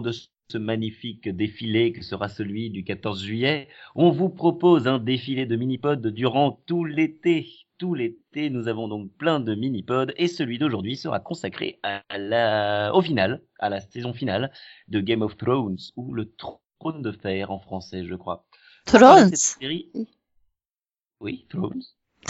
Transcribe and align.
de 0.00 0.12
ce 0.12 0.58
magnifique 0.58 1.28
défilé 1.28 1.92
que 1.92 2.02
sera 2.02 2.28
celui 2.28 2.70
du 2.70 2.84
14 2.84 3.22
juillet, 3.22 3.68
on 3.94 4.10
vous 4.10 4.28
propose 4.28 4.86
un 4.86 4.98
défilé 4.98 5.46
de 5.46 5.56
mini-pods 5.56 6.10
durant 6.10 6.52
tout 6.66 6.84
l'été. 6.84 7.46
Tout 7.78 7.94
l'été, 7.94 8.48
nous 8.48 8.68
avons 8.68 8.88
donc 8.88 9.12
plein 9.18 9.38
de 9.38 9.54
mini-pods 9.54 10.12
et 10.16 10.28
celui 10.28 10.58
d'aujourd'hui 10.58 10.96
sera 10.96 11.20
consacré 11.20 11.78
à 11.82 12.02
la, 12.16 12.90
au 12.94 13.02
final, 13.02 13.42
à 13.58 13.68
la 13.68 13.80
saison 13.80 14.14
finale 14.14 14.50
de 14.88 15.00
Game 15.00 15.20
of 15.20 15.36
Thrones 15.36 15.76
ou 15.94 16.14
le 16.14 16.32
trône 16.36 17.02
de 17.02 17.12
fer 17.12 17.50
en 17.50 17.58
français, 17.58 18.06
je 18.06 18.14
crois. 18.14 18.46
Thrones. 18.86 19.34
Série... 19.34 19.90
Oui, 21.20 21.46
Thrones. 21.50 21.82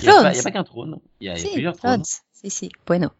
Il 0.02 0.08
n'y 0.08 0.10
a, 0.10 0.42
pas, 0.42 0.50
qu'un 0.50 0.64
trône, 0.64 0.98
il 1.20 1.26
y 1.26 1.30
a, 1.30 1.36
Si, 1.36 1.52
plusieurs 1.52 1.76
Thrones. 1.76 2.02
trônes. 2.02 2.04
Si, 2.32 2.50
si. 2.50 2.70
Bueno. 2.86 3.12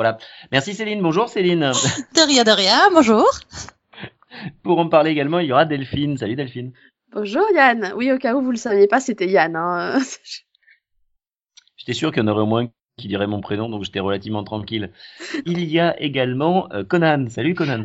Voilà. 0.00 0.16
Merci 0.50 0.72
Céline. 0.72 1.02
Bonjour 1.02 1.28
Céline. 1.28 1.60
De 2.14 2.26
rien, 2.26 2.42
de 2.42 2.52
rien. 2.52 2.90
Bonjour. 2.90 3.28
Pour 4.62 4.78
en 4.78 4.88
parler 4.88 5.10
également, 5.10 5.40
il 5.40 5.48
y 5.48 5.52
aura 5.52 5.66
Delphine. 5.66 6.16
Salut 6.16 6.36
Delphine. 6.36 6.72
Bonjour 7.12 7.44
Yann. 7.54 7.92
Oui, 7.96 8.10
au 8.10 8.16
cas 8.16 8.34
où 8.34 8.40
vous 8.40 8.50
le 8.50 8.56
saviez 8.56 8.86
pas, 8.86 8.98
c'était 8.98 9.28
Yann. 9.28 9.56
Hein. 9.56 9.98
J'étais 11.76 11.92
sûr 11.92 12.12
qu'il 12.12 12.22
y 12.22 12.24
en 12.24 12.28
aurait 12.28 12.40
au 12.40 12.46
moins 12.46 12.66
qui 12.96 13.08
dirait 13.08 13.26
mon 13.26 13.42
prénom, 13.42 13.68
donc 13.68 13.84
j'étais 13.84 14.00
relativement 14.00 14.42
tranquille. 14.42 14.90
Il 15.44 15.62
y 15.70 15.78
a 15.78 16.00
également 16.00 16.72
euh, 16.72 16.82
Conan. 16.82 17.26
Salut 17.28 17.54
Conan. 17.54 17.84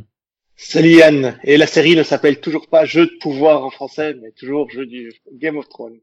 Salut 0.55 0.91
Yann. 0.91 1.37
Et 1.43 1.57
la 1.57 1.67
série 1.67 1.97
ne 1.97 2.03
s'appelle 2.03 2.39
toujours 2.39 2.69
pas 2.69 2.85
Jeu 2.85 3.07
de 3.07 3.17
pouvoir 3.19 3.65
en 3.65 3.71
français, 3.71 4.15
mais 4.21 4.31
toujours 4.31 4.69
Jeu 4.69 4.85
du 4.85 5.11
Game 5.33 5.57
of 5.57 5.67
Thrones. 5.67 5.99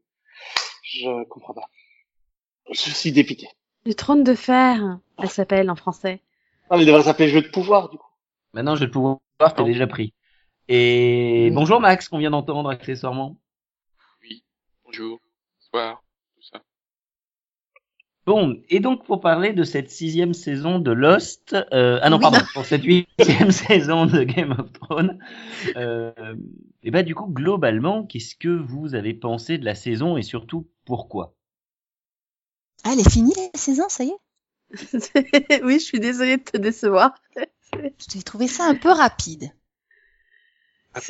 Je 0.83 1.23
comprends 1.23 1.55
pas. 1.55 1.71
Je 2.71 2.91
suis 2.91 3.11
dépité. 3.11 3.47
Du 3.83 3.95
trône 3.95 4.23
de 4.23 4.35
fer, 4.35 4.99
elle 5.19 5.29
s'appelle 5.29 5.69
en 5.69 5.75
français. 5.75 6.21
Non, 6.71 6.77
mais 6.77 6.83
il 6.83 6.87
devrait 6.87 7.03
s'appeler 7.03 7.29
Jeu 7.29 7.41
de 7.41 7.47
pouvoir, 7.47 7.89
du 7.89 7.97
coup. 7.97 8.07
Maintenant, 8.53 8.75
je 8.75 8.85
vais 8.85 8.91
pouvoir 8.91 9.19
t'es 9.55 9.61
Non. 9.61 9.67
déjà 9.67 9.87
pris. 9.87 10.13
Et 10.69 11.51
bonjour 11.53 11.81
Max, 11.81 12.07
qu'on 12.07 12.17
vient 12.19 12.31
d'entendre 12.31 12.69
accessoirement. 12.69 13.37
Bonjour, 14.85 15.19
bonsoir, 15.59 16.03
tout 16.35 16.41
ça. 16.43 16.61
Bon, 18.25 18.61
et 18.69 18.79
donc 18.79 19.03
pour 19.05 19.19
parler 19.19 19.51
de 19.51 19.63
cette 19.63 19.89
sixième 19.89 20.33
saison 20.33 20.79
de 20.79 20.91
Lost, 20.91 21.57
euh, 21.73 21.99
ah 22.01 22.09
non 22.09 22.17
Oui. 22.17 22.21
pardon, 22.21 22.37
pour 22.53 22.65
cette 22.65 22.83
huitième 22.83 23.51
saison 23.51 24.05
de 24.05 24.23
Game 24.23 24.51
of 24.57 24.71
Thrones, 24.71 25.19
euh, 25.75 26.13
et 26.83 26.91
bah 26.91 27.03
du 27.03 27.15
coup 27.15 27.27
globalement, 27.27 28.05
qu'est-ce 28.05 28.35
que 28.35 28.47
vous 28.47 28.95
avez 28.95 29.13
pensé 29.13 29.57
de 29.57 29.65
la 29.65 29.75
saison 29.75 30.15
et 30.15 30.21
surtout 30.21 30.69
pourquoi? 30.85 31.33
Ah, 32.85 32.91
elle 32.93 32.99
est 33.01 33.09
finie 33.11 33.33
la 33.35 33.59
saison, 33.59 33.89
ça 33.89 34.05
y 34.05 34.09
est? 34.09 34.17
oui, 35.63 35.73
je 35.79 35.83
suis 35.83 35.99
désolée 35.99 36.37
de 36.37 36.43
te 36.43 36.57
décevoir. 36.57 37.13
J'ai 38.11 38.23
trouvé 38.23 38.47
ça 38.47 38.65
un 38.65 38.75
peu 38.75 38.89
rapide. 38.89 39.51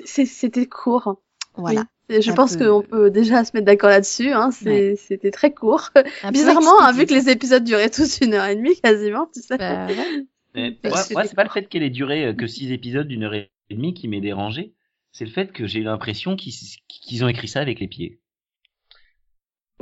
C'était 0.05 0.65
court. 0.65 1.21
Voilà. 1.55 1.85
Je 2.09 2.31
pense 2.31 2.57
peu. 2.57 2.69
qu'on 2.69 2.81
peut 2.81 3.09
déjà 3.09 3.43
se 3.43 3.51
mettre 3.53 3.65
d'accord 3.65 3.89
là-dessus. 3.89 4.31
Hein. 4.31 4.51
C'était 4.51 5.31
très 5.31 5.53
court. 5.53 5.89
Un 6.23 6.31
Bizarrement, 6.31 6.81
hein, 6.81 6.91
vu 6.91 7.05
que 7.05 7.13
les 7.13 7.29
épisodes 7.29 7.63
duraient 7.63 7.89
tous 7.89 8.19
une 8.21 8.33
heure 8.33 8.45
et 8.45 8.55
demie 8.55 8.79
quasiment, 8.81 9.27
tu 9.33 9.41
sais. 9.41 9.57
Bah, 9.57 9.87
ouais. 9.87 9.95
Mais 10.55 10.77
Mais 10.83 10.89
moi, 10.89 11.01
c'est 11.01 11.35
pas 11.35 11.43
le 11.43 11.49
fait 11.49 11.67
qu'elle 11.67 11.81
ait 11.81 11.89
duré 11.89 12.25
euh, 12.25 12.33
que 12.33 12.45
six 12.45 12.71
épisodes 12.71 13.07
d'une 13.07 13.23
heure 13.23 13.33
et 13.33 13.49
demie 13.71 13.95
qui 13.95 14.07
m'est 14.07 14.21
dérangé, 14.21 14.75
c'est 15.11 15.25
le 15.25 15.31
fait 15.31 15.51
que 15.51 15.65
j'ai 15.65 15.79
eu 15.79 15.83
l'impression 15.83 16.35
qu'ils 16.35 16.53
qu'ils 16.87 17.23
ont 17.23 17.27
écrit 17.27 17.47
ça 17.47 17.59
avec 17.59 17.79
les 17.79 17.87
pieds. 17.87 18.19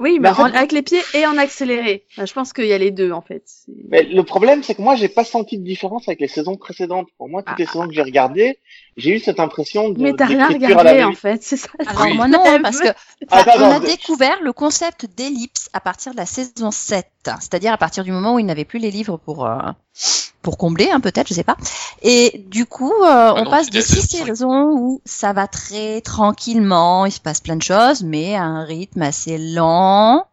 Oui, 0.01 0.13
Mais 0.13 0.19
mais 0.19 0.29
en 0.29 0.34
fait- 0.35 0.41
en- 0.41 0.45
avec 0.56 0.72
les 0.72 0.81
pieds 0.81 1.01
et 1.13 1.25
en 1.28 1.38
accéléré. 1.38 2.06
Je 2.17 2.34
pense 2.34 2.53
qu'il 2.53 2.66
y 2.66 2.73
a 2.73 2.78
les 2.78 2.91
deux 2.91 3.12
en 3.12 3.22
fait. 3.22 3.44
Mais 3.89 4.03
le 4.03 4.23
problème, 4.23 4.63
c'est 4.63 4.75
que 4.75 4.81
moi, 4.81 4.95
j'ai 4.95 5.07
pas 5.09 5.23
senti 5.23 5.57
de 5.59 5.63
différence 5.63 6.07
avec 6.07 6.19
les 6.19 6.28
saisons 6.28 6.57
précédentes. 6.57 7.07
Pour 7.17 7.29
moi, 7.29 7.44
toutes 7.44 7.59
les 7.59 7.66
saisons 7.67 7.88
que 7.88 7.94
j'ai 7.94 8.01
regardées, 8.01 8.57
j'ai 8.97 9.12
eu 9.16 9.19
cette 9.19 9.39
impression 9.39 9.89
de 9.89 10.01
Mais 10.01 10.13
t'as 10.13 10.25
rien 10.25 10.47
regardé 10.47 11.03
en 11.03 11.13
fait, 11.13 11.44
c'est 11.44 11.57
ça. 11.57 11.69
Alors 11.85 12.06
Oui. 12.06 12.16
moi 12.16 12.28
non, 12.28 12.44
parce 12.63 12.79
que 12.81 12.89
Ah, 13.29 13.45
on 13.59 13.72
a 13.72 13.79
découvert 13.79 14.41
le 14.41 14.51
concept 14.53 15.06
d'ellipse 15.16 15.69
à 15.73 15.79
partir 15.79 16.12
de 16.13 16.18
la 16.18 16.25
saison 16.25 16.72
7, 16.72 17.07
c'est-à-dire 17.39 17.72
à 17.72 17.78
partir 17.78 18.03
du 18.03 18.12
moment 18.12 18.35
où 18.35 18.39
il 18.39 18.45
n'avait 18.45 18.66
plus 18.66 18.79
les 18.79 18.91
livres 18.91 19.18
pour 19.18 19.45
euh, 19.45 19.57
pour 20.41 20.57
combler, 20.57 20.90
hein, 20.91 21.00
peut-être, 21.00 21.28
je 21.28 21.34
sais 21.34 21.44
pas. 21.44 21.57
Et 22.02 22.44
du 22.47 22.66
coup, 22.66 22.94
euh, 23.03 23.34
on 23.35 23.44
non, 23.44 23.50
passe 23.50 23.69
de 23.69 23.81
six 23.81 24.02
saisons 24.02 24.72
où 24.74 25.02
ça 25.06 25.34
va 25.34 25.47
très 25.47 26.02
tranquillement, 26.02 27.06
il 27.06 27.12
se 27.12 27.19
passe 27.19 27.41
plein 27.41 27.56
de 27.56 27.62
choses, 27.62 28.03
mais 28.03 28.35
à 28.35 28.44
un 28.44 28.63
rythme 28.63 29.03
assez 29.03 29.38
lent, 29.38 30.25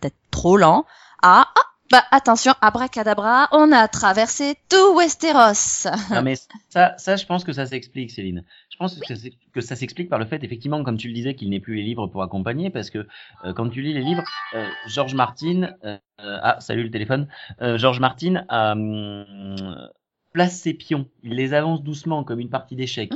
peut-être 0.00 0.16
trop 0.30 0.56
lent, 0.56 0.84
à 1.22 1.46
ah, 1.54 1.60
bah 1.94 2.02
attention, 2.10 2.54
abracadabra, 2.60 3.46
on 3.52 3.70
a 3.70 3.86
traversé 3.86 4.56
tout 4.68 4.96
Westeros. 4.96 5.86
Non 6.10 6.22
mais 6.22 6.34
ça, 6.68 6.94
ça, 6.98 7.14
je 7.14 7.24
pense 7.24 7.44
que 7.44 7.52
ça 7.52 7.66
s'explique, 7.66 8.10
Céline. 8.10 8.42
Je 8.68 8.76
pense 8.76 8.98
que, 8.98 9.60
ça 9.60 9.76
s'explique 9.76 10.08
par 10.08 10.18
le 10.18 10.24
fait, 10.24 10.42
effectivement, 10.42 10.82
comme 10.82 10.96
tu 10.96 11.06
le 11.06 11.14
disais, 11.14 11.36
qu'il 11.36 11.50
n'ait 11.50 11.60
plus 11.60 11.76
les 11.76 11.84
livres 11.84 12.08
pour 12.08 12.24
accompagner, 12.24 12.68
parce 12.70 12.90
que 12.90 13.06
euh, 13.44 13.52
quand 13.52 13.68
tu 13.68 13.80
lis 13.80 13.92
les 13.92 14.00
livres, 14.00 14.24
euh, 14.54 14.66
George 14.88 15.14
Martin, 15.14 15.72
euh, 15.84 15.98
ah, 16.18 16.56
salut 16.58 16.82
le 16.82 16.90
téléphone, 16.90 17.28
euh, 17.62 17.78
George 17.78 18.00
Martin 18.00 18.44
hum, 18.48 19.88
place 20.32 20.58
ses 20.58 20.74
pions, 20.74 21.06
il 21.22 21.36
les 21.36 21.54
avance 21.54 21.84
doucement 21.84 22.24
comme 22.24 22.40
une 22.40 22.50
partie 22.50 22.74
d'échecs. 22.74 23.12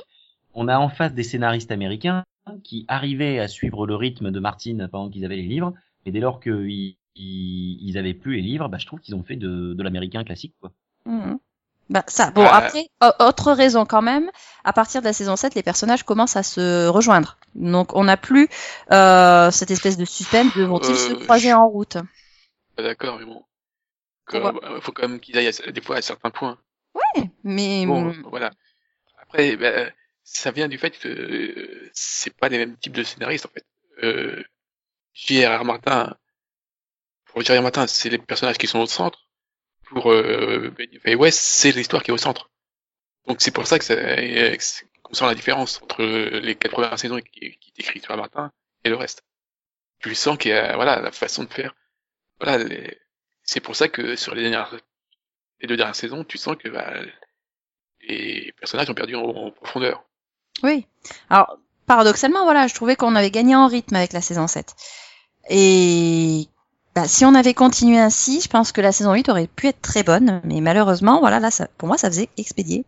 On 0.55 0.69
a 0.69 0.79
en 0.79 0.89
face 0.89 1.15
des 1.15 1.25
scénaristes 1.25 1.73
américains 1.73 2.23
qui 2.63 2.85
arrivaient 2.87 3.41
à 3.41 3.49
suivre 3.49 3.89
le 3.89 3.97
rythme 3.97 4.31
de 4.31 4.39
Martin 4.39 4.87
pendant 4.89 5.11
qu'ils 5.11 5.25
avaient 5.25 5.35
les 5.35 5.43
livres, 5.43 5.75
et 6.07 6.13
dès 6.13 6.21
lors 6.21 6.39
qu'ils 6.39 6.98
ils, 7.15 7.79
ils 7.89 7.99
avaient 7.99 8.15
plus 8.15 8.37
les 8.37 8.43
livres, 8.43 8.69
bah, 8.69 8.79
je 8.79 8.87
trouve 8.87 9.01
qu'ils 9.01 9.15
ont 9.15 9.23
fait 9.25 9.37
de, 9.37 9.75
de 9.75 9.83
l'américain 9.83 10.25
classique, 10.25 10.55
quoi. 10.61 10.73
Mhm. 11.07 11.39
Bah, 11.91 12.05
ça, 12.07 12.31
bon, 12.31 12.43
Euh, 12.45 12.49
après, 12.53 12.87
o- 13.03 13.25
autre 13.25 13.53
raison 13.53 13.87
quand 13.87 14.03
même, 14.03 14.31
à 14.63 14.73
partir 14.75 15.01
de 15.01 15.07
la 15.07 15.15
saison 15.15 15.37
7, 15.37 15.55
les 15.55 15.63
personnages 15.63 16.03
commencent 16.03 16.37
à 16.37 16.43
se 16.43 16.87
rejoindre. 16.87 17.39
Donc, 17.55 17.95
on 17.97 18.05
n'a 18.05 18.19
plus 18.19 18.49
euh, 18.93 19.51
cette 19.51 19.71
espèce 19.71 19.97
de 19.97 20.05
suspense 20.05 20.55
de 20.55 20.65
vont-ils 20.65 20.97
se 20.97 21.13
Euh, 21.13 21.25
croiser 21.25 21.53
en 21.55 21.67
route 21.67 21.97
Pas 22.77 22.83
d'accord, 22.83 23.19
mais 23.19 23.25
bon. 23.25 23.43
Il 24.31 24.81
faut 24.83 24.93
quand 24.93 25.09
même 25.09 25.21
qu'ils 25.21 25.39
aillent 25.39 25.49
à- 25.49 25.73
des 25.73 25.81
fois 25.81 25.97
à 25.97 26.03
certains 26.03 26.31
points. 26.31 26.59
Mais 27.43 27.87
Bon, 27.87 28.09
hum, 28.09 28.23
voilà. 28.31 28.51
Après, 29.23 29.57
ça 30.25 30.51
vient 30.51 30.69
du 30.69 30.77
fait 30.79 30.91
que 30.99 31.09
euh, 31.09 31.91
c'est 31.95 32.37
pas 32.37 32.51
les 32.51 32.59
mêmes 32.59 32.77
types 32.77 32.93
de 32.93 33.03
scénaristes, 33.03 33.47
en 33.47 33.51
fait. 33.51 33.65
Euh, 34.03 34.43
J.R.R. 35.15 35.65
Martin, 35.65 36.15
pour 37.39 37.45
J.R.R. 37.45 37.63
Martin, 37.63 37.87
c'est 37.87 38.11
les 38.11 38.19
personnages 38.19 38.59
qui 38.59 38.67
sont 38.67 38.81
au 38.81 38.87
centre. 38.87 39.29
Pour 39.91 40.11
euh, 40.11 40.75
et 41.05 41.15
West, 41.15 41.39
c'est 41.39 41.71
l'histoire 41.71 42.03
qui 42.03 42.11
est 42.11 42.15
au 42.15 42.19
centre. 42.19 42.51
Donc 43.29 43.37
c'est 43.41 43.53
pour 43.53 43.65
ça 43.65 43.79
que 43.79 43.85
ça, 43.85 43.95
euh, 43.95 44.57
qu'on 45.05 45.15
sent 45.15 45.25
la 45.25 45.37
différence 45.37 45.81
entre 45.81 46.03
les 46.03 46.57
quatre 46.57 46.73
premières 46.73 46.99
saisons 46.99 47.21
qui, 47.21 47.57
qui 47.61 47.73
est 47.77 47.81
écrites 47.81 48.09
par 48.09 48.17
Martin 48.17 48.51
et 48.83 48.89
le 48.89 48.97
reste. 48.97 49.23
Tu 50.01 50.17
sens 50.17 50.37
qu'il 50.37 50.51
y 50.51 50.55
a, 50.55 50.75
voilà, 50.75 51.01
la 51.01 51.13
façon 51.13 51.45
de 51.45 51.53
faire. 51.53 51.77
Voilà, 52.41 52.65
c'est 53.45 53.61
pour 53.61 53.77
ça 53.77 53.87
que 53.87 54.17
sur 54.17 54.35
les 54.35 54.43
dernières, 54.43 54.77
les 55.61 55.69
deux 55.69 55.77
dernières 55.77 55.95
saisons, 55.95 56.25
tu 56.25 56.39
sens 56.39 56.57
que 56.57 56.69
bah, 56.69 56.93
les 58.01 58.53
personnages 58.59 58.91
ont 58.91 58.95
perdu 58.95 59.15
en, 59.15 59.23
en 59.23 59.51
profondeur. 59.53 60.03
oui. 60.65 60.87
Alors, 61.31 61.57
paradoxalement, 61.87 62.43
voilà, 62.43 62.67
je 62.67 62.75
trouvais 62.75 62.97
qu'on 62.97 63.15
avait 63.15 63.31
gagné 63.31 63.55
en 63.55 63.69
rythme 63.69 63.95
avec 63.95 64.13
la 64.13 64.23
saison 64.23 64.49
7. 64.49 64.75
Et 65.51 66.49
bah, 66.99 67.07
si 67.07 67.25
on 67.25 67.35
avait 67.37 67.55
continué 67.55 67.97
ainsi, 67.97 68.41
je 68.41 68.49
pense 68.49 68.73
que 68.73 68.81
la 68.81 68.91
saison 68.91 69.13
8 69.13 69.29
aurait 69.29 69.47
pu 69.47 69.69
être 69.69 69.81
très 69.81 70.03
bonne. 70.03 70.41
Mais 70.43 70.61
malheureusement, 70.61 71.21
voilà, 71.21 71.39
là, 71.39 71.53
ça, 71.53 71.69
pour 71.79 71.87
moi, 71.87 71.97
ça 71.97 72.09
faisait 72.09 72.29
expédier. 72.37 72.85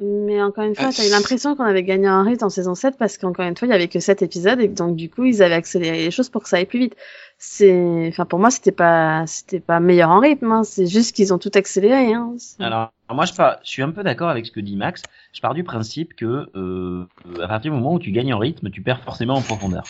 Mais 0.00 0.42
encore 0.42 0.64
une 0.64 0.74
fois, 0.74 0.86
Ah, 0.88 0.92
t'as 0.96 1.06
eu 1.06 1.10
l'impression 1.10 1.54
qu'on 1.54 1.64
avait 1.64 1.82
gagné 1.82 2.06
un 2.06 2.22
rythme 2.22 2.46
en 2.46 2.48
saison 2.48 2.74
7 2.74 2.96
parce 2.98 3.18
qu'encore 3.18 3.44
une 3.44 3.54
fois, 3.54 3.68
il 3.68 3.70
y 3.70 3.74
avait 3.74 3.88
que 3.88 4.00
7 4.00 4.22
épisodes 4.22 4.60
et 4.60 4.68
donc 4.68 4.96
du 4.96 5.10
coup, 5.10 5.24
ils 5.24 5.42
avaient 5.42 5.56
accéléré 5.56 5.98
les 5.98 6.10
choses 6.10 6.30
pour 6.30 6.42
que 6.42 6.48
ça 6.48 6.56
aille 6.56 6.64
plus 6.64 6.78
vite. 6.78 6.96
C'est, 7.36 8.08
enfin, 8.08 8.24
pour 8.24 8.38
moi, 8.38 8.50
c'était 8.50 8.72
pas, 8.72 9.24
c'était 9.26 9.60
pas 9.60 9.78
meilleur 9.78 10.08
en 10.08 10.20
rythme, 10.20 10.50
hein. 10.50 10.64
C'est 10.64 10.86
juste 10.86 11.14
qu'ils 11.14 11.34
ont 11.34 11.38
tout 11.38 11.52
accéléré, 11.52 12.14
hein. 12.14 12.34
Alors, 12.60 12.92
moi, 13.10 13.26
je, 13.26 13.32
suis 13.62 13.82
un 13.82 13.90
peu 13.90 14.02
d'accord 14.02 14.30
avec 14.30 14.46
ce 14.46 14.52
que 14.52 14.60
dit 14.60 14.76
Max. 14.76 15.02
Je 15.34 15.42
pars 15.42 15.52
du 15.52 15.64
principe 15.64 16.16
que 16.16 16.46
euh, 16.56 17.06
à 17.42 17.48
partir 17.48 17.70
du 17.70 17.76
moment 17.76 17.92
où 17.92 17.98
tu 17.98 18.10
gagnes 18.10 18.32
en 18.32 18.38
rythme, 18.38 18.70
tu 18.70 18.80
perds 18.80 19.02
forcément 19.02 19.34
en 19.34 19.42
profondeur. 19.42 19.84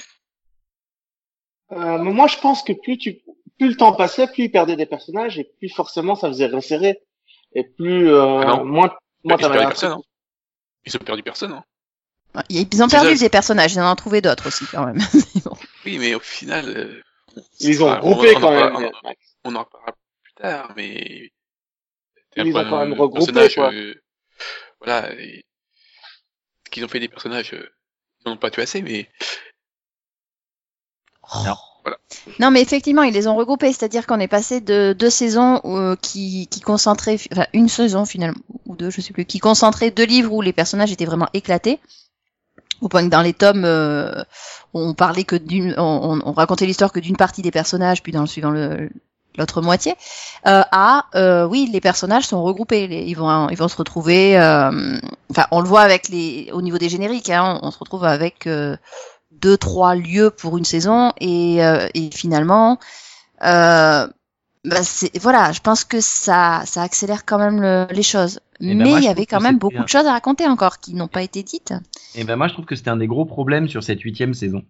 Euh, 1.72 1.98
mais 1.98 2.12
moi, 2.12 2.26
je 2.26 2.38
pense 2.38 2.62
que 2.62 2.72
plus 2.72 2.98
tu, 2.98 3.20
plus 3.58 3.68
le 3.70 3.76
temps 3.76 3.92
passait, 3.94 4.26
plus 4.26 4.44
il 4.44 4.50
perdait 4.50 4.76
des 4.76 4.86
personnages 4.86 5.38
et 5.38 5.44
plus 5.58 5.68
forcément 5.68 6.14
ça 6.14 6.28
faisait 6.28 6.46
resserrer. 6.46 7.00
Et 7.54 7.64
plus, 7.64 8.08
euh, 8.10 8.40
Ah 8.40 8.56
moins, 8.64 8.64
moins 8.64 8.96
Ils 9.24 9.32
ont 9.32 9.36
t'avais 9.36 9.40
perdu 9.42 9.58
l'impression- 9.58 9.68
personne, 9.88 9.92
hein. 9.92 10.02
Ils 10.86 10.96
ont 10.96 10.98
perdu 11.00 11.22
personne, 11.22 11.52
hein. 11.52 11.64
Ils 12.50 12.82
ont 12.82 12.88
perdu 12.88 13.16
des 13.16 13.28
personnages, 13.28 13.74
ils 13.74 13.80
en 13.80 13.92
ont 13.92 13.94
trouvé 13.94 14.20
d'autres 14.20 14.48
aussi, 14.48 14.64
quand 14.66 14.84
même. 14.86 14.98
Bon. 15.44 15.56
Oui, 15.84 15.98
mais 15.98 16.14
au 16.16 16.20
final, 16.20 16.68
euh, 16.68 17.02
Ils 17.60 17.82
ont 17.84 17.88
on- 17.88 17.94
regroupé 17.94 18.34
on 18.36 18.40
quand 18.40 18.50
même. 18.50 18.74
on- 18.76 19.14
on 19.44 19.54
en 19.54 19.60
reparlera 19.64 19.92
plus 20.22 20.32
tard, 20.34 20.72
mais 20.76 21.30
Ils 22.36 22.56
ont 22.56 22.64
quand 22.64 22.78
même 22.80 22.92
regroupé, 22.94 23.32
personnage, 23.32 23.54
quoi. 23.54 23.72
euh, 23.72 23.94
voilà, 24.80 25.12
et- 25.14 25.44
qu'ils 26.72 26.84
ont 26.84 26.88
fait 26.88 26.98
des 26.98 27.08
personnages, 27.08 27.54
euh, 27.54 27.68
ils 28.20 28.28
n'en 28.28 28.32
ont 28.34 28.36
pas 28.36 28.50
tué 28.50 28.62
assez, 28.62 28.82
mais 28.82 29.08
Alors, 31.30 31.73
Non, 32.40 32.50
mais 32.50 32.62
effectivement, 32.62 33.02
ils 33.02 33.12
les 33.12 33.26
ont 33.26 33.36
regroupés, 33.36 33.72
c'est-à-dire 33.72 34.06
qu'on 34.06 34.20
est 34.20 34.28
passé 34.28 34.60
de 34.60 34.94
deux 34.98 35.10
saisons 35.10 35.60
euh, 35.64 35.96
qui, 36.00 36.46
qui 36.48 36.60
concentraient, 36.60 37.18
enfin 37.32 37.46
une 37.52 37.68
saison 37.68 38.04
finalement, 38.04 38.40
ou 38.66 38.76
deux, 38.76 38.90
je 38.90 39.00
sais 39.00 39.12
plus, 39.12 39.24
qui 39.24 39.38
concentraient 39.38 39.90
deux 39.90 40.06
livres 40.06 40.32
où 40.32 40.40
les 40.40 40.52
personnages 40.52 40.92
étaient 40.92 41.04
vraiment 41.04 41.28
éclatés, 41.34 41.80
au 42.80 42.88
point 42.88 43.04
que 43.04 43.10
dans 43.10 43.22
les 43.22 43.34
tomes, 43.34 43.64
euh, 43.64 44.22
on 44.72 44.94
parlait 44.94 45.24
que 45.24 45.36
d'une, 45.36 45.74
on, 45.78 46.20
on 46.24 46.32
racontait 46.32 46.66
l'histoire 46.66 46.92
que 46.92 47.00
d'une 47.00 47.16
partie 47.16 47.42
des 47.42 47.50
personnages, 47.50 48.02
puis 48.02 48.12
dans 48.12 48.22
le 48.22 48.26
suivant 48.26 48.50
le 48.50 48.90
l'autre 49.36 49.60
moitié, 49.62 49.96
euh, 50.46 50.62
à 50.70 51.06
euh, 51.14 51.46
oui, 51.46 51.68
les 51.72 51.80
personnages 51.80 52.24
sont 52.24 52.42
regroupés, 52.42 52.84
ils 52.84 53.14
vont 53.14 53.48
ils 53.48 53.56
vont 53.56 53.68
se 53.68 53.76
retrouver, 53.76 54.38
euh, 54.38 54.96
enfin 55.30 55.46
on 55.50 55.60
le 55.60 55.66
voit 55.68 55.80
avec 55.80 56.08
les, 56.08 56.50
au 56.52 56.62
niveau 56.62 56.78
des 56.78 56.88
génériques, 56.88 57.30
hein, 57.30 57.58
on, 57.62 57.68
on 57.68 57.70
se 57.70 57.78
retrouve 57.78 58.04
avec 58.04 58.46
euh, 58.46 58.76
deux 59.40 59.56
trois 59.56 59.94
lieux 59.94 60.30
pour 60.30 60.58
une 60.58 60.64
saison 60.64 61.12
et, 61.20 61.64
euh, 61.64 61.88
et 61.94 62.10
finalement 62.12 62.78
euh, 63.42 64.06
bah 64.64 64.82
c'est 64.82 65.16
voilà 65.18 65.52
je 65.52 65.60
pense 65.60 65.84
que 65.84 66.00
ça 66.00 66.62
ça 66.64 66.82
accélère 66.82 67.24
quand 67.24 67.38
même 67.38 67.60
le- 67.60 67.86
les 67.90 68.02
choses 68.02 68.40
Eh 68.60 68.66
ben, 68.68 68.78
mais 68.78 68.84
moi, 68.90 68.98
il 69.00 69.04
y 69.04 69.08
avait 69.08 69.26
quand 69.26 69.40
même 69.40 69.58
beaucoup 69.58 69.82
de 69.82 69.88
choses 69.88 70.06
à 70.06 70.12
raconter 70.12 70.46
encore 70.46 70.78
qui 70.78 70.94
n'ont 70.94 71.08
pas 71.08 71.22
été 71.22 71.42
dites 71.42 71.74
Et 72.14 72.24
ben 72.24 72.36
moi 72.36 72.48
je 72.48 72.54
trouve 72.54 72.64
que 72.64 72.76
c'était 72.76 72.90
un 72.90 72.96
des 72.96 73.06
gros 73.06 73.24
problèmes 73.26 73.68
sur 73.68 73.82
cette 73.82 74.00
huitième 74.00 74.34
saison. 74.34 74.62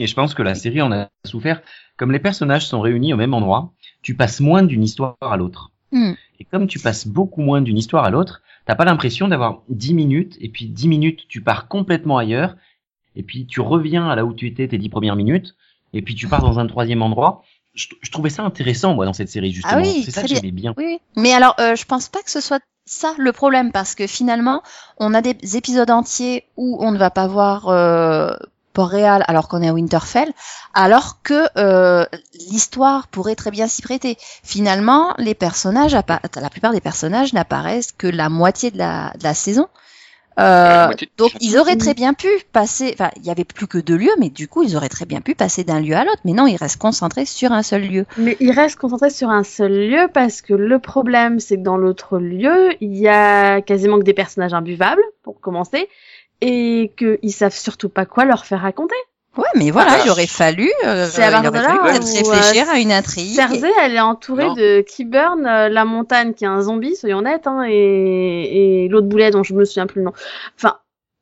Et 0.00 0.06
je 0.06 0.14
pense 0.14 0.32
que 0.34 0.42
la 0.42 0.54
série 0.54 0.80
en 0.80 0.92
a 0.92 1.08
souffert. 1.24 1.60
Comme 1.96 2.12
les 2.12 2.20
personnages 2.20 2.66
sont 2.68 2.80
réunis 2.80 3.12
au 3.12 3.16
même 3.16 3.34
endroit, 3.34 3.72
tu 4.00 4.14
passes 4.14 4.38
moins 4.38 4.62
d'une 4.62 4.84
histoire 4.84 5.16
à 5.20 5.36
l'autre. 5.36 5.72
Hmm. 5.90 6.12
Et 6.38 6.44
comme 6.44 6.68
tu 6.68 6.78
passes 6.78 7.08
beaucoup 7.08 7.40
moins 7.42 7.60
d'une 7.60 7.76
histoire 7.76 8.04
à 8.04 8.10
l'autre, 8.10 8.40
t'as 8.64 8.76
pas 8.76 8.84
l'impression 8.84 9.26
d'avoir 9.26 9.62
10 9.70 9.94
minutes, 9.94 10.36
et 10.40 10.50
puis 10.50 10.66
10 10.66 10.86
minutes 10.86 11.20
tu 11.28 11.40
pars 11.42 11.66
complètement 11.66 12.16
ailleurs, 12.16 12.54
et 13.18 13.22
puis 13.22 13.44
tu 13.46 13.60
reviens 13.60 14.08
à 14.08 14.16
là 14.16 14.24
où 14.24 14.32
tu 14.32 14.46
étais 14.46 14.66
tes 14.68 14.78
10 14.78 14.88
premières 14.88 15.16
minutes, 15.16 15.54
et 15.92 16.00
puis 16.00 16.14
tu 16.14 16.26
pars 16.26 16.40
dans 16.40 16.58
un 16.58 16.66
troisième 16.66 17.02
endroit. 17.02 17.42
Je, 17.74 17.86
je 18.00 18.10
trouvais 18.10 18.30
ça 18.30 18.42
intéressant 18.44 18.94
moi 18.94 19.04
dans 19.04 19.12
cette 19.12 19.28
série 19.28 19.52
justement. 19.52 19.74
Ah 19.76 19.82
oui, 19.82 20.02
C'est 20.04 20.10
ça 20.10 20.22
que 20.22 20.28
j'aimais 20.28 20.50
bien. 20.50 20.72
Oui. 20.78 20.98
Mais 21.16 21.32
alors, 21.32 21.54
euh, 21.60 21.76
je 21.76 21.84
pense 21.84 22.08
pas 22.08 22.22
que 22.22 22.30
ce 22.30 22.40
soit 22.40 22.62
ça 22.86 23.12
le 23.18 23.32
problème, 23.32 23.70
parce 23.70 23.94
que 23.94 24.06
finalement, 24.06 24.62
on 24.96 25.12
a 25.12 25.20
des 25.20 25.56
épisodes 25.56 25.90
entiers 25.90 26.44
où 26.56 26.78
on 26.80 26.90
ne 26.90 26.98
va 26.98 27.10
pas 27.10 27.26
voir 27.26 27.68
euh, 27.68 28.32
Port-Réal 28.72 29.24
alors 29.26 29.48
qu'on 29.48 29.60
est 29.62 29.68
à 29.68 29.74
Winterfell, 29.74 30.32
alors 30.72 31.20
que 31.22 31.48
euh, 31.58 32.06
l'histoire 32.50 33.08
pourrait 33.08 33.34
très 33.34 33.50
bien 33.50 33.66
s'y 33.66 33.82
prêter. 33.82 34.16
Finalement, 34.44 35.14
les 35.18 35.34
personnages, 35.34 35.92
la 35.92 36.50
plupart 36.50 36.72
des 36.72 36.80
personnages 36.80 37.32
n'apparaissent 37.32 37.92
que 37.92 38.06
la 38.06 38.28
moitié 38.28 38.70
de 38.70 38.78
la, 38.78 39.12
de 39.18 39.24
la 39.24 39.34
saison. 39.34 39.66
Euh, 40.38 40.88
de- 40.94 41.06
donc 41.16 41.32
ils 41.40 41.58
auraient 41.58 41.76
très 41.76 41.94
bien 41.94 42.14
pu 42.14 42.28
passer, 42.52 42.90
enfin 42.94 43.10
il 43.16 43.24
y 43.26 43.30
avait 43.30 43.44
plus 43.44 43.66
que 43.66 43.78
deux 43.78 43.96
lieux, 43.96 44.14
mais 44.18 44.30
du 44.30 44.46
coup 44.46 44.62
ils 44.62 44.76
auraient 44.76 44.88
très 44.88 45.04
bien 45.04 45.20
pu 45.20 45.34
passer 45.34 45.64
d'un 45.64 45.80
lieu 45.80 45.94
à 45.96 46.04
l'autre. 46.04 46.20
Mais 46.24 46.32
non, 46.32 46.46
ils 46.46 46.56
restent 46.56 46.80
concentrés 46.80 47.24
sur 47.24 47.50
un 47.52 47.62
seul 47.62 47.82
lieu. 47.88 48.06
Mais 48.16 48.36
il 48.40 48.52
reste 48.52 48.76
concentré 48.78 49.10
sur 49.10 49.30
un 49.30 49.42
seul 49.44 49.72
lieu 49.72 50.08
parce 50.14 50.40
que 50.42 50.54
le 50.54 50.78
problème, 50.78 51.40
c'est 51.40 51.56
que 51.56 51.62
dans 51.62 51.76
l'autre 51.76 52.18
lieu, 52.18 52.70
il 52.80 52.96
y 52.96 53.08
a 53.08 53.60
quasiment 53.62 53.98
que 53.98 54.04
des 54.04 54.14
personnages 54.14 54.54
imbuvables, 54.54 55.02
pour 55.22 55.40
commencer, 55.40 55.88
et 56.40 56.92
qu'ils 56.96 57.32
savent 57.32 57.54
surtout 57.56 57.88
pas 57.88 58.06
quoi 58.06 58.24
leur 58.24 58.46
faire 58.46 58.60
raconter. 58.60 58.94
Ouais, 59.36 59.44
mais 59.54 59.70
voilà, 59.70 59.92
Ah, 59.92 60.02
il 60.04 60.10
aurait 60.10 60.26
fallu, 60.26 60.68
euh, 60.84 61.06
c'est 61.08 61.22
à 61.22 61.30
il 61.40 61.46
aurait 61.46 61.62
fallu 61.62 61.78
peut-être 61.80 62.02
où, 62.02 62.30
réfléchir 62.30 62.68
euh, 62.68 62.72
à 62.72 62.78
une 62.78 62.90
intrigue. 62.90 63.34
Cersei, 63.34 63.70
elle 63.80 63.94
est 63.94 64.00
entourée 64.00 64.46
Non. 64.46 64.54
de 64.54 64.80
Qyburn, 64.80 65.46
euh, 65.46 65.68
la 65.68 65.84
montagne 65.84 66.34
qui 66.34 66.44
est 66.44 66.48
un 66.48 66.60
zombie, 66.62 66.96
soyons 66.96 67.18
honnêtes, 67.18 67.46
hein, 67.46 67.64
et, 67.68 68.84
et 68.84 68.88
l'autre 68.88 69.06
boulet 69.06 69.30
dont 69.30 69.44
je 69.44 69.54
me 69.54 69.64
souviens 69.64 69.86
plus 69.86 70.00
le 70.00 70.06
nom. 70.06 70.12
Enfin, 70.56 70.78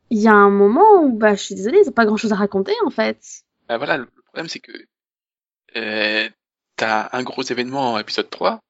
il 0.09 0.19
y 0.19 0.29
a 0.29 0.33
un 0.33 0.49
moment 0.51 1.03
où, 1.03 1.13
bah, 1.13 1.35
je 1.35 1.43
suis 1.43 1.55
désolée, 1.55 1.81
ils 1.85 1.89
ont 1.89 1.93
pas 1.93 2.07
grand 2.07 2.17
chose 2.17 2.33
à 2.33 2.37
raconter, 2.37 2.73
en 2.87 2.91
fait. 2.91 3.19
Bah 3.69 3.77
voilà, 3.77 3.99
le 3.99 4.07
problème 4.27 4.49
c'est 4.49 4.61
que 4.61 4.73
euh, 5.77 6.29
t'as 6.77 7.09
un 7.13 7.23
gros 7.23 7.43
événement 7.43 7.93
en 7.95 7.99
épisode 7.99 8.31
3, 8.31 8.61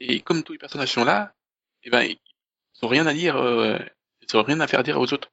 et 0.00 0.20
comme 0.20 0.44
tous 0.44 0.52
les 0.52 0.58
personnages 0.58 0.92
sont 0.92 1.04
là, 1.04 1.32
et 1.82 1.90
ben 1.90 2.02
ils 2.02 2.16
ont 2.82 2.88
rien 2.88 3.06
à 3.06 3.12
dire, 3.12 3.36
euh, 3.36 3.76
ils 4.22 4.36
ont 4.36 4.42
rien 4.42 4.60
à 4.60 4.66
faire 4.66 4.82
dire 4.82 4.98
aux 4.98 5.12
autres. 5.12 5.28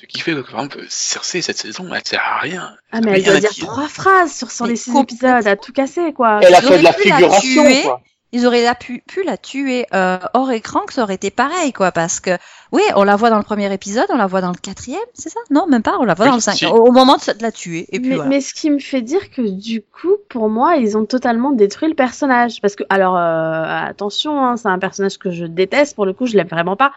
Ce 0.00 0.06
qui 0.06 0.20
fait 0.20 0.32
que 0.32 0.40
par 0.40 0.50
exemple 0.64 0.84
Cersei 0.88 1.42
cette 1.42 1.58
saison, 1.58 1.86
elle 1.94 2.02
sert 2.04 2.22
à 2.22 2.38
rien. 2.38 2.74
Ah, 2.92 3.00
mais 3.00 3.12
elle 3.18 3.24
doit 3.24 3.40
dire 3.40 3.50
trois 3.56 3.88
phrases 3.88 4.32
sur, 4.32 4.50
sur 4.50 4.64
Mais 4.66 4.72
les 4.72 4.76
six 4.76 4.90
complètement. 4.92 5.36
épisodes, 5.38 5.46
à 5.52 5.56
tout 5.56 5.72
casser, 5.72 6.12
quoi. 6.12 6.40
Elle 6.42 6.54
a 6.54 6.60
Ils 6.60 6.66
fait 6.66 6.78
de 6.78 6.82
la 6.84 6.90
auraient 6.90 7.02
pu 7.02 7.08
la 7.08 7.16
figuration, 7.16 7.62
tuer. 7.64 7.82
quoi. 7.82 8.00
Ils 8.32 8.46
auraient 8.48 8.64
la 8.64 8.74
pu, 8.74 9.00
pu 9.06 9.22
la 9.22 9.36
tuer 9.36 9.86
euh, 9.94 10.18
hors 10.32 10.50
écran, 10.50 10.80
que 10.80 10.92
ça 10.92 11.04
aurait 11.04 11.14
été 11.14 11.30
pareil, 11.30 11.72
quoi, 11.72 11.92
parce 11.92 12.18
que 12.18 12.30
oui, 12.72 12.82
on 12.96 13.04
la 13.04 13.14
voit 13.14 13.30
dans 13.30 13.36
le 13.38 13.44
premier 13.44 13.72
épisode, 13.72 14.06
on 14.08 14.16
la 14.16 14.26
voit 14.26 14.40
dans 14.40 14.50
le 14.50 14.56
quatrième, 14.56 14.98
c'est 15.12 15.28
ça? 15.28 15.38
Non, 15.50 15.68
même 15.68 15.82
pas, 15.84 15.96
on 16.00 16.04
la 16.04 16.14
voit 16.14 16.24
Oui, 16.24 16.30
dans 16.30 16.36
le 16.36 16.40
cinquième. 16.42 16.72
Au, 16.72 16.86
au 16.88 16.90
moment 16.90 17.16
de, 17.16 17.32
de 17.32 17.42
la 17.42 17.52
tuer, 17.52 17.86
et 17.92 18.00
puis 18.00 18.08
mais, 18.08 18.14
voilà. 18.16 18.30
mais 18.30 18.40
ce 18.40 18.52
qui 18.52 18.70
me 18.70 18.80
fait 18.80 19.02
dire 19.02 19.30
que 19.30 19.42
du 19.42 19.82
coup, 19.82 20.16
pour 20.28 20.48
moi, 20.48 20.74
ils 20.78 20.96
ont 20.96 21.04
totalement 21.04 21.52
détruit 21.52 21.88
le 21.88 21.94
personnage. 21.94 22.60
Parce 22.60 22.74
que, 22.74 22.82
alors, 22.88 23.16
euh, 23.16 23.62
attention, 23.86 24.44
hein, 24.44 24.56
c'est 24.56 24.66
un 24.66 24.80
personnage 24.80 25.16
que 25.18 25.30
je 25.30 25.44
déteste, 25.44 25.94
pour 25.94 26.04
le 26.04 26.12
coup, 26.12 26.26
je 26.26 26.36
l'aime 26.36 26.48
vraiment 26.48 26.74
pas. 26.74 26.90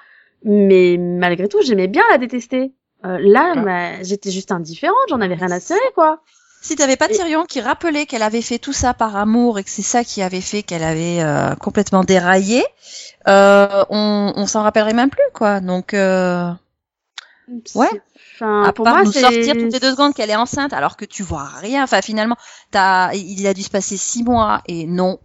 Mais 0.43 0.97
malgré 0.97 1.47
tout, 1.47 1.61
j'aimais 1.61 1.87
bien 1.87 2.03
la 2.11 2.17
détester. 2.17 2.71
Euh, 3.05 3.17
là, 3.21 3.53
bah, 3.55 4.01
j'étais 4.03 4.31
juste 4.31 4.51
indifférente, 4.51 4.97
j'en 5.09 5.21
avais 5.21 5.35
rien 5.35 5.51
à 5.51 5.59
tirer, 5.59 5.79
quoi. 5.93 6.21
Si 6.61 6.75
t'avais 6.75 6.95
pas 6.97 7.07
Et- 7.09 7.13
Tyrion 7.13 7.45
qui 7.45 7.61
rappelait 7.61 8.05
qu'elle 8.07 8.23
avait 8.23 8.41
fait 8.41 8.57
tout 8.57 8.73
ça 8.73 8.93
par 8.93 9.15
amour 9.15 9.59
et 9.59 9.63
que 9.63 9.69
c'est 9.69 9.83
ça 9.83 10.03
qui 10.03 10.21
avait 10.23 10.41
fait 10.41 10.63
qu'elle 10.63 10.83
avait 10.83 11.21
euh, 11.21 11.53
complètement 11.55 12.03
déraillé, 12.03 12.63
euh, 13.27 13.85
on, 13.89 14.33
on 14.35 14.47
s'en 14.47 14.63
rappellerait 14.63 14.93
même 14.93 15.09
plus, 15.11 15.21
quoi. 15.33 15.59
Donc, 15.59 15.93
euh, 15.93 16.49
Ouais. 17.75 17.87
C'est- 17.91 18.01
Enfin, 18.35 18.63
à 18.65 18.73
pour 18.73 18.83
part 18.85 18.95
moi, 18.95 19.03
nous 19.05 19.11
sortir 19.11 19.53
toutes 19.53 19.71
les 19.73 19.79
deux 19.79 19.91
secondes 19.91 20.13
qu'elle 20.13 20.29
est 20.29 20.35
enceinte, 20.35 20.73
alors 20.73 20.95
que 20.97 21.05
tu 21.05 21.23
vois 21.23 21.45
rien. 21.45 21.83
Enfin, 21.83 22.01
finalement, 22.03 22.35
t'as, 22.71 23.13
il 23.15 23.47
a 23.47 23.53
dû 23.53 23.63
se 23.63 23.69
passer 23.69 23.97
six 23.97 24.23
mois 24.23 24.61
et 24.67 24.85
non. 24.85 25.19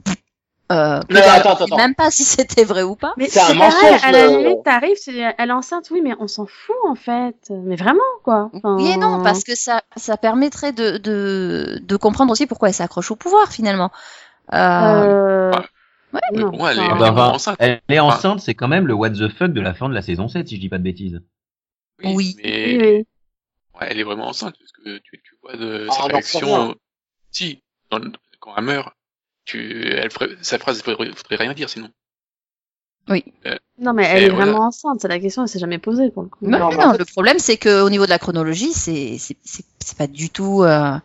Euh, 0.72 1.00
Non, 1.10 1.20
attends, 1.20 1.54
attends. 1.54 1.76
même 1.76 1.94
pas 1.94 2.10
si 2.10 2.24
c'était 2.24 2.64
vrai 2.64 2.82
ou 2.82 2.96
pas. 2.96 3.12
Mais 3.16 3.28
C'est 3.28 3.40
un 3.40 3.54
pareil, 3.56 3.58
mensonge, 3.58 4.04
à 4.04 4.12
la 4.12 4.26
limite, 4.28 4.62
t'arrives, 4.64 4.96
elle 5.06 5.48
est 5.50 5.52
enceinte, 5.52 5.88
oui, 5.90 6.00
mais 6.02 6.14
on 6.18 6.26
s'en 6.28 6.46
fout, 6.46 6.74
en 6.88 6.94
fait. 6.94 7.36
Mais 7.50 7.76
vraiment, 7.76 8.00
quoi. 8.24 8.50
Enfin, 8.54 8.76
Oui 8.76 8.90
et 8.92 8.96
non, 8.96 9.22
parce 9.22 9.44
que 9.44 9.54
ça, 9.54 9.82
ça 9.96 10.16
permettrait 10.16 10.72
de, 10.72 10.96
de, 10.98 11.80
de 11.82 11.96
comprendre 11.96 12.32
aussi 12.32 12.46
pourquoi 12.46 12.68
elle 12.68 12.74
s'accroche 12.74 13.10
au 13.10 13.16
pouvoir 13.16 13.52
finalement. 13.52 13.90
Euh, 14.52 14.56
Euh... 14.58 15.52
Ouais. 16.12 16.20
elle 16.72 16.78
est- 16.78 16.82
Ah 16.90 17.10
bah, 17.12 17.28
enceinte. 17.32 17.56
Elle 17.58 17.80
est 17.88 17.98
enceinte, 17.98 18.40
c'est 18.40 18.54
quand 18.54 18.68
même 18.68 18.86
le 18.86 18.94
what 18.94 19.10
the 19.10 19.28
fuck 19.28 19.52
de 19.52 19.60
la 19.60 19.72
fin 19.74 19.88
de 19.88 19.94
la 19.94 20.02
saison 20.02 20.28
7, 20.28 20.48
si 20.48 20.56
je 20.56 20.60
dis 20.60 20.68
pas 20.68 20.78
de 20.78 20.82
bêtises. 20.82 21.22
Oui. 22.04 22.36
Mais 22.42 22.66
oui, 22.66 22.78
oui. 22.80 23.06
ouais, 23.80 23.86
elle 23.88 24.00
est 24.00 24.04
vraiment 24.04 24.28
enceinte, 24.28 24.54
parce 24.58 24.72
que 24.72 24.98
tu, 24.98 25.22
tu 25.22 25.36
vois 25.42 25.56
de 25.56 25.86
Ah, 25.90 25.92
sa 25.94 26.02
réaction. 26.04 26.74
Si, 27.30 27.62
dans 27.90 27.98
le- 27.98 28.12
quand 28.40 28.52
elle 28.58 28.64
meurt, 28.64 28.92
tu, 29.44 29.88
elle 29.92 30.10
ferait, 30.10 30.30
sa 30.42 30.58
phrase 30.58 30.78
ne 30.78 30.92
voudrait, 30.92 31.10
voudrait 31.10 31.36
rien 31.36 31.54
dire 31.54 31.68
sinon. 31.68 31.88
Non, 33.78 33.92
mais 33.94 34.04
elle 34.04 34.22
est 34.24 34.28
voilà. 34.28 34.44
vraiment 34.52 34.66
enceinte, 34.66 35.00
c'est 35.00 35.08
la 35.08 35.18
question, 35.18 35.42
elle 35.42 35.48
s'est 35.48 35.58
jamais 35.58 35.78
posée, 35.78 36.10
pour 36.10 36.22
le 36.22 36.28
coup. 36.28 36.38
non, 36.42 36.58
Non, 36.58 36.70
non, 36.72 36.92
le 36.96 37.04
problème 37.04 37.38
c'est 37.38 37.56
que 37.56 37.82
au 37.82 37.90
niveau 37.90 38.04
de 38.04 38.10
la 38.10 38.18
chronologie, 38.18 38.72
c'est, 38.72 39.16
c'est, 39.18 39.36
c'est, 39.44 39.64
c'est 39.84 39.98
pas 39.98 40.06
du 40.06 40.30
tout, 40.30 40.62
euh, 40.62 40.96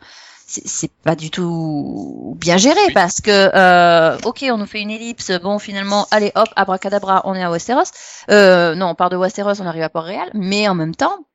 c'est, 0.46 0.67
c'est 0.67 0.91
pas 1.03 1.15
du 1.15 1.32
tout 1.32 2.38
bien 2.39 2.58
géré 2.58 2.79
Oui. 2.88 2.94
parce 2.94 3.20
que, 3.20 3.32
euh, 3.32 4.17
ok, 4.25 4.46
on 4.51 4.58
nous 4.58 4.67
fait 4.67 4.82
une 4.82 4.91
ellipse, 4.91 5.32
bon 5.41 5.58
finalement, 5.58 6.08
allez 6.12 6.32
hop, 6.36 6.50
abracadabra, 6.56 7.24
on 7.25 7.34
est 7.34 7.44
à 7.44 7.50
Westeros. 7.50 7.91
Euh, 8.29 8.75
non, 8.75 8.89
on 8.89 8.96
part 8.96 9.10
de 9.10 9.17
Westeros, 9.17 9.60
on 9.60 9.65
arrive 9.65 9.84
à 9.84 9.89
Port-Réal, 9.89 10.29
mais 10.36 10.67
en 10.67 10.75
même 10.75 10.96
temps, 10.96 11.25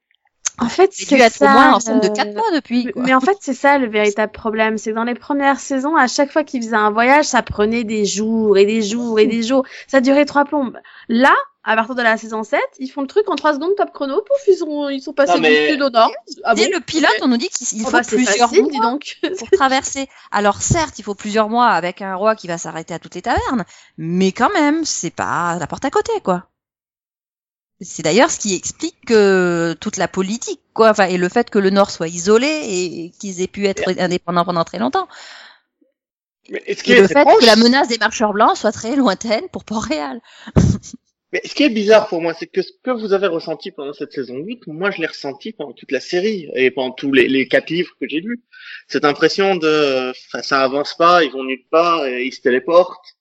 En 0.58 0.68
fait, 0.68 0.90
c'est 0.92 1.28
ça. 1.30 1.46
au 1.46 1.54
moins 1.54 1.78
de 1.98 2.06
euh, 2.06 2.10
quatre 2.10 2.34
mois 2.34 2.50
depuis. 2.54 2.84
Mais, 2.86 2.92
quoi. 2.92 3.02
mais 3.04 3.14
en 3.14 3.20
fait, 3.20 3.36
c'est 3.40 3.54
ça 3.54 3.78
le 3.78 3.88
véritable 3.88 4.32
problème. 4.32 4.78
C'est 4.78 4.90
que 4.90 4.94
dans 4.96 5.04
les 5.04 5.14
premières 5.14 5.58
saisons, 5.60 5.96
à 5.96 6.06
chaque 6.06 6.30
fois 6.30 6.44
qu'ils 6.44 6.62
faisaient 6.62 6.76
un 6.76 6.90
voyage, 6.90 7.24
ça 7.26 7.42
prenait 7.42 7.84
des 7.84 8.04
jours 8.04 8.58
et 8.58 8.66
des 8.66 8.82
jours 8.82 9.18
et 9.18 9.26
des 9.26 9.42
jours. 9.42 9.64
Ça 9.88 10.00
durait 10.00 10.24
trois 10.26 10.44
plombes. 10.44 10.78
Là, 11.08 11.34
à 11.64 11.76
partir 11.76 11.94
de 11.94 12.02
la 12.02 12.16
saison 12.16 12.42
7, 12.42 12.60
ils 12.80 12.88
font 12.88 13.02
le 13.02 13.06
truc 13.06 13.30
en 13.30 13.36
trois 13.36 13.54
secondes 13.54 13.74
top 13.76 13.92
chrono. 13.92 14.16
Pouf, 14.20 14.46
ils 14.48 14.56
sont, 14.56 14.88
ils 14.88 15.00
sont 15.00 15.12
passés 15.12 15.34
Non, 15.34 15.40
mais- 15.40 15.66
du 15.68 15.72
sud 15.74 15.82
au 15.82 15.90
nord. 15.90 16.10
Ah 16.44 16.54
bon 16.54 16.62
le 16.72 16.80
pilote, 16.80 17.10
on 17.22 17.28
nous 17.28 17.36
dit 17.36 17.48
qu'il 17.48 17.66
il 17.78 17.82
Oh 17.82 17.86
faut 17.86 17.92
bah, 17.92 18.02
plusieurs 18.06 18.48
facile, 18.50 18.62
mois 18.62 18.70
dis 18.72 18.80
donc. 18.80 19.18
pour 19.38 19.50
traverser. 19.50 20.08
Alors 20.32 20.60
certes, 20.60 20.98
il 20.98 21.02
faut 21.04 21.14
plusieurs 21.14 21.48
mois 21.48 21.68
avec 21.68 22.02
un 22.02 22.14
roi 22.16 22.34
qui 22.34 22.48
va 22.48 22.58
s'arrêter 22.58 22.94
à 22.94 22.98
toutes 22.98 23.14
les 23.14 23.22
tavernes, 23.22 23.64
mais 23.96 24.32
quand 24.32 24.50
même, 24.52 24.84
c'est 24.84 25.10
pas 25.10 25.56
la 25.58 25.66
porte 25.66 25.84
à 25.84 25.90
côté, 25.90 26.12
quoi. 26.24 26.44
C'est 27.82 28.02
d'ailleurs 28.02 28.30
ce 28.30 28.38
qui 28.38 28.54
explique 28.54 28.96
que 29.06 29.74
toute 29.80 29.96
la 29.96 30.08
politique, 30.08 30.60
quoi, 30.72 30.90
enfin, 30.90 31.06
et 31.06 31.16
le 31.16 31.28
fait 31.28 31.50
que 31.50 31.58
le 31.58 31.70
Nord 31.70 31.90
soit 31.90 32.08
isolé 32.08 32.46
et 32.46 33.12
qu'ils 33.18 33.40
aient 33.40 33.48
pu 33.48 33.66
être 33.66 33.82
indépendants 33.98 34.44
pendant 34.44 34.64
très 34.64 34.78
longtemps. 34.78 35.08
Mais 36.50 36.62
ce 36.74 36.90
Et 36.90 36.96
est 36.96 37.00
le 37.00 37.08
fait 37.08 37.24
que 37.24 37.46
la 37.46 37.56
menace 37.56 37.88
des 37.88 37.98
marcheurs 37.98 38.32
blancs 38.32 38.56
soit 38.56 38.72
très 38.72 38.96
lointaine 38.96 39.48
pour 39.52 39.64
Port-Réal. 39.64 40.20
mais 41.32 41.40
ce 41.44 41.54
qui 41.54 41.62
est 41.62 41.70
bizarre 41.70 42.08
pour 42.08 42.20
moi, 42.20 42.34
c'est 42.34 42.46
que 42.46 42.62
ce 42.62 42.72
que 42.82 42.90
vous 42.90 43.12
avez 43.12 43.26
ressenti 43.26 43.70
pendant 43.70 43.92
cette 43.92 44.12
saison 44.12 44.36
8, 44.36 44.66
moi 44.66 44.90
je 44.90 45.00
l'ai 45.00 45.06
ressenti 45.06 45.52
pendant 45.52 45.72
toute 45.72 45.92
la 45.92 46.00
série 46.00 46.50
et 46.54 46.70
pendant 46.70 46.92
tous 46.92 47.12
les, 47.12 47.28
les 47.28 47.46
quatre 47.48 47.70
livres 47.70 47.92
que 48.00 48.08
j'ai 48.08 48.20
lus. 48.20 48.42
Cette 48.88 49.04
impression 49.04 49.56
de, 49.56 50.10
enfin, 50.10 50.42
ça 50.42 50.62
avance 50.62 50.94
pas, 50.96 51.22
ils 51.24 51.30
vont 51.30 51.44
nulle 51.44 51.64
part, 51.70 52.06
et 52.06 52.24
ils 52.24 52.32
se 52.32 52.40
téléportent. 52.40 53.16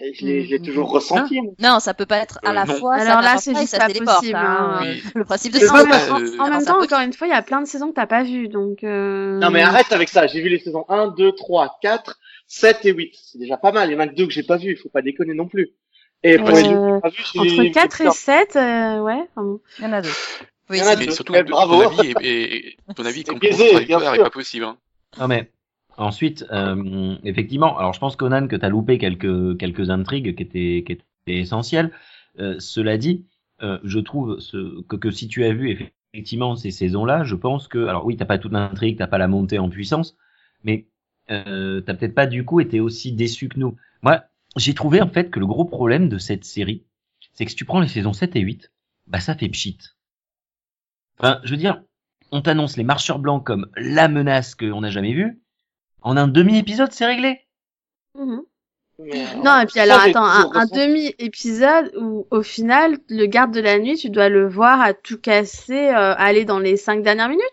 Et 0.00 0.14
je 0.14 0.24
l'ai 0.24 0.44
je 0.44 0.50
l'ai 0.50 0.60
toujours 0.60 0.90
ressenti. 0.90 1.40
moi. 1.40 1.52
Non, 1.58 1.80
ça 1.80 1.92
peut 1.92 2.06
pas 2.06 2.18
être 2.18 2.38
à 2.44 2.50
Euh, 2.50 2.52
la 2.52 2.64
non. 2.66 2.74
fois. 2.74 2.98
ça 2.98 3.02
Alors 3.04 3.16
là, 3.16 3.22
n'apporte 3.34 3.44
c'est 3.44 3.54
juste 3.56 3.68
ça 3.68 3.78
pas 3.78 3.86
possible, 3.88 4.36
hein. 4.36 4.78
hein. 4.80 4.80
Oui. 4.82 5.02
Le 5.14 5.24
principe 5.24 5.52
de 5.54 5.58
ça. 5.58 5.72
en, 5.74 5.78
euh, 5.78 5.82
en- 6.38 6.44
en 6.44 6.50
même 6.50 6.60
ça 6.60 6.66
temps, 6.72 6.82
encore 6.82 7.00
une 7.00 7.12
fois, 7.12 7.26
il 7.26 7.30
y 7.30 7.34
a 7.34 7.42
plein 7.42 7.60
de 7.60 7.66
saisons 7.66 7.88
que 7.90 7.94
t'as 7.94 8.06
pas 8.06 8.22
vues, 8.22 8.48
donc. 8.48 8.84
Euh... 8.84 9.38
Non 9.40 9.50
mais 9.50 9.62
arrête 9.62 9.90
avec 9.92 10.08
ça, 10.08 10.26
j'ai 10.28 10.40
vu 10.40 10.48
les 10.48 10.60
saisons 10.60 10.84
1, 10.88 11.08
2, 11.08 11.32
3, 11.32 11.78
4, 11.82 12.18
7 12.46 12.78
et 12.84 12.92
8. 12.92 13.12
C'est 13.14 13.38
déjà 13.38 13.56
pas 13.56 13.72
mal, 13.72 13.90
il 13.90 13.94
y 13.94 13.96
en 13.96 14.00
a 14.00 14.06
que 14.08 14.14
deux 14.14 14.26
que 14.26 14.32
j'ai 14.32 14.44
pas 14.44 14.56
vu, 14.56 14.70
il 14.70 14.76
faut 14.76 14.88
pas 14.88 15.02
déconner 15.02 15.34
non 15.34 15.48
plus. 15.48 15.70
Et 16.22 16.36
pour 16.38 16.48
Euh, 16.48 16.52
les 16.52 16.62
deux 16.62 16.68
que 16.68 16.74
j'ai 16.94 17.00
pas 17.00 17.08
vu, 17.10 17.24
j'ai 17.34 17.40
Entre 17.40 17.62
vu 17.62 17.70
4 17.72 18.00
et 18.00 18.04
Victor. 18.04 18.14
7, 18.14 18.56
euh, 18.56 19.00
ouais. 19.00 19.28
Il 19.78 19.84
y 19.84 19.86
en 19.86 19.92
a 19.92 20.00
deux. 20.02 20.08
Oui, 20.70 20.76
Il 20.76 20.78
y 20.78 20.82
en 20.82 20.86
a 20.86 20.96
deux. 20.96 21.06
Mais 21.06 21.12
surtout, 21.12 21.34
Eh, 21.34 21.44
ton 21.44 21.50
bravo. 21.50 21.82
avis, 21.82 22.14
est, 22.20 22.76
ton 22.94 23.04
avis 23.04 23.20
est 23.20 23.24
complètement 23.28 24.00
pas 24.24 24.30
possible. 24.30 24.64
Hein. 24.64 24.76
Non 25.18 25.26
mais 25.28 25.50
ensuite, 25.98 26.46
euh, 26.50 27.16
effectivement, 27.24 27.76
alors 27.78 27.92
je 27.92 28.00
pense 28.00 28.16
Conan 28.16 28.48
que 28.48 28.56
t'as 28.56 28.68
loupé 28.68 28.98
quelques 28.98 29.58
quelques 29.58 29.90
intrigues 29.90 30.34
qui 30.34 30.42
étaient 30.42 30.84
qui 30.86 30.92
étaient 30.92 31.04
essentielles. 31.26 31.92
Euh, 32.38 32.56
cela 32.58 32.96
dit, 32.96 33.26
euh, 33.62 33.78
je 33.84 33.98
trouve 33.98 34.38
ce, 34.38 34.80
que, 34.82 34.96
que 34.96 35.10
si 35.10 35.28
tu 35.28 35.44
as 35.44 35.52
vu 35.52 35.92
effectivement 36.14 36.56
ces 36.56 36.70
saisons-là, 36.70 37.24
je 37.24 37.34
pense 37.34 37.68
que 37.68 37.86
alors 37.86 38.06
oui, 38.06 38.16
t'as 38.16 38.24
pas 38.24 38.38
toute 38.38 38.52
l'intrigue, 38.52 38.98
t'as 38.98 39.06
pas 39.06 39.18
la 39.18 39.28
montée 39.28 39.58
en 39.58 39.68
puissance, 39.68 40.16
mais 40.64 40.86
euh, 41.30 41.80
t'as 41.80 41.94
peut-être 41.94 42.14
pas 42.14 42.26
du 42.26 42.44
coup 42.44 42.60
été 42.60 42.80
aussi 42.80 43.12
déçu 43.12 43.48
que 43.48 43.58
nous. 43.58 43.76
Moi, 44.02 44.22
j'ai 44.56 44.74
trouvé 44.74 45.02
en 45.02 45.08
fait 45.08 45.30
que 45.30 45.40
le 45.40 45.46
gros 45.46 45.64
problème 45.64 46.08
de 46.08 46.18
cette 46.18 46.44
série, 46.44 46.84
c'est 47.32 47.44
que 47.44 47.50
si 47.50 47.56
tu 47.56 47.64
prends 47.64 47.80
les 47.80 47.88
saisons 47.88 48.12
7 48.12 48.36
et 48.36 48.40
8, 48.40 48.72
bah 49.06 49.20
ça 49.20 49.34
fait 49.34 49.48
pchit. 49.48 49.78
Enfin, 51.18 51.40
je 51.44 51.50
veux 51.50 51.56
dire, 51.56 51.82
on 52.30 52.42
t'annonce 52.42 52.76
les 52.76 52.84
marcheurs 52.84 53.18
blancs 53.18 53.44
comme 53.44 53.68
la 53.76 54.08
menace 54.08 54.54
qu'on 54.54 54.80
n'a 54.80 54.90
jamais 54.90 55.12
vue. 55.12 55.40
En 56.02 56.16
un 56.16 56.28
demi-épisode, 56.28 56.92
c'est 56.92 57.06
réglé? 57.06 57.40
Mhm. 58.16 58.42
Mais, 59.00 59.12
euh, 59.12 59.34
Non, 59.44 59.60
et 59.60 59.66
puis 59.66 59.78
alors, 59.78 60.00
attends, 60.00 60.24
un, 60.24 60.66
demi-épisode 60.66 61.92
où, 62.00 62.26
au 62.30 62.42
final, 62.42 62.98
le 63.08 63.26
garde 63.26 63.52
de 63.54 63.60
la 63.60 63.78
nuit, 63.78 63.96
tu 63.96 64.10
dois 64.10 64.28
le 64.28 64.48
voir 64.48 64.80
à 64.80 64.92
tout 64.92 65.18
casser, 65.18 65.88
euh, 65.88 66.14
aller 66.16 66.44
dans 66.44 66.58
les 66.58 66.76
cinq 66.76 67.02
dernières 67.02 67.28
minutes, 67.28 67.44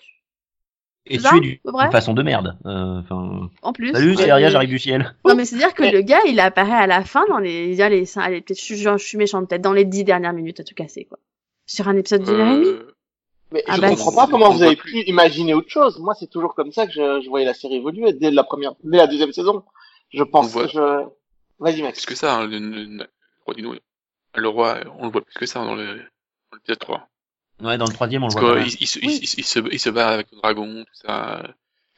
Et 1.05 1.19
tuer 1.19 1.39
du- 1.39 1.61
d'une 1.63 1.91
façon 1.91 2.13
de 2.13 2.23
merde. 2.23 2.57
Euh, 2.65 2.99
Enfin, 2.99 3.49
en 3.61 3.73
plus. 3.73 3.91
salut, 3.91 4.15
c'est 4.15 4.29
Aria, 4.31 4.49
j'arrive 4.49 4.69
du 4.69 4.79
ciel. 4.79 5.13
Non, 5.23 5.35
mais 5.35 5.45
c'est-à-dire 5.45 5.75
que 5.75 5.83
le 5.83 6.01
gars, 6.01 6.21
il 6.27 6.39
apparaît 6.39 6.71
à 6.83 6.87
la 6.87 7.03
fin 7.03 7.25
dans 7.29 7.37
les, 7.37 7.67
il 7.67 7.75
y 7.75 7.83
a 7.83 7.89
les, 7.89 8.05
cinq- 8.05 8.23
allez, 8.23 8.41
peut-être, 8.41 8.57
je, 8.59 8.63
suis- 8.63 8.77
je 8.77 8.97
suis 8.97 9.17
méchante, 9.19 9.47
peut-être 9.47 9.61
dans 9.61 9.73
les 9.73 9.85
dix 9.85 10.03
dernières 10.03 10.33
minutes 10.33 10.61
à 10.61 10.63
tout 10.63 10.73
casser, 10.73 11.05
quoi. 11.05 11.19
Sur 11.67 11.87
un 11.89 11.95
épisode 11.95 12.23
d'une 12.23 12.39
heure 12.39 12.47
et 12.47 12.55
demie? 12.55 12.79
Mais 13.55 13.63
Ah 13.67 13.75
je 13.77 13.81
bah, 13.81 13.89
comprends 13.89 14.11
pas 14.11 14.27
comment 14.27 14.49
vous 14.51 14.61
avez 14.63 14.75
pu 14.75 14.99
imaginer 15.03 15.53
autre 15.53 15.69
chose. 15.69 15.97
Moi, 15.99 16.13
c'est 16.19 16.27
toujours 16.29 16.53
comme 16.55 16.71
ça 16.73 16.85
que 16.85 16.91
je, 16.91 17.21
je 17.23 17.29
voyais 17.29 17.45
la 17.45 17.53
série 17.53 17.75
évoluer 17.75 18.11
dès 18.13 18.29
la 18.31 18.43
première, 18.43 18.73
dès 18.83 18.97
la 18.97 19.07
deuxième 19.07 19.31
saison. 19.31 19.63
Je 20.13 20.23
pense 20.23 20.51
voit- 20.51 20.65
que 20.65 20.71
je... 20.71 21.05
Vas-y, 21.59 21.81
Max. 21.81 21.99
plus 21.99 22.13
que 22.13 22.15
ça, 22.19 22.35
hein, 22.35 22.45
le, 22.47 22.59
le- 22.59 23.07
le 24.37 24.47
roi 24.49 24.79
le 24.83 24.89
on 24.99 25.05
le 25.05 25.11
voit 25.11 25.21
plus 25.21 25.33
que 25.35 25.45
ça 25.45 25.59
dans 25.63 25.75
le 25.75 25.85
dans 25.85 26.55
l'épisode 26.57 26.79
3. 26.79 27.07
Ouais, 27.63 27.77
dans 27.77 27.85
le 27.85 27.93
troisième, 27.93 28.23
on 28.23 28.27
le 28.27 28.33
voit. 28.39 28.59
il, 28.59 28.87
se- 28.87 28.99
Oui. 28.99 29.19
il, 29.21 29.23
il, 29.23 29.39
il 29.39 29.45
se, 29.45 29.59
il 29.71 29.79
se 29.79 29.89
bat 29.89 30.09
avec 30.09 30.27
le 30.33 30.37
dragon, 30.39 30.83
tout 30.83 31.07
ça. 31.07 31.41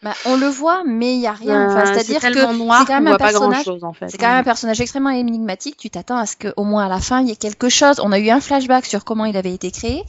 Bah, 0.04 0.14
on 0.28 0.38
le 0.38 0.46
voit, 0.46 0.84
mais 0.86 1.16
il 1.16 1.22
y 1.22 1.26
a 1.26 1.32
rien. 1.34 1.72
Enfin, 1.72 1.80
Euh, 1.82 1.86
c'est-à-dire 1.86 2.22
c'est 2.22 2.28
que 2.30 2.40
c'est 2.40 2.46
quand 2.46 2.94
un 3.08 3.18
personnage. 3.18 3.68
en 3.82 3.94
fait. 3.94 4.10
C'est 4.10 4.20
quand 4.20 4.28
même 4.28 4.42
un 4.42 4.44
personnage 4.44 4.80
extrêmement 4.80 5.10
énigmatique. 5.10 5.76
Tu 5.78 5.90
t'attends 5.90 6.18
à 6.18 6.28
ce 6.28 6.36
qu'au 6.38 6.64
moins 6.64 6.86
à 6.86 6.90
la 6.90 7.00
fin 7.00 7.22
il 7.22 7.30
y 7.30 7.32
ait 7.32 7.36
quelque 7.36 7.70
chose. 7.70 8.00
On 8.04 8.12
a 8.12 8.20
eu 8.20 8.30
un 8.30 8.40
flashback 8.40 8.86
sur 8.86 9.04
comment 9.04 9.26
il 9.26 9.36
avait 9.36 9.54
été 9.56 9.72
créé. 9.72 10.04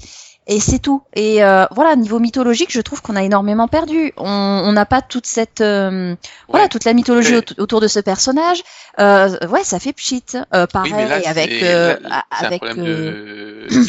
Et 0.51 0.61
c'est 0.61 0.79
tout. 0.79 1.03
Et 1.15 1.45
euh, 1.45 1.67
voilà, 1.73 1.95
niveau 1.95 2.19
mythologique, 2.19 2.73
je 2.73 2.81
trouve 2.81 3.03
qu'on 3.03 3.17
a 3.17 3.23
énormément 3.23 3.69
perdu. 3.69 4.13
On 4.17 4.73
n'a 4.73 4.87
pas 4.87 5.03
toute 5.03 5.27
cette, 5.27 5.61
euh, 5.61 6.17
voilà, 6.49 6.69
toute 6.69 6.85
la 6.85 6.95
mythologie 6.95 7.37
autour 7.59 7.81
de 7.83 7.87
ce 7.87 8.01
personnage. 8.01 8.63
Euh, 8.99 9.39
ouais, 9.49 9.63
ça 9.63 9.79
fait 9.79 9.93
pchit. 9.93 10.25
Euh, 10.55 10.67
pareil 10.67 10.95
oui, 10.95 11.07
là, 11.07 11.21
avec, 11.27 11.51
euh, 11.63 11.99
là, 12.01 12.25
un 12.31 12.47
avec. 12.47 12.63
problème 12.63 12.87
euh, 12.87 13.67
de, 13.71 13.75
de- 13.75 13.85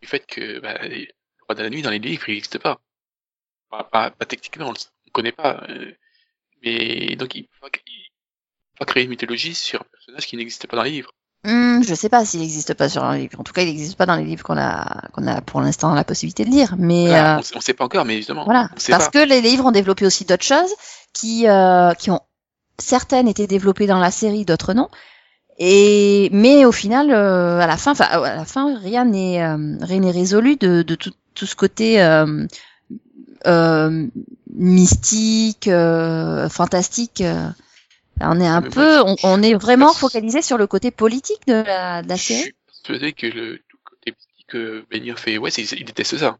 du 0.00 0.08
fait 0.08 0.26
que 0.26 0.60
bah, 0.60 0.78
le 0.82 1.06
roi 1.46 1.54
de 1.54 1.62
la 1.62 1.68
nuit 1.70 1.82
dans 1.82 1.90
les 1.90 1.98
livres, 1.98 2.26
il 2.28 2.34
n'existe 2.36 2.58
pas. 2.58 2.80
Pas, 3.70 3.84
pas, 3.84 4.10
pas 4.10 4.24
techniquement, 4.24 4.68
on 4.68 4.72
ne 4.72 5.10
connaît 5.12 5.32
pas. 5.32 5.62
euh, 5.68 5.92
mais 6.64 7.16
donc 7.16 7.34
il 7.34 7.48
faut, 7.60 7.68
il 7.86 8.04
faut 8.78 8.84
créer 8.86 9.04
une 9.04 9.10
mythologie 9.10 9.54
sur 9.54 9.80
un 9.82 9.84
personnage 9.92 10.26
qui 10.26 10.36
n'existe 10.38 10.66
pas 10.66 10.76
dans 10.76 10.82
les 10.84 10.90
livres. 10.90 11.12
Hmm, 11.44 11.82
je 11.82 11.94
sais 11.94 12.08
pas 12.08 12.24
s'il 12.24 12.40
n'existe 12.40 12.74
pas 12.74 12.88
sur 12.88 13.02
un 13.02 13.16
livre. 13.18 13.40
En 13.40 13.42
tout 13.42 13.52
cas, 13.52 13.62
il 13.62 13.68
n'existe 13.68 13.96
pas 13.96 14.06
dans 14.06 14.14
les 14.14 14.24
livres 14.24 14.44
qu'on 14.44 14.56
a, 14.58 15.08
qu'on 15.12 15.26
a 15.26 15.40
pour 15.40 15.60
l'instant 15.60 15.92
la 15.94 16.04
possibilité 16.04 16.44
de 16.44 16.50
lire. 16.50 16.76
Mais 16.78 17.06
Voilà, 17.08 17.36
euh, 17.36 17.38
on, 17.40 17.42
sait- 17.42 17.56
on 17.56 17.60
sait 17.60 17.74
pas 17.74 17.84
encore, 17.84 18.04
mais 18.04 18.16
justement, 18.18 18.44
voilà, 18.44 18.68
parce 18.88 19.10
pas. 19.10 19.10
que 19.10 19.26
les 19.26 19.40
livres 19.40 19.66
ont 19.66 19.72
développé 19.72 20.06
aussi 20.06 20.24
d'autres 20.24 20.44
choses 20.44 20.72
qui, 21.12 21.48
euh, 21.48 21.94
qui 21.94 22.10
ont 22.12 22.20
certaines 22.78 23.26
été 23.26 23.48
développées 23.48 23.88
dans 23.88 23.98
la 23.98 24.12
série, 24.12 24.44
d'autres 24.44 24.72
non. 24.72 24.88
Et 25.58 26.30
mais 26.32 26.64
au 26.64 26.72
final, 26.72 27.10
euh, 27.10 27.58
à 27.60 27.66
la 27.66 27.76
fin, 27.76 27.90
enfin 27.92 28.04
à 28.06 28.36
la 28.36 28.44
fin, 28.44 28.78
rien 28.78 29.04
n'est 29.04 29.42
euh, 29.42 29.76
rien 29.80 30.00
n'est 30.00 30.10
résolu 30.10 30.56
de, 30.56 30.82
de 30.82 30.94
tout, 30.94 31.12
tout 31.34 31.46
ce 31.46 31.54
côté 31.56 32.02
euh, 32.02 32.46
euh, 33.46 34.06
mystique, 34.54 35.68
euh, 35.68 36.48
fantastique. 36.48 37.22
On 38.24 38.40
est 38.40 38.46
un 38.46 38.62
peu, 38.62 39.00
on, 39.02 39.16
on 39.24 39.42
est 39.42 39.54
vraiment 39.54 39.92
focalisé 39.92 40.42
sur 40.42 40.58
le 40.58 40.66
côté 40.66 40.90
politique 40.90 41.46
de 41.46 41.54
la, 41.54 42.02
de 42.02 42.08
la 42.08 42.16
Je 42.16 42.22
série. 42.22 42.40
suis 42.42 42.54
persuadé 42.84 43.12
que 43.12 43.26
le 43.26 43.60
côté 43.84 44.12
mystique 44.16 44.46
que 44.48 44.84
Benir 44.90 45.18
fait, 45.18 45.38
ouais, 45.38 45.50
il 45.50 45.84
déteste 45.84 46.18
ça. 46.18 46.38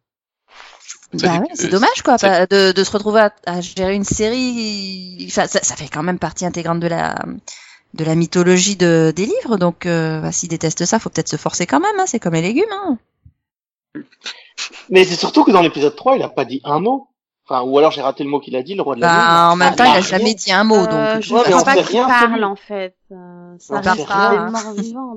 Bah 1.14 1.40
ouais, 1.40 1.46
c'est 1.54 1.68
dommage 1.68 2.02
quoi, 2.02 2.16
ça- 2.18 2.46
de, 2.46 2.72
de 2.72 2.84
se 2.84 2.90
retrouver 2.90 3.20
à, 3.20 3.34
à 3.46 3.60
gérer 3.60 3.94
une 3.94 4.04
série. 4.04 5.26
Enfin, 5.28 5.46
ça, 5.46 5.60
ça 5.62 5.76
fait 5.76 5.88
quand 5.88 6.02
même 6.02 6.18
partie 6.18 6.46
intégrante 6.46 6.80
de 6.80 6.86
la 6.88 7.16
de 7.94 8.04
la 8.04 8.14
mythologie 8.14 8.76
de, 8.76 9.12
des 9.14 9.26
livres, 9.26 9.58
donc 9.58 9.84
euh, 9.84 10.20
bah, 10.22 10.32
s'il 10.32 10.48
déteste 10.48 10.86
ça, 10.86 10.98
faut 10.98 11.10
peut-être 11.10 11.28
se 11.28 11.36
forcer 11.36 11.66
quand 11.66 11.80
même. 11.80 11.98
Hein, 12.00 12.04
c'est 12.06 12.18
comme 12.18 12.32
les 12.32 12.40
légumes. 12.40 12.64
Hein. 12.72 12.98
Mais 14.88 15.04
c'est 15.04 15.16
surtout 15.16 15.44
que 15.44 15.50
dans 15.50 15.60
l'épisode 15.62 15.94
3, 15.96 16.16
il 16.16 16.22
a 16.22 16.28
pas 16.28 16.44
dit 16.44 16.60
un 16.64 16.80
mot. 16.80 17.08
Enfin, 17.52 17.68
ou 17.68 17.76
alors 17.76 17.90
j'ai 17.90 18.00
raté 18.00 18.24
le 18.24 18.30
mot 18.30 18.40
qu'il 18.40 18.56
a 18.56 18.62
dit, 18.62 18.74
le 18.74 18.82
roi 18.82 18.96
de 18.96 19.02
la. 19.02 19.08
Bah, 19.08 19.50
en 19.52 19.56
même 19.56 19.72
Ah, 19.72 19.76
temps, 19.76 19.84
il 19.84 19.96
a 19.96 20.00
jamais 20.00 20.34
dit 20.34 20.52
un 20.52 20.64
mot, 20.64 20.76
Euh, 20.76 21.14
donc. 21.16 21.22
je 21.22 21.34
Ouais, 21.34 21.42
mais 21.44 21.50
crois 21.50 21.60
on 21.60 21.64
pas 21.64 21.82
qu'il 21.82 21.96
parle, 22.00 22.44
en 22.44 22.56
fait. 22.56 22.94
Euh, 23.10 23.54
ça 23.58 23.80
reste 23.80 24.08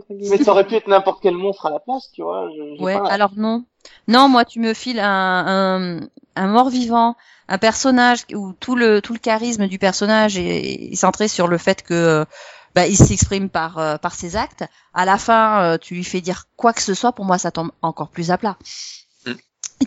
Mais 0.09 0.43
ça 0.43 0.51
aurait 0.51 0.67
pu 0.67 0.75
être 0.75 0.87
n'importe 0.87 1.19
quel 1.21 1.35
monstre 1.35 1.65
à 1.67 1.69
la 1.69 1.79
place, 1.79 2.09
tu 2.13 2.23
vois. 2.23 2.49
je- 2.55 2.81
Ouais, 2.83 2.97
pas- 2.97 3.07
alors 3.07 3.31
non. 3.37 3.63
Non, 4.07 4.27
moi 4.27 4.43
tu 4.45 4.59
me 4.59 4.73
files 4.73 4.99
un, 4.99 5.45
un, 5.47 5.99
un 6.35 6.47
mort-vivant, 6.47 7.15
un 7.47 7.57
personnage 7.57 8.25
où 8.33 8.51
tout 8.59 8.75
le 8.75 8.99
tout 9.01 9.13
le 9.13 9.19
charisme 9.19 9.67
du 9.67 9.77
personnage 9.77 10.37
est, 10.37 10.91
est 10.91 10.95
centré 10.95 11.27
sur 11.27 11.47
le 11.47 11.57
fait 11.59 11.83
que 11.83 12.25
bah, 12.73 12.87
il 12.87 12.97
s'exprime 12.97 13.47
par 13.49 13.77
euh, 13.77 13.97
par 13.97 14.13
ses 14.15 14.35
actes. 14.35 14.65
À 14.93 15.05
la 15.05 15.17
fin, 15.17 15.61
euh, 15.63 15.77
tu 15.77 15.93
lui 15.93 16.03
fais 16.03 16.19
dire 16.21 16.45
quoi 16.57 16.73
que 16.73 16.81
ce 16.81 16.95
soit, 16.95 17.11
pour 17.13 17.25
moi 17.25 17.37
ça 17.37 17.51
tombe 17.51 17.71
encore 17.83 18.09
plus 18.09 18.31
à 18.31 18.37
plat. 18.39 18.57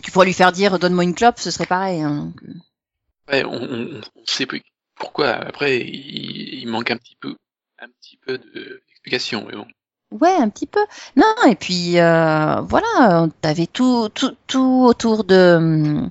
Tu 0.03 0.11
pourrais 0.11 0.25
lui 0.25 0.33
faire 0.33 0.51
dire 0.51 0.79
donne-moi 0.79 1.03
une 1.03 1.15
clope, 1.15 1.39
ce 1.39 1.51
serait 1.51 1.65
pareil. 1.65 2.01
hein. 2.01 2.31
Ouais, 3.31 3.43
on, 3.45 3.61
on, 3.61 4.01
on 4.15 4.25
sait 4.25 4.45
plus 4.45 4.61
pourquoi. 4.95 5.29
Après, 5.29 5.77
il, 5.79 6.59
il 6.61 6.67
manque 6.67 6.91
un 6.91 6.97
petit 6.97 7.15
peu, 7.19 7.35
un 7.79 7.87
petit 8.01 8.17
peu 8.17 8.37
de- 8.37 8.81
d'explication, 8.87 9.45
mais 9.47 9.55
bon. 9.55 9.65
Ouais, 10.11 10.35
un 10.35 10.49
petit 10.49 10.65
peu. 10.65 10.79
Non, 11.15 11.33
et 11.47 11.55
puis 11.55 11.99
euh, 11.99 12.61
voilà, 12.61 13.27
t'avais 13.41 13.67
tout, 13.67 14.09
tout, 14.13 14.35
tout 14.47 14.83
autour 14.87 15.23
de 15.23 16.01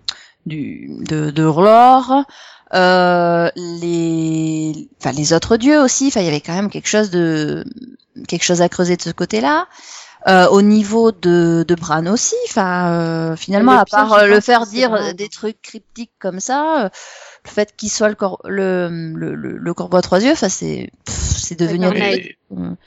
du 0.47 0.89
de, 1.01 1.31
de 1.31 1.43
l'or, 1.43 2.25
euh, 2.75 3.51
les, 3.57 4.89
enfin 5.01 5.11
les 5.13 5.33
autres 5.33 5.57
dieux 5.57 5.81
aussi. 5.81 6.07
Enfin, 6.07 6.21
il 6.21 6.27
y 6.27 6.29
avait 6.29 6.41
quand 6.41 6.55
même 6.55 6.71
quelque 6.71 6.89
chose 6.89 7.11
de 7.11 7.65
quelque 8.29 8.45
chose 8.45 8.63
à 8.63 8.69
creuser 8.69 8.97
de 8.97 9.03
ce 9.03 9.11
côté-là. 9.11 9.67
Euh, 10.29 10.47
au 10.49 10.61
niveau 10.63 11.11
de, 11.11 11.65
de 11.67 11.75
Bran 11.75 12.05
aussi, 12.07 12.35
enfin 12.49 12.93
euh, 12.93 13.37
finalement 13.37 13.73
Le 13.73 13.79
à 13.79 13.85
pire, 13.87 13.97
part 13.97 14.13
euh, 14.13 14.27
le 14.27 14.41
faire 14.41 14.67
dire 14.67 15.15
des 15.15 15.29
trucs 15.29 15.61
cryptiques 15.63 16.13
comme 16.19 16.39
ça, 16.41 16.85
euh, 16.85 16.89
le 17.47 17.51
fait 17.51 17.75
qu'il 17.77 17.89
soit 17.89 18.09
le, 18.11 18.15
cor 18.15 18.39
le, 18.45 18.89
le, 19.15 19.35
le, 19.35 19.57
le 19.57 19.75
corbeau 19.75 19.97
à 19.97 20.03
trois 20.03 20.23
yeux, 20.23 20.33
enfin 20.33 20.49
c'est 20.51 20.91
c'est 21.07 21.59
devenu 21.59 21.87
un. 21.87 21.93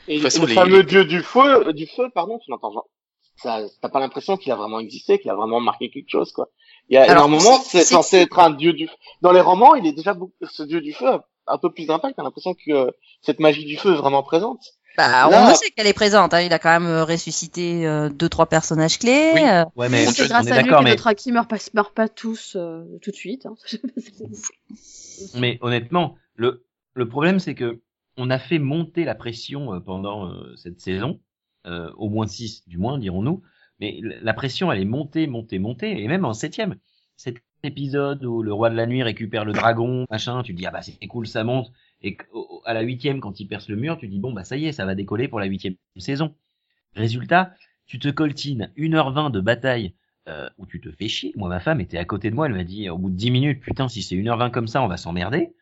Et 0.08 0.20
façon, 0.20 0.42
le 0.44 0.48
les- 0.50 0.54
fameux 0.54 0.84
dieu 0.84 1.04
du 1.06 1.22
feu, 1.24 1.74
du 1.74 1.88
feu, 1.88 2.10
pardon, 2.14 2.38
tu 2.38 2.52
l'entends 2.52 2.72
genre. 2.74 2.88
Ça, 3.38 3.62
t'as 3.82 3.90
pas 3.90 4.00
l'impression 4.00 4.38
qu'il 4.38 4.52
a 4.52 4.56
vraiment 4.56 4.80
existé, 4.80 5.18
qu'il 5.18 5.32
a 5.32 5.36
vraiment 5.36 5.60
marqué 5.60 5.90
quelque 5.90 6.10
chose, 6.12 6.32
quoi. 6.32 6.50
Il 6.90 6.94
y 6.94 6.98
a 6.98 7.04
Alors, 7.04 7.26
énormément, 7.26 7.60
c'est- 7.64 7.84
censé 7.86 8.18
être 8.18 8.38
un 8.38 8.52
dieu 8.52 8.74
du 8.74 8.88
feu. 8.88 8.94
Dans 9.22 9.32
les 9.32 9.42
romans, 9.42 9.74
il 9.74 9.88
est 9.88 9.94
déjà 9.94 10.14
beaucoup, 10.14 10.34
ce 10.48 10.62
dieu 10.62 10.80
du 10.82 10.94
feu 10.94 11.08
a 11.08 11.26
un 11.48 11.58
peu 11.58 11.72
plus 11.72 11.88
d'impact. 11.88 12.18
T'as 12.18 12.24
l'impression 12.24 12.54
que 12.54 12.72
euh, 12.72 12.92
cette 13.24 13.40
magie 13.40 13.66
du 13.66 13.78
feu 13.78 13.94
est 13.94 13.98
vraiment 13.98 14.22
présente. 14.22 14.60
Bah, 14.98 15.30
on 15.32 15.56
sait 15.56 15.72
qu'elle 15.72 15.88
est 15.88 15.94
présente. 15.94 16.34
Hein. 16.34 16.42
Il 16.42 16.54
a 16.54 16.60
quand 16.60 16.70
même 16.70 16.88
euh, 16.90 17.04
ressuscité 17.04 17.88
euh, 17.88 18.10
deux, 18.10 18.30
trois 18.30 18.48
personnages 18.48 19.00
clés. 19.00 19.32
Oui. 19.34 19.42
euh, 19.44 19.66
Ouais, 19.76 19.90
mais 19.90 20.06
c'est 20.08 20.26
est 20.26 20.28
grâce 20.28 20.46
on 20.46 20.50
est 20.50 20.52
à 20.52 20.62
lui 20.62 20.70
que 20.70 20.84
mais, 20.84 20.90
notre 20.92 21.08
acquis 21.08 21.32
meurt 21.32 21.50
pas, 21.50 21.58
meurt 21.74 21.94
pas 21.94 22.10
tous 22.10 22.56
euh, 22.56 22.84
tout 23.02 23.12
de 23.12 23.16
suite. 23.16 23.46
Hein. 23.46 23.56
mais 25.36 25.58
honnêtement, 25.62 26.16
le, 26.36 26.66
le 26.94 27.08
problème, 27.08 27.40
c'est 27.40 27.56
que 27.56 27.82
on 28.18 28.30
a 28.30 28.40
fait 28.40 28.60
monter 28.60 29.06
la 29.06 29.16
pression 29.16 29.74
euh, 29.74 29.80
pendant 29.80 30.28
euh, 30.28 30.56
cette 30.56 30.82
saison, 30.82 31.20
euh, 31.66 31.92
au 31.96 32.10
moins 32.10 32.28
six, 32.28 32.68
du 32.68 32.78
moins, 32.78 32.98
dirons-nous. 32.98 33.42
Mais 33.80 34.00
la 34.02 34.34
pression, 34.34 34.72
elle 34.72 34.82
est 34.82 34.86
montée, 34.86 35.26
montée, 35.26 35.58
montée, 35.58 36.04
et 36.04 36.08
même 36.08 36.26
en 36.26 36.34
septième. 36.34 36.76
Épisode 37.64 38.24
où 38.26 38.42
le 38.42 38.54
roi 38.54 38.70
de 38.70 38.76
la 38.76 38.86
nuit 38.86 39.04
récupère 39.04 39.46
le 39.46 39.54
dragon, 39.54 40.06
machin, 40.10 40.44
tu 40.44 40.54
dis 40.54 40.66
ah 40.66 40.72
bah 40.72 40.82
c'est 40.82 41.08
cool, 41.08 41.28
ça 41.28 41.44
monte. 41.44 41.72
Et 42.02 42.18
à 42.66 42.74
la 42.74 42.82
huitième, 42.82 43.20
quand 43.20 43.40
il 43.40 43.48
perce 43.48 43.70
le 43.70 43.76
mur, 43.76 43.98
tu 43.98 44.08
dis 44.08 44.20
bon 44.20 44.34
bah 44.34 44.44
ça 44.44 44.58
y 44.58 44.66
est, 44.66 44.72
ça 44.72 44.86
va 44.86 44.96
décoller 44.96 45.28
pour 45.28 45.40
la 45.40 45.46
huitième 45.46 45.76
saison. 45.98 46.36
Résultat, 46.96 47.54
tu 47.86 48.00
te 48.00 48.10
coltines 48.10 48.72
1h20 48.78 49.32
de 49.32 49.40
bataille 49.40 49.94
euh, 50.28 50.50
où 50.58 50.66
tu 50.66 50.82
te 50.82 50.92
fais 50.92 51.08
chier. 51.08 51.34
Moi, 51.36 51.50
ma 51.50 51.60
femme 51.60 51.82
était 51.82 51.98
à 51.98 52.06
côté 52.06 52.30
de 52.30 52.36
moi, 52.36 52.48
elle 52.48 52.54
m'a 52.54 52.64
dit 52.64 52.90
au 52.90 52.98
bout 52.98 53.10
de 53.10 53.16
10 53.16 53.32
minutes, 53.32 53.62
putain, 53.62 53.88
si 53.88 54.04
c'est 54.04 54.16
1h20 54.16 54.52
comme 54.52 54.68
ça, 54.68 54.82
on 54.82 54.88
va 54.88 54.98
s'emmerder. 54.98 55.54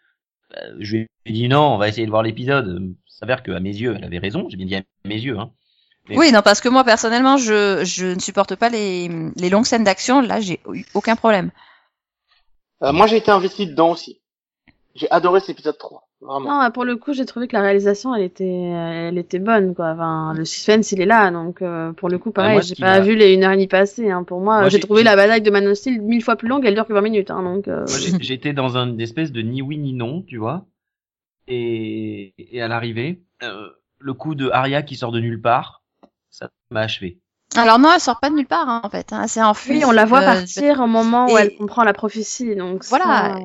Euh, 0.58 0.76
je 0.80 0.98
lui 0.98 1.08
ai 1.26 1.32
dit 1.32 1.48
non, 1.48 1.76
on 1.76 1.78
va 1.78 1.88
essayer 1.88 2.06
de 2.06 2.12
voir 2.12 2.24
l'épisode. 2.24 2.94
Ça 3.08 3.20
s'avère 3.20 3.44
qu'à 3.44 3.60
mes 3.60 3.76
yeux, 3.76 3.96
elle 3.96 4.04
avait 4.04 4.18
raison. 4.20 4.48
J'ai 4.50 4.58
bien 4.58 4.66
dit 4.66 4.76
à 4.76 4.82
mes 5.06 5.16
yeux. 5.16 5.38
Hein. 5.38 5.52
Oui, 6.10 6.32
non, 6.32 6.42
parce 6.42 6.62
que 6.62 6.70
moi 6.70 6.84
personnellement, 6.84 7.38
je, 7.38 7.84
je 7.86 8.08
ne 8.08 8.20
supporte 8.20 8.56
pas 8.56 8.70
les, 8.70 9.10
les 9.36 9.50
longues 9.50 9.66
scènes 9.66 9.84
d'action. 9.84 10.22
Là, 10.22 10.40
j'ai 10.40 10.60
eu 10.74 10.86
aucun 10.94 11.16
problème. 11.16 11.52
Euh, 12.84 12.94
moi, 12.94 13.08
j'ai 13.08 13.18
été 13.18 13.32
investi 13.32 13.68
dedans 13.68 13.92
aussi. 13.92 14.22
J'ai 14.96 15.10
adoré 15.12 15.40
cet 15.40 15.52
épisode 15.52 15.78
3. 15.78 16.08
Vraiment. 16.22 16.64
Non, 16.64 16.72
pour 16.72 16.84
le 16.84 16.98
coup, 16.98 17.14
j'ai 17.14 17.26
trouvé 17.26 17.48
que 17.48 17.56
la 17.56 17.62
réalisation, 17.62 18.14
elle 18.14 18.24
était, 18.24 18.46
elle 18.46 19.18
était 19.18 19.40
bonne, 19.40 19.74
quoi. 19.74 19.92
Enfin, 19.92 20.34
le 20.36 20.44
suspense, 20.44 20.92
il 20.92 21.00
est 21.00 21.06
là, 21.06 21.32
donc 21.32 21.62
euh, 21.62 21.94
pour 21.94 22.10
le 22.10 22.18
coup, 22.18 22.32
pareil, 22.32 22.54
moi, 22.54 22.62
ce 22.62 22.74
j'ai 22.76 22.84
pas 22.84 23.00
vu 23.00 23.16
les 23.16 23.34
une 23.34 23.44
heure 23.46 23.52
et 23.52 23.56
demie 23.56 23.68
passer. 23.68 24.10
Hein. 24.12 24.24
Pour 24.24 24.42
moi, 24.42 24.60
Moi, 24.60 24.70
j'ai 24.70 24.82
trouvé 24.82 25.04
la 25.04 25.16
bataille 25.16 25.42
de 25.42 25.50
Man 25.50 25.66
of 25.68 25.76
Steel 25.76 26.02
mille 26.02 26.22
fois 26.22 26.36
plus 26.36 26.50
longue, 26.50 26.66
elle 26.66 26.74
dure 26.74 26.86
que 26.86 26.92
20 26.92 27.00
minutes, 27.02 27.32
hein, 27.32 27.42
donc. 27.44 27.70
euh, 27.70 27.86
j'étais 28.20 28.52
dans 28.52 28.76
un 28.76 28.90
une 28.90 29.00
espèce 29.00 29.32
de 29.32 29.42
ni 29.42 29.62
oui 29.62 29.78
ni 29.78 29.94
non, 29.94 30.22
tu 30.24 30.36
vois. 30.38 30.66
Et, 31.48 32.34
et 32.38 32.62
à 32.62 32.68
l'arrivée, 32.68 33.22
euh, 33.44 33.70
le 34.00 34.14
coup 34.14 34.36
de 34.36 34.50
Arya 34.50 34.82
qui 34.82 34.96
sort 34.98 35.12
de 35.14 35.20
nulle 35.22 35.42
part, 35.42 35.84
ça 36.30 36.50
m'a 36.70 36.82
achevé. 36.82 37.20
Alors 37.56 37.80
non, 37.80 37.92
elle 37.94 38.00
sort 38.00 38.20
pas 38.20 38.30
de 38.30 38.36
nulle 38.36 38.46
part, 38.48 38.70
hein, 38.70 38.82
en 38.84 38.90
fait. 38.90 39.12
Hein. 39.12 39.28
C'est 39.28 39.42
enfui. 39.42 39.72
Oui, 39.72 39.86
on 39.86 39.92
la 39.92 40.06
voit 40.06 40.20
euh, 40.22 40.26
partir 40.26 40.80
au 40.82 40.88
moment 40.88 41.26
où 41.26 41.38
et- 41.38 41.42
elle 41.42 41.56
comprend 41.58 41.84
la 41.84 41.94
prophétie, 41.94 42.56
donc. 42.56 42.86
Voilà. 42.86 43.06
ça, 43.36 43.40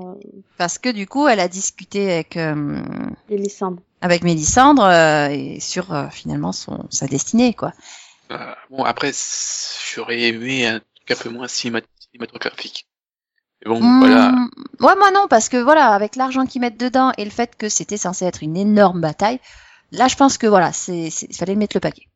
Parce 0.58 0.78
que 0.78 0.90
du 0.90 1.06
coup, 1.06 1.26
elle 1.26 1.40
a 1.40 1.49
discuté 1.49 2.12
avec 2.12 2.37
euh, 2.37 2.82
Élysandre. 3.30 3.82
avec 4.02 4.23
Mélissandre 4.23 4.84
euh, 4.84 5.28
et 5.30 5.58
sur 5.61 5.92
euh, 5.94 6.08
finalement 6.11 6.52
son 6.52 6.87
sa 6.90 7.06
destinée, 7.06 7.54
quoi. 7.54 7.73
Euh, 8.30 8.37
bon, 8.70 8.84
après, 8.84 9.12
j'aurais 9.94 10.20
aimé 10.23 10.66
un 10.66 10.80
truc 10.80 11.11
un 11.18 11.23
peu 11.23 11.28
moins 11.30 11.46
cinéma- 11.46 11.80
cinématographique. 12.12 12.87
Mais 13.64 13.70
bon, 13.73 13.80
Hmm, 13.80 13.99
voilà. 14.00 14.34
Ouais, 14.80 14.96
moi 14.99 15.11
non, 15.12 15.26
parce 15.30 15.49
que 15.49 15.56
voilà, 15.56 15.88
avec 15.94 16.16
l'argent 16.16 16.44
qu'ils 16.44 16.61
mettent 16.61 16.78
dedans 16.80 17.12
et 17.16 17.25
le 17.25 17.30
fait 17.30 17.56
que 17.56 17.68
c'était 17.70 17.96
censé 17.96 18.26
être 18.26 18.42
une 18.42 18.56
énorme 18.58 19.00
bataille, 19.00 19.40
là, 19.92 20.08
je 20.08 20.16
pense 20.16 20.37
que 20.37 20.46
voilà, 20.46 20.73
c'est, 20.75 21.08
c'est- 21.11 21.26
il 21.30 21.37
fallait 21.37 21.54
mettre 21.54 21.76
le 21.76 21.80
paquet. 21.80 22.06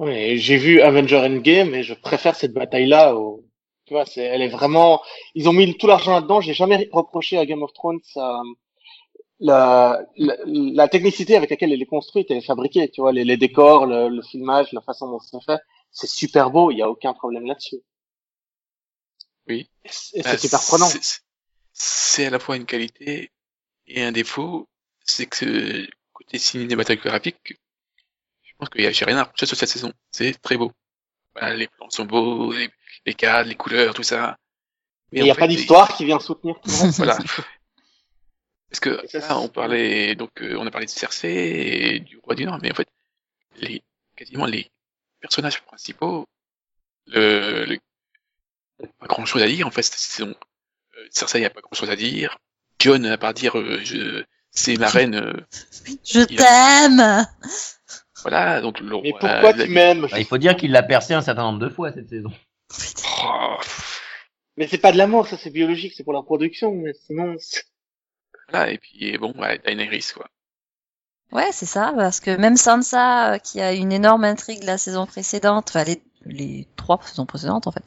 Ouais, 0.00 0.36
j'ai 0.38 0.56
vu 0.56 0.80
Avenger 0.80 1.18
Endgame 1.18 1.74
et 1.74 1.82
je 1.82 1.94
préfère 1.94 2.34
cette 2.34 2.54
bataille-là 2.54 3.14
au, 3.16 3.44
tu 3.84 3.92
vois, 3.94 4.06
c'est, 4.06 4.22
elle 4.24 4.40
est 4.42 4.48
vraiment, 4.48 5.02
ils 5.34 5.48
ont 5.48 5.52
mis 5.52 5.76
tout 5.76 5.86
l'argent 5.86 6.12
là-dedans. 6.12 6.40
J'ai 6.40 6.54
jamais 6.54 6.88
reproché 6.90 7.36
à 7.36 7.44
Game 7.44 7.62
of 7.62 7.72
Thrones 7.74 8.00
ça, 8.02 8.40
la, 9.40 10.00
la, 10.16 10.36
la 10.46 10.88
technicité 10.88 11.36
avec 11.36 11.50
laquelle 11.50 11.72
elle 11.72 11.82
est 11.82 11.86
construite, 11.86 12.30
elle 12.30 12.38
est 12.38 12.46
fabriquée, 12.54 12.88
tu 12.90 13.02
vois, 13.02 13.12
les, 13.12 13.24
les 13.24 13.36
décors, 13.36 13.86
le, 13.86 14.08
le 14.08 14.22
filmage, 14.22 14.72
la 14.72 14.80
façon 14.80 15.10
dont 15.10 15.18
c'est 15.20 15.42
fait, 15.44 15.60
c'est 15.92 16.08
super 16.08 16.50
beau, 16.50 16.70
il 16.70 16.78
y 16.78 16.82
a 16.82 16.88
aucun 16.90 17.12
problème 17.14 17.44
là-dessus. 17.46 17.80
Oui. 19.48 19.68
Et 19.84 19.88
c'est 19.90 20.22
Bah, 20.22 20.30
c'est 20.30 20.38
super 20.38 20.60
prenant. 20.60 20.86
c'est- 20.86 21.20
C'est 21.82 22.26
à 22.26 22.30
la 22.30 22.38
fois 22.38 22.56
une 22.56 22.66
qualité 22.66 23.30
et 23.86 24.02
un 24.02 24.12
défaut, 24.12 24.68
c'est 25.04 25.26
que 25.26 25.86
côté 26.12 26.38
cinématographique, 26.38 27.58
pense 28.60 28.68
a 28.74 28.90
j'ai 28.92 29.04
rien 29.04 29.18
à 29.18 29.24
reprocher 29.24 29.46
sur 29.46 29.56
cette 29.56 29.68
saison. 29.68 29.92
C'est 30.12 30.40
très 30.40 30.56
beau. 30.56 30.72
Voilà, 31.34 31.54
les 31.54 31.68
plans 31.68 31.90
sont 31.90 32.04
beaux, 32.04 32.52
les, 32.52 32.70
les 33.06 33.14
cadres, 33.14 33.48
les 33.48 33.54
couleurs, 33.56 33.94
tout 33.94 34.02
ça. 34.02 34.36
Mais 35.12 35.20
il 35.20 35.24
n'y 35.24 35.30
a 35.30 35.34
pas 35.34 35.48
d'histoire 35.48 35.96
qui 35.96 36.04
vient 36.04 36.20
soutenir 36.20 36.56
tout 36.60 36.70
le 36.70 36.76
monde. 36.84 36.92
Voilà. 36.92 37.18
Parce 38.70 38.80
que 38.80 38.90
là, 38.90 39.38
on 39.38 39.42
c'est- 39.46 39.52
parlait 39.52 40.14
donc 40.14 40.30
euh, 40.42 40.56
on 40.56 40.66
a 40.66 40.70
parlé 40.70 40.86
de 40.86 40.90
Cersei 40.90 41.28
et 41.96 42.00
du 42.00 42.18
roi 42.18 42.34
du 42.36 42.44
Nord, 42.46 42.58
mais 42.62 42.70
en 42.70 42.74
fait, 42.74 42.88
les 43.56 43.82
quasiment 44.16 44.46
les 44.46 44.70
personnages 45.20 45.60
principaux, 45.62 46.26
le, 47.06 47.64
le 47.64 47.78
pas 48.98 49.06
grand 49.08 49.24
chose 49.26 49.42
à 49.42 49.46
dire 49.48 49.66
en 49.66 49.70
fait 49.72 49.82
cette 49.82 49.94
saison. 49.98 50.34
Euh, 50.96 51.06
Cersei 51.10 51.44
a 51.44 51.50
pas 51.50 51.60
grand 51.60 51.74
chose 51.74 51.90
à 51.90 51.96
dire. 51.96 52.38
John 52.78 53.04
à 53.06 53.18
part 53.18 53.34
dire 53.34 53.58
euh, 53.58 53.80
je 53.84 54.24
c'est 54.52 54.76
ma 54.76 54.88
reine. 54.88 55.14
euh, 55.16 55.46
Je 56.04 56.20
t'aime. 56.22 57.26
Voilà 58.22 58.60
donc 58.60 58.80
le 58.80 59.00
Mais 59.02 59.12
pourquoi 59.12 59.52
tu 59.52 59.68
m'aimes? 59.68 60.06
Bah, 60.10 60.18
il 60.18 60.24
faut 60.24 60.38
dire 60.38 60.56
qu'il 60.56 60.72
l'a 60.72 60.82
percé 60.82 61.14
un 61.14 61.22
certain 61.22 61.42
nombre 61.42 61.58
de 61.58 61.68
fois 61.68 61.92
cette 61.92 62.08
saison. 62.08 62.30
Oh, 63.24 63.56
Mais 64.56 64.66
c'est 64.68 64.78
pas 64.78 64.92
de 64.92 64.98
l'amour, 64.98 65.26
ça 65.26 65.36
c'est 65.36 65.50
biologique, 65.50 65.94
c'est 65.96 66.04
pour 66.04 66.12
la 66.12 66.22
production, 66.22 66.72
mais 66.72 66.92
sinon, 67.06 67.36
voilà 68.48 68.70
et 68.70 68.78
puis 68.78 69.16
bon 69.18 69.32
ouais, 69.38 69.58
Daenerys 69.64 70.06
quoi. 70.14 70.26
Ouais, 71.32 71.50
c'est 71.52 71.66
ça, 71.66 71.92
parce 71.96 72.18
que 72.18 72.36
même 72.36 72.56
Sansa, 72.56 73.34
euh, 73.34 73.38
qui 73.38 73.60
a 73.60 73.72
une 73.72 73.92
énorme 73.92 74.24
intrigue 74.24 74.64
la 74.64 74.78
saison 74.78 75.06
précédente, 75.06 75.68
enfin 75.70 75.84
les, 75.84 76.02
les 76.26 76.66
trois 76.74 76.98
saisons 77.04 77.24
précédentes 77.24 77.68
en 77.68 77.70
fait, 77.70 77.84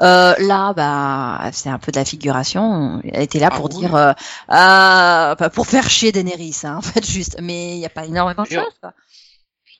euh, 0.00 0.34
là, 0.38 0.72
bah, 0.74 1.50
c'est 1.52 1.68
un 1.70 1.80
peu 1.80 1.90
de 1.90 1.98
la 1.98 2.04
figuration. 2.04 3.00
Elle 3.04 3.22
était 3.22 3.40
là 3.40 3.48
Ah 3.50 3.56
pour 3.56 3.64
oui. 3.64 3.80
dire, 3.80 3.96
euh, 3.96 4.12
ah, 4.46 5.34
pas 5.36 5.50
pour 5.50 5.66
faire 5.66 5.90
chier 5.90 6.12
Daenerys, 6.12 6.60
hein, 6.62 6.76
en 6.78 6.82
fait, 6.82 7.04
juste. 7.04 7.36
Mais 7.42 7.74
il 7.74 7.78
n'y 7.78 7.86
a 7.86 7.90
pas 7.90 8.04
énormément 8.06 8.44
de 8.44 8.48
choses, 8.48 8.78
quoi. 8.80 8.92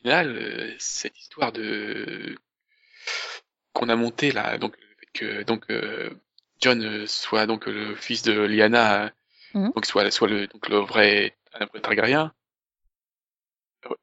Au 0.04 0.08
final, 0.08 0.74
cette 0.78 1.18
histoire 1.18 1.52
de 1.52 2.36
qu'on 3.72 3.88
a 3.88 3.96
monté 3.96 4.32
là, 4.32 4.58
donc 4.58 4.76
que 5.14 5.42
donc 5.44 5.64
euh, 5.70 6.10
John 6.60 7.06
soit 7.06 7.46
donc 7.46 7.66
le 7.66 7.96
fils 7.96 8.22
de 8.22 8.32
Lyanna, 8.32 9.12
Mhm. 9.54 9.72
donc 9.74 9.86
soit 9.86 10.10
soit 10.10 10.28
le 10.28 10.46
donc 10.48 10.68
le 10.68 10.78
vrai 10.78 11.36
un 11.58 11.66
vrai 11.66 11.80
Targaryen. 11.80 12.32
Au 13.88 13.94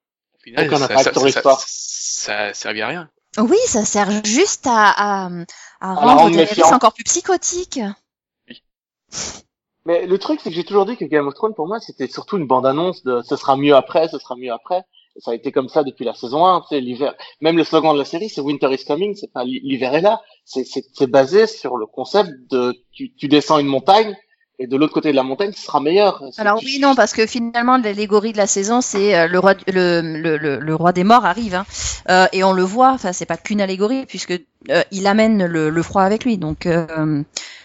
final, 0.44 0.70
ça, 0.76 0.88
ça, 1.04 1.58
ça, 1.68 2.54
servait 2.54 2.82
à 2.82 2.88
rien. 2.88 3.10
Oui, 3.38 3.58
ça 3.68 3.86
sert 3.86 4.26
juste 4.26 4.66
à, 4.66 5.26
à, 5.26 5.30
à 5.82 5.94
rendre 5.94 6.32
Daenerys 6.32 6.64
encore 6.64 6.94
plus 6.94 7.04
psychotique. 7.04 7.80
Mais 9.86 10.08
le 10.08 10.18
truc, 10.18 10.40
c'est 10.42 10.50
que 10.50 10.56
j'ai 10.56 10.64
toujours 10.64 10.86
dit 10.86 10.98
que 10.98 11.06
Game 11.06 11.28
of 11.28 11.34
Thrones, 11.36 11.54
pour 11.54 11.68
moi, 11.68 11.80
c'était 11.80 12.08
surtout 12.08 12.38
une 12.38 12.48
bande-annonce 12.48 13.04
de 13.04 13.22
ce 13.22 13.36
sera 13.36 13.56
mieux 13.56 13.76
après, 13.76 14.08
ce 14.08 14.18
sera 14.18 14.36
mieux 14.36 14.52
après. 14.52 14.84
Ça 15.18 15.32
a 15.32 15.34
été 15.36 15.52
comme 15.52 15.68
ça 15.68 15.84
depuis 15.84 16.06
la 16.06 16.14
saison 16.14 16.46
1, 16.46 16.64
tu 16.70 16.80
l'hiver. 16.80 17.14
Même 17.42 17.58
le 17.58 17.64
slogan 17.64 17.94
de 17.94 18.00
la 18.00 18.06
série, 18.06 18.30
c'est 18.30 18.42
Winter 18.42 18.72
is 18.74 18.86
coming, 18.86 19.14
c'est 19.16 19.32
pas 19.32 19.44
l'hi- 19.44 19.60
l'hiver 19.62 19.94
est 19.94 20.02
là. 20.02 20.22
C'est 20.46 21.08
basé 21.08 21.48
sur 21.48 21.78
le 21.78 21.86
concept 21.86 22.30
de 22.50 22.74
tu, 22.92 23.14
tu 23.14 23.28
descends 23.28 23.60
une 23.60 23.68
montagne 23.68 24.16
et 24.62 24.68
de 24.68 24.78
l'autre 24.78 24.94
côté 24.94 25.10
de 25.12 25.16
la 25.16 25.24
montagne, 25.24 25.52
ce 25.56 25.64
sera 25.64 25.80
meilleur. 25.80 26.22
Alors 26.38 26.60
tu- 26.60 26.66
oui, 26.68 26.80
non, 26.80 26.94
parce 26.96 27.14
que 27.14 27.26
finalement 27.26 27.78
l'allégorie 27.78 28.32
de 28.32 28.38
la 28.38 28.48
saison, 28.48 28.80
c'est 28.82 29.16
euh, 29.18 29.28
le 29.28 29.40
roi, 29.40 29.56
le, 29.68 30.02
le, 30.02 30.38
le, 30.38 30.60
le 30.60 30.76
roi 30.76 30.94
des 30.94 31.04
morts 31.04 31.26
arrive, 31.26 31.56
hein. 31.56 31.66
Euh, 32.10 32.28
et 32.32 32.44
on 32.44 32.54
le 32.54 32.64
voit. 32.64 32.92
Enfin, 32.92 33.12
c'est 33.14 33.26
pas 33.26 33.38
qu'une 33.38 33.60
allégorie, 33.62 34.06
puisque 34.06 34.32
euh, 34.70 34.84
il 34.92 35.08
amène 35.08 35.46
le, 35.46 35.70
le 35.70 35.84
froid 35.84 36.04
avec 36.04 36.24
lui. 36.26 36.38
Donc 36.38 36.66
euh, 36.68 37.24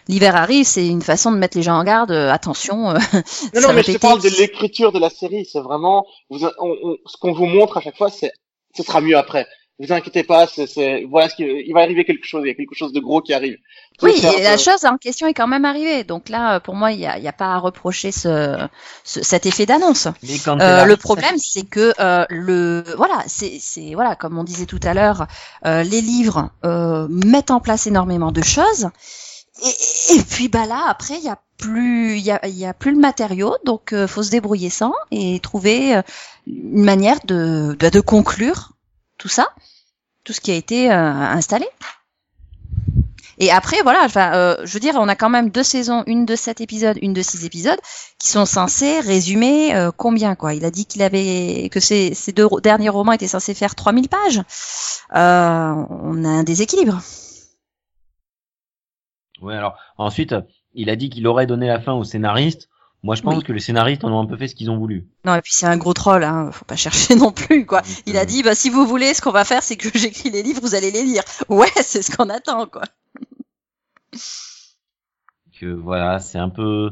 l'hiver 0.08 0.36
arrive, 0.36 0.64
c'est 0.66 0.86
une 0.86 1.02
façon 1.02 1.32
de 1.32 1.36
mettre 1.36 1.56
les 1.56 1.62
gens 1.62 1.76
en 1.78 1.84
garde. 1.84 2.10
euh, 2.12 2.30
attention. 2.32 2.90
euh, 2.90 2.94
Non, 3.54 3.60
non, 3.60 3.72
mais 3.74 3.82
je 3.82 3.92
te 3.92 3.98
parle 3.98 4.20
de 4.22 4.28
l'écriture 4.38 4.92
de 4.92 4.98
la 4.98 5.10
série. 5.10 5.44
C'est 5.44 5.60
vraiment, 5.60 6.06
vous, 6.30 6.44
on- 6.44 6.76
on- 6.82 6.96
ce 7.06 7.16
qu'on 7.18 7.32
vous 7.32 7.46
montre 7.46 7.76
à 7.76 7.80
chaque 7.80 7.96
fois, 7.96 8.10
c'est, 8.10 8.32
ce 8.76 8.82
sera 8.82 9.00
mieux 9.00 9.16
après. 9.18 9.46
Vous 9.78 9.92
inquiétez 9.92 10.22
pas, 10.22 10.46
c'est, 10.46 10.66
c'est, 10.66 11.04
voilà 11.04 11.28
ce 11.28 11.34
qui, 11.34 11.42
il 11.44 11.72
va 11.74 11.80
arriver 11.82 12.04
quelque 12.06 12.24
chose, 12.24 12.40
il 12.44 12.48
y 12.48 12.50
a 12.50 12.54
quelque 12.54 12.74
chose 12.74 12.94
de 12.94 13.00
gros 13.00 13.20
qui 13.20 13.34
arrive. 13.34 13.58
Oui, 14.02 14.12
et 14.38 14.42
la 14.42 14.52
peu- 14.52 14.62
chose 14.62 14.84
en 14.86 14.96
question 14.96 15.26
est 15.26 15.34
quand 15.34 15.46
même 15.46 15.66
arrivée. 15.66 16.02
Donc 16.02 16.30
là, 16.30 16.56
euh, 16.56 16.60
pour 16.60 16.74
moi, 16.74 16.92
il 16.92 16.98
n'y 16.98 17.06
a, 17.06 17.32
pas 17.32 17.54
à 17.54 17.58
reprocher 17.58 18.10
ce, 18.10 18.56
ce- 19.04 19.22
cet 19.22 19.44
effet 19.44 19.66
d'annonce. 19.66 20.08
Mais 20.22 20.38
quand 20.38 20.58
Euh, 20.60 20.84
le 20.86 20.92
ça 20.92 20.96
problème, 20.96 21.36
c'est 21.38 21.66
que 21.68 21.92
euh, 22.00 22.24
le 22.30 22.84
voilà, 22.96 23.22
c'est 23.26 23.58
c'est 23.60 23.92
voilà, 23.94 24.16
comme 24.16 24.38
on 24.38 24.44
disait 24.44 24.66
tout 24.66 24.80
à 24.82 24.94
l'heure, 24.94 25.26
euh, 25.66 25.82
les 25.82 26.00
livres 26.00 26.50
euh, 26.64 27.06
mettent 27.10 27.50
en 27.50 27.60
place 27.60 27.86
énormément 27.86 28.32
de 28.32 28.42
choses. 28.42 28.88
Et, 29.64 30.16
et 30.18 30.22
puis 30.22 30.48
bah 30.48 30.66
là, 30.66 30.84
après, 30.88 31.14
il 31.18 31.24
y 31.24 31.28
a 31.30 31.38
plus 31.58 32.16
il 32.18 32.24
y 32.24 32.30
a, 32.30 32.46
il 32.46 32.56
y 32.58 32.66
a 32.66 32.74
plus 32.74 32.92
le 32.92 32.98
matériau, 32.98 33.56
donc 33.64 33.92
euh, 33.92 34.06
faut 34.06 34.22
se 34.22 34.30
débrouiller 34.30 34.68
sans 34.70 34.92
et 35.10 35.40
trouver 35.40 35.96
euh, 35.96 36.02
une 36.46 36.84
manière 36.84 37.18
de, 37.24 37.76
de 37.78 37.88
de 37.88 38.00
conclure 38.00 38.72
tout 39.26 39.32
ça, 39.32 39.48
tout 40.22 40.32
ce 40.32 40.40
qui 40.40 40.52
a 40.52 40.54
été 40.54 40.88
euh, 40.88 40.94
installé. 40.94 41.66
Et 43.38 43.50
après, 43.50 43.82
voilà, 43.82 44.06
euh, 44.16 44.56
je 44.64 44.72
veux 44.72 44.78
dire, 44.78 44.94
on 44.94 45.08
a 45.08 45.16
quand 45.16 45.28
même 45.28 45.50
deux 45.50 45.64
saisons, 45.64 46.04
une 46.06 46.26
de 46.26 46.36
sept 46.36 46.60
épisodes, 46.60 46.96
une 47.02 47.12
de 47.12 47.22
six 47.22 47.44
épisodes, 47.44 47.80
qui 48.20 48.28
sont 48.28 48.46
censés 48.46 49.00
résumer 49.00 49.74
euh, 49.74 49.90
combien, 49.90 50.36
quoi. 50.36 50.54
Il 50.54 50.64
a 50.64 50.70
dit 50.70 50.86
qu'il 50.86 51.02
avait 51.02 51.68
que 51.72 51.80
ces, 51.80 52.14
ces 52.14 52.30
deux 52.30 52.46
derniers 52.62 52.88
romans 52.88 53.12
étaient 53.12 53.26
censés 53.26 53.52
faire 53.52 53.74
3000 53.74 54.08
pages. 54.08 54.42
On 55.10 56.24
a 56.24 56.28
un 56.28 56.44
déséquilibre. 56.44 57.00
Ouais, 59.42 59.56
alors 59.56 59.76
ensuite, 59.98 60.36
il 60.72 60.88
a 60.88 60.94
dit 60.94 61.10
qu'il 61.10 61.26
aurait 61.26 61.46
donné 61.46 61.66
la 61.66 61.80
fin 61.80 61.94
aux 61.94 62.04
scénaristes. 62.04 62.68
Moi, 63.06 63.14
je 63.14 63.22
pense 63.22 63.36
Oui. 63.38 63.44
que 63.44 63.52
les 63.52 63.60
scénaristes 63.60 64.02
en 64.02 64.10
ont 64.12 64.18
un 64.20 64.26
peu 64.26 64.36
fait 64.36 64.48
ce 64.48 64.56
qu'ils 64.56 64.68
ont 64.68 64.78
voulu. 64.78 65.06
Non, 65.24 65.36
et 65.36 65.40
puis 65.40 65.52
c'est 65.54 65.66
un 65.66 65.76
gros 65.76 65.94
troll, 65.94 66.24
hein. 66.24 66.50
Faut 66.52 66.64
pas 66.64 66.74
chercher 66.74 67.14
non 67.16 67.30
plus, 67.30 67.64
quoi. 67.64 67.82
Donc, 67.82 68.02
Il 68.06 68.16
a 68.16 68.22
euh, 68.22 68.24
dit, 68.24 68.42
bah 68.42 68.56
si 68.56 68.68
vous 68.68 68.84
voulez, 68.84 69.14
ce 69.14 69.22
qu'on 69.22 69.30
va 69.30 69.44
faire, 69.44 69.62
c'est 69.62 69.76
que 69.76 69.88
j'écris 69.96 70.30
les 70.30 70.42
livres, 70.42 70.60
vous 70.60 70.74
allez 70.74 70.90
les 70.90 71.04
lire. 71.04 71.22
Ouais, 71.48 71.68
c'est 71.82 72.02
ce 72.02 72.14
qu'on 72.14 72.28
attend, 72.28 72.66
quoi. 72.66 72.82
que 75.60 75.66
voilà, 75.66 76.18
c'est 76.18 76.38
un 76.38 76.48
peu 76.50 76.90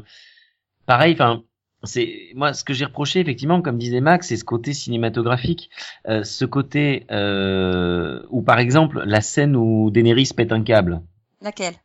pareil. 0.85 1.13
Enfin, 1.13 1.43
c'est 1.83 2.31
moi 2.33 2.53
ce 2.53 2.63
que 2.63 2.73
j'ai 2.73 2.85
reproché 2.85 3.19
effectivement, 3.19 3.61
comme 3.61 3.77
disait 3.77 3.99
Max, 4.01 4.27
c'est 4.29 4.37
ce 4.37 4.45
côté 4.45 4.73
cinématographique, 4.73 5.69
euh, 6.07 6.23
ce 6.23 6.45
côté 6.45 7.05
euh, 7.11 8.23
où 8.29 8.41
par 8.41 8.59
exemple 8.59 9.03
la 9.05 9.21
scène 9.21 9.55
où 9.55 9.91
Daenerys 9.91 10.31
pète 10.35 10.51
un 10.51 10.63
câble. 10.63 11.01
Laquelle? 11.41 11.75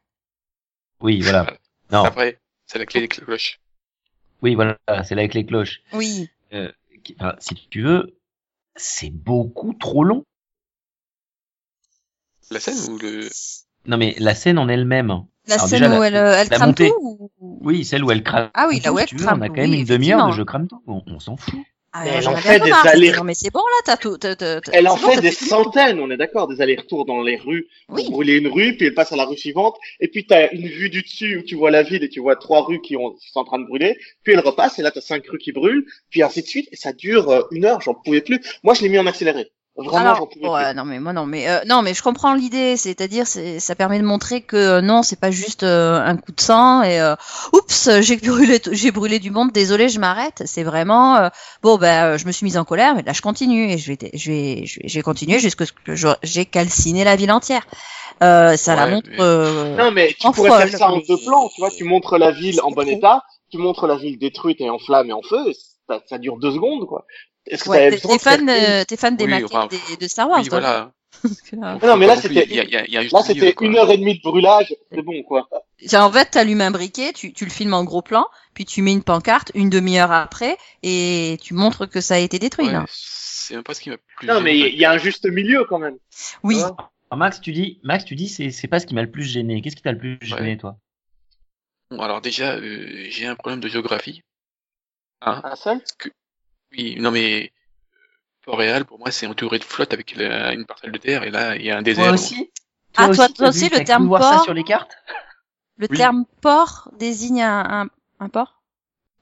Oui, 1.01 1.21
voilà. 1.21 1.47
Non, 1.91 2.05
Après, 2.05 2.39
c'est 2.67 2.79
la 2.79 2.87
clé 2.87 3.01
des 3.01 3.09
cloches. 3.09 3.59
Oui, 4.43 4.55
voilà, 4.55 4.79
c'est 5.05 5.15
là 5.15 5.21
avec 5.23 5.35
les 5.35 5.45
cloches. 5.47 5.83
Oui. 5.93 6.29
Qui- 7.03 7.17
enfin, 7.19 7.35
si 7.39 7.55
tu 7.71 7.83
veux, 7.83 8.17
c'est 8.77 9.11
beaucoup 9.11 9.73
trop 9.75 10.05
long. 10.05 10.25
La 12.51 12.61
scène 12.61 12.79
ou 12.93 12.99
le... 12.99 13.29
Non 13.87 13.97
mais 13.97 14.15
la 14.19 14.35
scène 14.35 14.59
en 14.59 14.69
elle-même. 14.69 15.25
La 15.47 15.55
Alors 15.55 15.69
scène 15.69 15.81
déjà, 15.83 15.97
où 15.97 16.01
la- 16.03 16.07
elle, 16.09 16.17
euh, 16.17 16.35
elle 16.37 16.49
crame 16.49 16.69
montée. 16.69 16.89
tout 16.91 17.31
ou... 17.41 17.59
Oui, 17.63 17.85
celle 17.85 18.05
où 18.05 18.11
elle 18.11 18.23
crame. 18.23 18.51
Ah 18.55 18.67
oui, 18.69 18.81
là 18.81 18.91
tout, 18.91 18.95
où 18.95 18.99
si 18.99 19.03
elle 19.03 19.09
tu 19.09 19.17
veux, 19.17 19.25
crame 19.25 19.39
on 19.39 19.43
a 19.43 19.47
tout, 19.49 19.55
quand 19.55 19.61
même 19.63 19.71
oui, 19.71 19.79
une 19.81 19.87
demi-heure 19.87 20.29
de 20.29 20.33
je 20.33 20.43
crame 20.43 20.69
tout. 20.69 20.83
On, 20.87 21.03
on 21.07 21.19
s'en 21.21 21.37
fout. 21.37 21.55
Ah, 21.93 22.05
elle 22.07 22.29
en 22.29 22.37
fait 22.37 22.61
des 22.61 22.71
marre, 22.71 22.85
j'étais 22.85 22.97
allers- 22.97 23.15
genre, 23.15 23.25
mais 23.25 23.35
c'est 23.35 23.51
bon 23.53 23.59
là, 23.59 23.83
t'as 23.85 23.97
tout. 23.97 24.17
t'as- 24.17 24.37
t'as- 24.37 24.61
t'as- 24.61 24.71
Elle 24.73 24.87
en 24.87 24.97
fait 24.97 25.21
des 25.21 25.33
centaines, 25.33 25.99
on 25.99 26.09
est 26.11 26.17
d'accord, 26.17 26.47
des 26.47 26.61
allers-retours 26.61 27.05
dans 27.05 27.21
les 27.23 27.37
rues 27.37 27.67
pour 27.89 27.97
Oui. 27.97 28.09
brûler 28.11 28.37
une 28.37 28.47
rue, 28.47 28.77
puis 28.77 28.87
elle 28.87 28.95
passe 28.95 29.11
à 29.13 29.17
la 29.17 29.25
rue 29.25 29.37
suivante, 29.37 29.77
et 29.99 30.07
puis 30.07 30.25
t'as 30.25 30.51
une 30.53 30.69
vue 30.69 30.89
du 30.89 31.03
dessus 31.03 31.39
où 31.39 31.43
tu 31.43 31.57
vois 31.57 31.73
la 31.73 31.83
ville 31.83 32.05
et 32.05 32.09
tu 32.09 32.21
vois 32.21 32.37
trois 32.37 32.63
rues 32.63 32.81
qui, 32.81 32.97
ont, 32.97 33.11
qui 33.15 33.29
sont 33.33 33.41
en 33.41 33.45
train 33.45 33.59
de 33.59 33.67
brûler, 33.67 33.99
puis 34.23 34.35
elle 34.35 34.41
repasse 34.41 34.79
et 34.79 34.83
là 34.83 34.93
t'as 34.93 35.01
cinq 35.01 35.27
rues 35.27 35.39
qui 35.39 35.51
brûlent, 35.51 35.85
puis 36.11 36.23
ainsi 36.23 36.43
de 36.43 36.47
suite, 36.47 36.69
et 36.71 36.77
ça 36.77 36.93
dure 36.93 37.29
euh, 37.29 37.43
une 37.51 37.65
heure, 37.65 37.81
j'en 37.81 37.95
pouvais 37.95 38.21
plus. 38.21 38.41
Moi 38.63 38.75
je 38.75 38.83
l'ai 38.83 38.89
mis 38.89 38.99
en 38.99 39.07
accéléré. 39.07 39.51
Vraiment, 39.83 39.99
j'en 39.99 40.11
Alors, 40.15 40.29
pouvais 40.29 40.49
ouais, 40.49 40.75
non 40.75 40.85
mais 40.85 41.01
moi 41.01 41.13
non 41.13 41.25
mais 41.27 41.49
euh, 41.49 41.61
non 41.67 41.81
mais 41.83 41.95
je 41.95 42.03
comprends 42.03 42.35
l'idée, 42.35 42.77
c'est-à-dire 42.77 43.27
c'est 43.27 43.61
ça 43.61 43.75
permet 43.75 43.99
de 43.99 44.05
montrer 44.05 44.43
que 44.43 44.57
euh, 44.57 44.81
non 44.83 45.03
c'est 45.03 45.19
pas 45.19 45.31
juste 45.31 45.63
euh, 45.63 45.99
un 46.05 46.17
coup 46.17 46.33
de 46.33 46.41
sang 46.41 46.83
et 46.83 47.01
euh, 47.01 47.15
oups 47.53 47.89
j'ai 48.01 48.17
brûlé 48.17 48.61
t- 48.61 48.75
j'ai 48.75 48.91
brûlé 48.91 49.19
du 49.19 49.31
monde, 49.31 49.53
désolé 49.53 49.89
je 49.89 49.99
m'arrête, 49.99 50.43
c'est 50.45 50.63
vraiment 50.65 51.17
euh, 51.17 51.29
bon 51.63 51.79
ben 51.79 52.05
euh, 52.15 52.19
je 52.19 52.27
me 52.27 52.33
suis 52.33 52.45
mise 52.45 52.59
en 52.59 52.65
colère 52.65 52.95
mais 52.95 53.03
là 53.03 53.13
je 53.13 53.23
continue 53.23 53.71
et 53.73 53.79
je 53.79 53.93
vais 53.93 53.99
je 54.15 54.31
vais 54.31 54.67
je 54.67 54.81
vais, 54.81 54.89
je 54.89 54.95
vais 54.99 55.03
continuer 55.03 55.39
jusqu'à 55.39 55.65
ce 55.67 55.73
que 55.73 55.95
j'ai 56.23 56.45
calciné 56.45 57.05
la 57.05 57.17
ville 57.17 57.33
entière. 57.33 57.67
Euh, 58.23 58.57
ça 58.59 58.77
la 58.77 58.87
montre. 58.87 59.09
mais- 59.11 59.17
euh. 59.21 59.77
Non 59.77 59.91
mais 59.93 60.15
tu 60.19 60.27
en 60.27 60.33
pourrais 60.33 60.51
folle, 60.51 60.69
faire 60.69 60.79
ça 60.79 60.91
en 60.91 60.97
mais- 60.97 61.05
deux 61.09 61.17
plans, 61.17 61.49
tu 61.55 61.61
vois, 61.63 61.71
tu 61.71 61.85
montres 61.85 62.19
la 62.19 62.33
ville 62.33 62.61
en 62.63 62.71
bon 62.71 62.83
trop. 62.83 62.91
état, 62.91 63.23
tu 63.51 63.57
montres 63.57 63.87
la 63.87 63.97
ville 63.97 64.19
détruite 64.19 64.61
et 64.61 64.69
en 64.69 64.79
flammes 64.79 65.09
et 65.09 65.13
en 65.15 65.23
feu, 65.23 65.39
ça, 65.89 66.01
ça 66.07 66.19
dure 66.19 66.37
deux 66.39 66.51
secondes 66.53 66.87
quoi. 66.87 67.07
Est-ce 67.47 67.65
que 67.65 67.71
ouais, 67.71 67.91
t'es 67.99 68.19
fan, 68.19 68.49
euh, 68.49 68.85
t'es 68.85 68.97
fan 68.97 69.17
des 69.17 69.25
Oui, 69.25 69.31
maquettes 69.31 69.55
enfin, 69.55 69.69
des- 69.89 69.97
de 69.97 70.09
Star 70.09 70.29
Wars. 70.29 70.41
Oui, 70.41 70.49
toi. 70.49 70.61
voilà. 70.61 70.93
Parce 71.23 71.41
que 71.41 71.57
là- 71.57 71.79
Non, 71.83 71.97
mais 71.97 72.07
là, 72.07 72.17
c'était- 72.17 72.47
Il 72.49 72.55
y 72.55 72.61
a, 72.61 72.65
il 72.65 72.71
y 72.71 72.77
a, 72.77 72.87
il 72.87 72.93
y 72.93 72.97
a 72.97 73.03
juste 73.03 73.13
Là 73.15 73.23
c'était 73.23 73.55
une 73.61 73.77
heure 73.77 73.91
et 73.91 73.99
demie 73.99 74.17
de 74.19 74.23
brûlage, 74.23 74.75
c'est 74.93 75.03
bon 75.03 75.23
quoi. 75.25 75.49
En 75.95 76.13
fait, 76.13 76.27
t'allumes 76.27 76.61
un 76.61 76.71
briquet, 76.71 77.13
tu, 77.13 77.33
tu 77.33 77.45
le 77.45 77.51
filmes 77.51 77.75
en 77.75 77.85
gros 77.85 78.03
plan, 78.03 78.27
puis 78.55 78.65
tu 78.65 78.83
mets 78.83 78.93
une 78.93 79.03
pancarte 79.03 79.51
une 79.55 79.71
demi-heure 79.71 80.13
après, 80.13 80.57
et 80.83 81.39
tu 81.43 81.55
montres 81.55 81.89
que 81.89 82.01
ça 82.01 82.15
a 82.15 82.19
été 82.19 82.39
détruit. 82.39 82.67
Ouais, 82.67 82.73
là. 82.73 82.85
c'est 82.89 83.55
même 83.55 83.65
pas 83.65 83.75
ce 83.75 83.81
qui 83.81 83.91
m'a 83.91 83.97
plu. 84.17 84.29
Non 84.29 84.41
mais 84.41 84.57
il 84.59 84.77
y 84.77 84.85
a 84.85 84.93
un 84.93 84.99
juste 84.99 85.27
milieu 85.27 85.65
quand 85.65 85.79
même. 85.79 85.97
Oui. 86.43 86.59
Alors, 86.59 86.91
Max, 87.17 87.41
tu 87.41 87.51
dis, 87.53 87.81
Max, 87.83 88.05
tu 88.05 88.15
dis, 88.15 88.29
c'est 88.29 88.51
c'est 88.53 88.69
pas 88.69 88.79
ce 88.79 88.87
qui 88.87 88.95
m'a 88.95 89.03
le 89.03 89.11
plus 89.11 89.25
gêné. 89.25 89.61
Qu'est-ce 89.63 89.75
qui 89.75 89.83
t'a 89.83 89.91
le 89.93 89.99
plus 89.99 90.17
gêné, 90.23 90.41
Ouais. 90.53 90.57
toi? 90.57 90.77
Bon, 91.91 92.01
alors 92.03 92.21
déjà, 92.21 92.53
euh, 92.55 93.07
j'ai 93.09 93.27
un 93.27 93.35
problème 93.35 93.59
de 93.59 93.67
géographie. 93.69 94.23
Hein? 95.23 95.41
Un 95.43 95.57
seul 95.57 95.81
Oui, 96.73 96.97
non 97.01 97.11
mais 97.11 97.53
Port-Réal, 98.45 98.85
pour 98.85 98.99
moi, 98.99 99.11
c'est 99.11 99.27
entouré 99.27 99.59
de 99.59 99.65
flotte 99.65 99.93
avec 99.93 100.15
la- 100.17 100.53
une 100.55 100.65
parcelle 100.67 100.93
de 100.93 100.99
terre, 100.99 101.25
et 101.25 101.31
là, 101.31 101.57
il 101.57 101.63
y 101.65 101.71
a 101.71 101.77
un 101.79 101.83
désert. 101.83 102.05
Toi 102.05 102.13
donc- 102.13 102.21
aussi 102.21 102.51
Ah, 102.97 103.07
toi- 103.07 103.29
t'as 103.29 103.35
toi 103.35 103.49
aussi, 103.49 103.69
le 103.69 103.85
terme 103.85 104.07
voir 104.07 104.23
ça 104.23 104.31
port 104.37 104.45
sur 104.45 104.55
les 104.55 104.65
cartes 104.65 104.91
Le 105.79 105.87
Oui. 105.91 105.97
terme 105.97 106.25
port 106.43 106.91
désigne 106.99 107.43
un, 107.43 107.83
un, 107.83 107.89
un 108.21 108.29
port? 108.29 108.63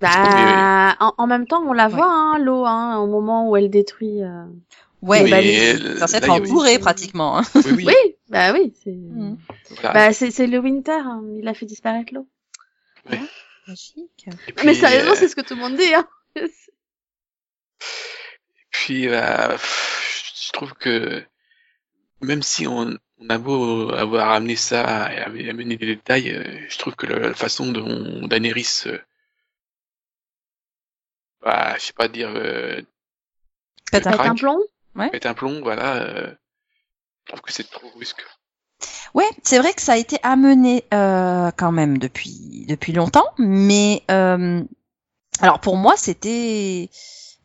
Bah, 0.00 0.96
en, 1.00 1.12
en 1.16 1.26
même 1.26 1.46
temps, 1.46 1.62
on 1.64 1.72
la 1.72 1.86
Ouais. 1.88 1.94
voit, 1.94 2.10
hein, 2.10 2.38
l'eau, 2.38 2.64
hein, 2.64 2.98
au 2.98 3.06
moment 3.06 3.48
où 3.48 3.56
elle 3.56 3.70
détruit. 3.70 4.22
euh, 4.22 4.44
Ouais, 5.02 5.22
Oui, 5.22 5.30
bah, 5.30 5.38
euh, 5.38 5.96
censé 5.98 6.16
être 6.16 6.30
entouré 6.30 6.78
pratiquement. 6.80 7.38
hein. 7.38 7.42
Oui, 7.54 7.62
oui. 7.76 7.84
Oui, 7.86 7.94
bah 8.28 8.52
oui, 8.52 8.74
c'est. 8.82 8.90
Mm. 8.90 9.36
voilà. 9.70 9.92
Bah, 9.92 10.12
c'est 10.12 10.32
c'est 10.32 10.48
le 10.48 10.58
winter, 10.58 10.90
hein, 10.92 11.22
il 11.36 11.46
a 11.46 11.54
fait 11.54 11.66
disparaître 11.66 12.12
l'eau. 12.12 12.26
Magique. 13.66 14.26
Et 14.48 14.52
puis, 14.52 14.66
Mais 14.66 14.74
sérieusement, 14.74 15.12
euh, 15.12 15.14
c'est 15.16 15.28
ce 15.28 15.36
que 15.36 15.40
tout 15.42 15.54
le 15.54 15.60
monde 15.60 15.76
dit, 15.76 15.94
hein. 15.94 16.06
Puis, 18.70 19.08
euh, 19.08 19.48
pff, 19.50 20.44
je 20.46 20.52
trouve 20.52 20.74
que 20.74 21.24
même 22.20 22.42
si 22.42 22.66
on, 22.66 22.96
on 23.20 23.30
a 23.30 23.38
beau 23.38 23.90
avoir 23.92 24.30
amené 24.30 24.56
ça 24.56 25.12
et 25.12 25.48
amené 25.48 25.76
des 25.76 25.86
détails, 25.86 26.30
euh, 26.30 26.66
je 26.68 26.78
trouve 26.78 26.96
que 26.96 27.06
la, 27.06 27.34
façon 27.34 27.70
dont 27.72 28.26
Daenerys, 28.26 28.82
euh, 28.86 28.98
bah, 31.42 31.76
je 31.76 31.84
sais 31.84 31.92
pas 31.92 32.08
dire, 32.08 32.30
euh, 32.34 32.80
Pète 33.90 34.06
un 34.06 34.34
plomb. 34.34 34.58
pète 35.10 35.26
un 35.26 35.34
plomb, 35.34 35.60
voilà, 35.62 35.96
euh, 35.96 36.34
je 37.24 37.32
trouve 37.32 37.40
que 37.40 37.52
c'est 37.52 37.70
trop 37.70 37.90
brusque. 37.90 38.24
Ouais, 39.14 39.28
c'est 39.42 39.58
vrai 39.58 39.72
que 39.72 39.80
ça 39.80 39.94
a 39.94 39.96
été 39.96 40.18
amené 40.22 40.84
euh, 40.92 41.50
quand 41.56 41.72
même 41.72 41.98
depuis 41.98 42.66
depuis 42.68 42.92
longtemps, 42.92 43.32
mais 43.38 44.02
euh, 44.10 44.62
alors 45.40 45.60
pour 45.60 45.76
moi 45.76 45.96
c'était, 45.96 46.90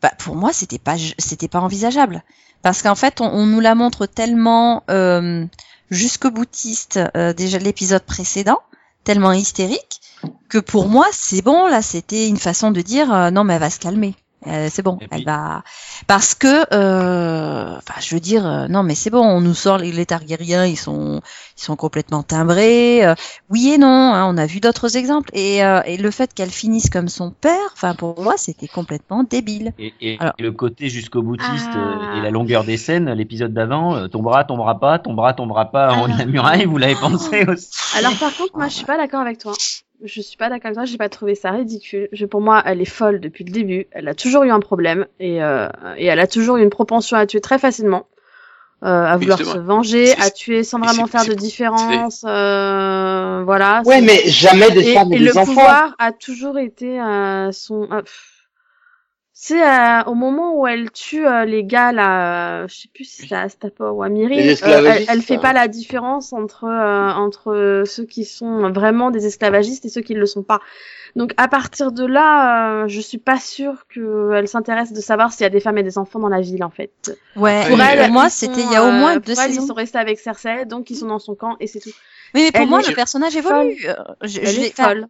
bah, 0.04 0.12
pour 0.18 0.36
moi 0.36 0.52
c'était 0.52 0.78
pas 0.78 0.96
c'était 1.16 1.48
pas 1.48 1.60
envisageable 1.60 2.22
parce 2.60 2.82
qu'en 2.82 2.94
fait 2.94 3.22
on, 3.22 3.46
nous 3.46 3.60
la 3.60 3.74
montre 3.74 4.04
tellement 4.04 4.82
euh, 4.90 5.46
jusqu'au 5.90 6.30
boutiste 6.30 7.00
euh, 7.16 7.32
déjà 7.32 7.56
l'épisode 7.56 8.02
précédent, 8.02 8.58
tellement 9.04 9.32
hystérique 9.32 10.02
que 10.50 10.58
pour 10.58 10.88
moi 10.88 11.06
c'est 11.10 11.40
bon 11.40 11.66
là 11.68 11.80
c'était 11.80 12.28
une 12.28 12.36
façon 12.36 12.70
de 12.70 12.82
dire 12.82 13.14
euh, 13.14 13.30
non 13.30 13.44
mais 13.44 13.54
elle 13.54 13.60
va 13.60 13.70
se 13.70 13.78
calmer. 13.78 14.14
Euh, 14.46 14.68
c'est 14.70 14.82
bon, 14.82 14.98
elle 15.10 15.24
va 15.24 15.62
parce 16.06 16.34
que, 16.34 16.66
euh, 16.74 17.76
enfin, 17.76 18.00
je 18.00 18.14
veux 18.14 18.20
dire, 18.20 18.46
euh, 18.46 18.68
non, 18.68 18.82
mais 18.82 18.94
c'est 18.94 19.10
bon, 19.10 19.20
on 19.24 19.40
nous 19.40 19.54
sort 19.54 19.78
les, 19.78 19.90
les 19.92 20.06
Targaryens, 20.06 20.66
ils 20.66 20.76
sont, 20.76 21.20
ils 21.56 21.62
sont 21.62 21.76
complètement 21.76 22.22
timbrés. 22.22 23.04
euh, 23.06 23.14
oui 23.50 23.72
et 23.74 23.78
non, 23.78 23.88
hein, 23.88 24.26
on 24.28 24.36
a 24.36 24.46
vu 24.46 24.60
d'autres 24.60 24.96
exemples. 24.96 25.30
Et, 25.32 25.64
euh, 25.64 25.80
et 25.86 25.96
le 25.96 26.10
fait 26.10 26.32
qu'elle 26.34 26.50
finisse 26.50 26.90
comme 26.90 27.08
son 27.08 27.30
père, 27.30 27.70
enfin, 27.72 27.94
pour 27.94 28.20
moi, 28.22 28.34
c'était 28.36 28.68
complètement 28.68 29.24
débile. 29.24 29.72
et, 29.78 29.94
et- 30.00 30.16
Alors- 30.20 30.34
et 30.38 30.42
le 30.42 30.52
côté 30.52 30.88
jusqu'au 30.90 31.22
boutiste 31.22 31.70
Ah. 31.72 31.78
euh, 31.78 32.18
et 32.18 32.20
la 32.22 32.30
longueur 32.30 32.64
des 32.64 32.76
scènes, 32.76 33.10
l'épisode 33.12 33.52
d'avant, 33.54 33.94
euh, 33.96 34.08
tombera, 34.08 34.44
tombera 34.44 34.78
pas, 34.78 34.98
tombera, 34.98 35.32
tombera 35.34 35.66
pas 35.70 35.92
en 35.94 36.02
haut 36.02 36.06
de 36.06 36.12
la 36.12 36.18
Alors- 36.18 36.28
muraille, 36.28 36.64
vous 36.66 36.76
l'avez 36.78 36.94
pensé 36.96 37.44
aussi 37.48 37.68
Alors 37.96 38.14
par 38.18 38.36
contre, 38.36 38.56
moi, 38.56 38.68
je 38.68 38.74
suis 38.74 38.84
pas 38.84 38.96
d'accord 38.96 39.20
avec 39.20 39.38
toi. 39.38 39.52
Je 40.04 40.20
suis 40.20 40.36
pas 40.36 40.48
d'accord 40.50 40.66
avec 40.66 40.74
toi. 40.76 40.84
J'ai 40.84 40.98
pas 40.98 41.08
trouvé 41.08 41.34
ça 41.34 41.50
ridicule. 41.50 42.08
Je, 42.12 42.26
pour 42.26 42.40
moi, 42.40 42.62
elle 42.66 42.80
est 42.80 42.84
folle 42.84 43.20
depuis 43.20 43.42
le 43.44 43.50
début. 43.50 43.86
Elle 43.90 44.06
a 44.08 44.14
toujours 44.14 44.44
eu 44.44 44.50
un 44.50 44.60
problème 44.60 45.06
et, 45.18 45.42
euh, 45.42 45.68
et 45.96 46.06
elle 46.06 46.20
a 46.20 46.26
toujours 46.26 46.58
eu 46.58 46.62
une 46.62 46.70
propension 46.70 47.16
à 47.16 47.26
tuer 47.26 47.40
très 47.40 47.58
facilement, 47.58 48.06
euh, 48.82 48.86
à 48.86 49.16
vouloir 49.16 49.38
justement, 49.38 49.54
se 49.54 49.66
venger, 49.66 50.12
à 50.20 50.30
tuer 50.30 50.62
sans 50.62 50.78
vraiment 50.78 51.06
faire 51.06 51.24
de 51.24 51.32
différence. 51.32 52.24
Euh, 52.26 53.42
voilà. 53.44 53.82
Ouais, 53.86 54.02
mais 54.02 54.20
jamais 54.26 54.70
des 54.70 54.90
et, 54.90 54.94
femmes 54.94 55.12
et, 55.12 55.16
et 55.16 55.18
des 55.20 55.24
le 55.24 55.38
enfants. 55.38 55.46
pouvoir 55.46 55.94
a 55.98 56.12
toujours 56.12 56.58
été 56.58 57.00
euh, 57.00 57.50
son. 57.52 57.88
euh, 57.90 58.02
pff. 58.02 58.33
C'est 59.46 59.62
euh, 59.62 60.02
au 60.04 60.14
moment 60.14 60.58
où 60.58 60.66
elle 60.66 60.90
tue 60.90 61.26
euh, 61.26 61.44
les 61.44 61.64
gars 61.64 61.92
là, 61.92 62.62
euh, 62.62 62.66
je 62.66 62.74
sais 62.80 62.88
plus 62.88 63.04
si 63.04 63.26
c'est 63.28 63.34
à 63.34 63.42
Astapor 63.42 63.94
ou 63.94 64.02
à 64.02 64.06
euh, 64.06 64.10
elle, 64.16 65.04
elle 65.06 65.20
fait 65.20 65.34
hein. 65.34 65.38
pas 65.38 65.52
la 65.52 65.68
différence 65.68 66.32
entre 66.32 66.64
euh, 66.64 67.10
entre 67.12 67.82
ceux 67.84 68.06
qui 68.06 68.24
sont 68.24 68.70
vraiment 68.70 69.10
des 69.10 69.26
esclavagistes 69.26 69.84
et 69.84 69.90
ceux 69.90 70.00
qui 70.00 70.14
ne 70.14 70.20
le 70.20 70.24
sont 70.24 70.42
pas. 70.42 70.60
Donc 71.14 71.34
à 71.36 71.46
partir 71.46 71.92
de 71.92 72.06
là, 72.06 72.84
euh, 72.84 72.88
je 72.88 72.98
suis 73.02 73.18
pas 73.18 73.38
sûre 73.38 73.86
qu'elle 73.92 74.48
s'intéresse 74.48 74.94
de 74.94 75.00
savoir 75.02 75.30
s'il 75.30 75.42
y 75.42 75.46
a 75.46 75.50
des 75.50 75.60
femmes 75.60 75.76
et 75.76 75.82
des 75.82 75.98
enfants 75.98 76.20
dans 76.20 76.30
la 76.30 76.40
ville 76.40 76.64
en 76.64 76.70
fait. 76.70 77.14
Ouais, 77.36 77.68
Pour 77.68 77.78
elle, 77.82 77.98
pour 77.98 78.08
moi, 78.08 78.30
c'était 78.30 78.62
il 78.62 78.72
y 78.72 78.76
a 78.76 78.82
au 78.82 78.92
moins 78.92 79.18
deux 79.18 79.32
elle, 79.32 79.50
ils 79.50 79.54
saisons. 79.56 79.66
sont 79.66 79.74
restés 79.74 79.98
avec 79.98 80.20
Cersei, 80.20 80.64
donc 80.64 80.88
ils 80.88 80.96
sont 80.96 81.08
dans 81.08 81.18
son 81.18 81.34
camp 81.34 81.56
et 81.60 81.66
c'est 81.66 81.80
tout. 81.80 81.92
Mais 82.32 82.50
pour 82.50 82.62
elle 82.62 82.68
moi, 82.68 82.80
est 82.80 82.88
le 82.88 82.94
personnage 82.94 83.36
évolue. 83.36 83.76
Euh, 83.86 83.94
je- 84.22 84.40
Elle 84.40 84.46
je 84.46 84.60
est 84.62 84.74
folle. 84.74 85.06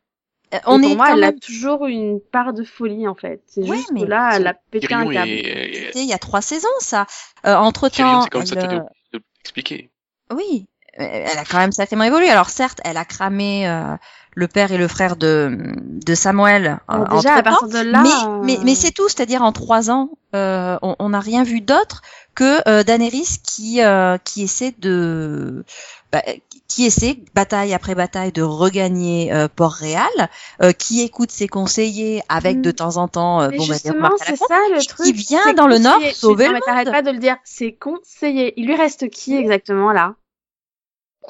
Euh, 0.55 0.61
pour 0.65 0.75
est 0.75 0.95
moi, 0.95 1.13
elle 1.13 1.25
a 1.25 1.33
toujours 1.33 1.87
une 1.87 2.21
part 2.21 2.53
de 2.53 2.65
folie 2.65 3.07
en 3.09 3.15
fait. 3.15 3.43
C'est 3.47 3.63
Ouais, 3.63 3.77
juste 3.77 3.91
mais 3.93 4.03
que 4.03 4.07
là, 4.07 4.31
elle 4.35 4.47
a 4.47 4.55
pété 4.71 4.93
un 4.95 5.07
câble. 5.11 5.29
il 5.29 6.05
y 6.07 6.13
a 6.13 6.19
trois 6.19 6.43
saisons, 6.43 6.69
ça. 6.81 7.07
Euh, 7.47 7.55
entre 7.57 7.89
temps, 7.89 8.23
c'est 8.23 8.31
comme 8.31 8.47
ça, 8.47 8.55
elle, 8.57 8.69
tu 8.69 8.75
euh, 8.75 8.79
dois 8.79 8.89
de 9.15 9.21
l'expliquer. 9.39 9.91
Oui, 10.33 10.67
elle 10.95 11.39
a 11.39 11.45
quand 11.45 11.59
même 11.59 11.73
sacrément 11.73 12.05
évolué. 12.05 12.29
Alors 12.31 12.51
certes, 12.51 12.81
elle 12.85 12.97
a 12.97 13.05
cramé 13.05 13.69
euh, 13.69 13.97
le 14.35 14.49
père 14.49 14.73
et 14.73 14.79
le 14.79 14.89
frère 14.89 15.17
de, 15.17 15.59
de 15.83 16.15
Samuel 16.15 16.79
euh, 16.91 16.95
Euh, 16.95 17.17
déjà, 17.17 17.35
à 17.35 17.43
partir 17.43 17.69
de 17.69 17.79
là, 17.79 18.03
mais, 18.03 18.57
mais, 18.57 18.65
mais 18.65 18.75
c'est 18.75 18.93
tout, 18.93 19.09
c'est-à-dire 19.09 19.43
en 19.43 19.53
trois 19.53 19.91
ans, 19.91 20.11
euh, 20.35 20.79
on 20.83 20.97
on 20.99 21.09
n'a 21.11 21.21
rien 21.21 21.43
vu 21.45 21.61
d'autre 21.61 22.03
que 22.35 22.69
euh, 22.69 22.83
Daenerys 22.83 23.39
qui, 23.45 23.83
euh, 23.83 24.19
qui 24.25 24.43
essaie 24.43 24.75
de... 24.79 25.65
bah, 26.15 26.23
qui 26.69 26.85
essaie, 26.87 27.19
bataille 27.35 27.75
après 27.75 27.97
bataille, 27.97 28.31
de 28.31 28.43
regagner 28.43 29.33
euh, 29.33 29.49
Port-Réal, 29.49 30.07
euh, 30.63 30.71
qui 30.71 31.03
écoute 31.03 31.33
ses 31.33 31.49
conseillers 31.49 32.23
avec 32.29 32.59
Mm. 32.59 32.63
de 32.63 32.71
temps 32.71 32.99
en 32.99 33.09
temps 33.09 33.41
euh, 33.41 33.49
bon, 33.49 33.67
bah, 33.67 33.75
justement, 33.75 34.11
c'est 34.19 34.37
ça 34.37 34.61
le 34.73 34.79
qui 34.79 34.87
truc. 34.87 35.13
vient 35.17 35.41
c'est 35.43 35.55
dans 35.55 35.67
le 35.67 35.79
Nord 35.79 36.01
sauver 36.13 36.45
Non, 36.45 36.51
le 36.51 36.55
mais 36.55 36.61
t'arrêtes 36.61 36.93
pas 36.93 37.03
de 37.03 37.11
le 37.11 37.19
dire. 37.19 37.37
C'est 37.43 37.73
conseiller. 37.73 38.55
Il 38.57 38.67
lui 38.67 38.77
reste 38.77 39.11
qui 39.11 39.35
exactement 39.35 39.91
là? 39.91 40.15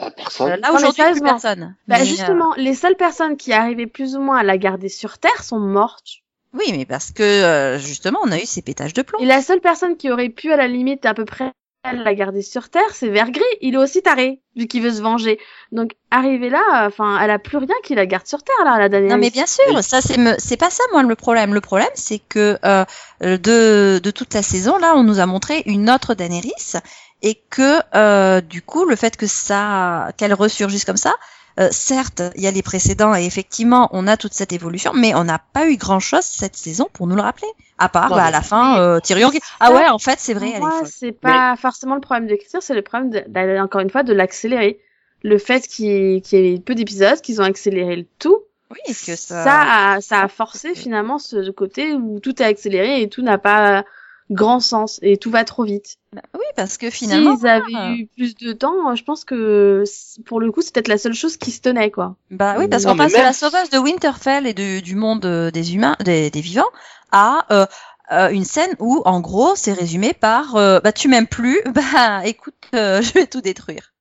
Euh, 0.00 0.10
personne. 0.14 0.48
Euh, 0.48 0.56
là 0.56 0.68
Non, 0.68 0.68
mais 0.74 0.76
aujourd'hui, 0.76 1.02
plus 1.12 1.20
personne. 1.22 1.76
Bah 1.88 1.96
Mais, 1.96 2.02
euh, 2.02 2.04
justement, 2.04 2.52
les 2.58 2.74
seules 2.74 2.96
personnes 2.96 3.38
qui 3.38 3.54
arrivaient 3.54 3.86
plus 3.86 4.16
ou 4.16 4.20
moins 4.20 4.36
à 4.36 4.42
la 4.42 4.58
garder 4.58 4.90
sur 4.90 5.16
Terre 5.16 5.42
sont 5.42 5.60
mortes. 5.60 6.18
Oui, 6.52 6.66
mais 6.72 6.84
parce 6.84 7.10
que 7.10 7.22
euh, 7.22 7.78
justement, 7.78 8.18
on 8.22 8.30
a 8.32 8.38
eu 8.38 8.44
ces 8.44 8.60
pétages 8.60 8.92
de 8.92 9.00
plomb. 9.00 9.18
Et 9.18 9.24
la 9.24 9.40
seule 9.40 9.60
personne 9.62 9.96
qui 9.96 10.10
aurait 10.10 10.28
pu, 10.28 10.52
à 10.52 10.56
la 10.58 10.68
limite, 10.68 11.06
à 11.06 11.14
peu 11.14 11.24
près 11.24 11.52
la 11.92 12.14
garder 12.14 12.42
sur 12.42 12.70
Terre, 12.70 12.82
c'est 12.92 13.08
Vergris. 13.08 13.42
Il 13.60 13.74
est 13.74 13.78
aussi 13.78 14.02
taré, 14.02 14.40
vu 14.56 14.66
qu'il 14.66 14.82
veut 14.82 14.92
se 14.92 15.02
venger. 15.02 15.38
Donc, 15.72 15.92
arrivé 16.10 16.48
là, 16.48 16.86
enfin, 16.86 17.18
elle 17.20 17.30
a 17.30 17.38
plus 17.38 17.58
rien 17.58 17.74
qui 17.82 17.94
la 17.94 18.06
garde 18.06 18.26
sur 18.26 18.42
Terre, 18.42 18.64
là, 18.64 18.78
la 18.78 18.88
Daenerys. 18.88 19.10
Non, 19.10 19.18
mais 19.18 19.30
bien 19.30 19.46
sûr, 19.46 19.82
ça 19.82 20.00
c'est 20.00 20.18
me... 20.18 20.34
c'est 20.38 20.56
pas 20.56 20.70
ça 20.70 20.82
moi 20.92 21.02
le 21.02 21.14
problème. 21.14 21.52
Le 21.52 21.60
problème, 21.60 21.88
c'est 21.94 22.18
que 22.20 22.58
euh, 22.64 22.84
de 23.20 24.00
de 24.02 24.10
toute 24.10 24.32
la 24.34 24.42
saison 24.42 24.78
là, 24.78 24.94
on 24.96 25.02
nous 25.02 25.20
a 25.20 25.26
montré 25.26 25.62
une 25.66 25.90
autre 25.90 26.14
Daenerys 26.14 26.78
et 27.22 27.40
que 27.50 27.80
euh, 27.94 28.40
du 28.40 28.62
coup, 28.62 28.84
le 28.84 28.96
fait 28.96 29.16
que 29.16 29.26
ça 29.26 30.12
qu'elle 30.16 30.34
ressurgisse 30.34 30.84
comme 30.84 30.96
ça, 30.96 31.14
euh, 31.60 31.68
certes, 31.70 32.22
il 32.36 32.42
y 32.42 32.46
a 32.46 32.50
les 32.50 32.62
précédents 32.62 33.14
et 33.14 33.24
effectivement, 33.24 33.88
on 33.92 34.06
a 34.06 34.16
toute 34.16 34.32
cette 34.32 34.52
évolution, 34.52 34.92
mais 34.92 35.14
on 35.14 35.24
n'a 35.24 35.38
pas 35.38 35.68
eu 35.68 35.76
grand-chose 35.76 36.24
cette 36.24 36.56
saison 36.56 36.88
pour 36.92 37.06
nous 37.06 37.14
le 37.14 37.22
rappeler. 37.22 37.48
À 37.78 37.88
part, 37.88 38.10
bah, 38.10 38.24
à 38.24 38.30
la 38.30 38.42
fin, 38.42 38.78
euh, 38.78 39.00
Tyrion 39.00 39.30
qui... 39.30 39.40
Ah 39.60 39.72
ouais, 39.72 39.88
en 39.88 39.98
fait, 39.98 40.18
c'est 40.18 40.34
vrai, 40.34 40.52
c'est 40.84 41.12
pas 41.12 41.56
forcément 41.56 41.94
le 41.94 42.00
problème 42.00 42.26
d'écriture, 42.26 42.62
c'est 42.62 42.74
le 42.74 42.82
problème, 42.82 43.10
de, 43.10 43.24
d'aller, 43.28 43.60
encore 43.60 43.80
une 43.80 43.90
fois, 43.90 44.02
de 44.02 44.12
l'accélérer. 44.12 44.80
Le 45.22 45.38
fait 45.38 45.66
qu'il 45.66 45.86
y 45.86 46.36
ait 46.36 46.58
peu 46.58 46.74
d'épisodes, 46.74 47.20
qu'ils 47.20 47.40
ont 47.40 47.44
accéléré 47.44 47.96
le 47.96 48.06
tout, 48.18 48.38
Oui, 48.70 48.78
est-ce 48.86 49.06
que 49.06 49.16
ça... 49.16 49.44
ça 49.44 49.62
a, 49.62 50.00
ça 50.00 50.22
a 50.22 50.28
forcé 50.28 50.74
finalement 50.74 51.18
ce 51.18 51.50
côté 51.50 51.94
où 51.94 52.20
tout 52.20 52.42
est 52.42 52.44
accéléré 52.44 53.02
et 53.02 53.08
tout 53.08 53.22
n'a 53.22 53.38
pas 53.38 53.84
grand 54.30 54.60
sens 54.60 54.98
et 55.02 55.16
tout 55.16 55.30
va 55.30 55.44
trop 55.44 55.64
vite. 55.64 55.98
Bah 56.12 56.22
oui, 56.34 56.44
parce 56.56 56.78
que 56.78 56.90
finalement, 56.90 57.36
S'ils 57.36 57.46
avaient 57.46 57.62
voilà. 57.70 57.92
eu 57.94 58.06
plus 58.06 58.34
de 58.36 58.52
temps, 58.52 58.94
je 58.94 59.04
pense 59.04 59.24
que 59.24 59.84
pour 60.24 60.40
le 60.40 60.50
coup, 60.50 60.62
c'est 60.62 60.72
peut-être 60.72 60.88
la 60.88 60.98
seule 60.98 61.14
chose 61.14 61.36
qui 61.36 61.50
se 61.50 61.60
tenait, 61.60 61.90
quoi. 61.90 62.16
Bah 62.30 62.56
oui, 62.58 62.68
parce 62.68 62.84
qu'on 62.84 62.92
mais 62.94 63.04
passe 63.04 63.12
de 63.12 63.18
la 63.18 63.32
sauvage 63.32 63.70
de 63.70 63.78
Winterfell 63.78 64.46
et 64.46 64.54
du, 64.54 64.82
du 64.82 64.94
monde 64.94 65.24
euh, 65.26 65.50
des 65.50 65.74
humains, 65.74 65.96
des, 66.04 66.30
des 66.30 66.40
vivants, 66.40 66.70
à 67.12 67.46
euh, 67.50 67.66
euh, 68.12 68.30
une 68.30 68.44
scène 68.44 68.74
où, 68.78 69.02
en 69.04 69.20
gros, 69.20 69.54
c'est 69.56 69.72
résumé 69.72 70.12
par 70.14 70.56
euh, 70.56 70.80
bah 70.80 70.92
tu 70.92 71.08
m'aimes 71.08 71.26
plus, 71.26 71.60
bah 71.74 72.26
écoute, 72.26 72.54
euh, 72.74 73.02
je 73.02 73.12
vais 73.12 73.26
tout 73.26 73.40
détruire. 73.40 73.94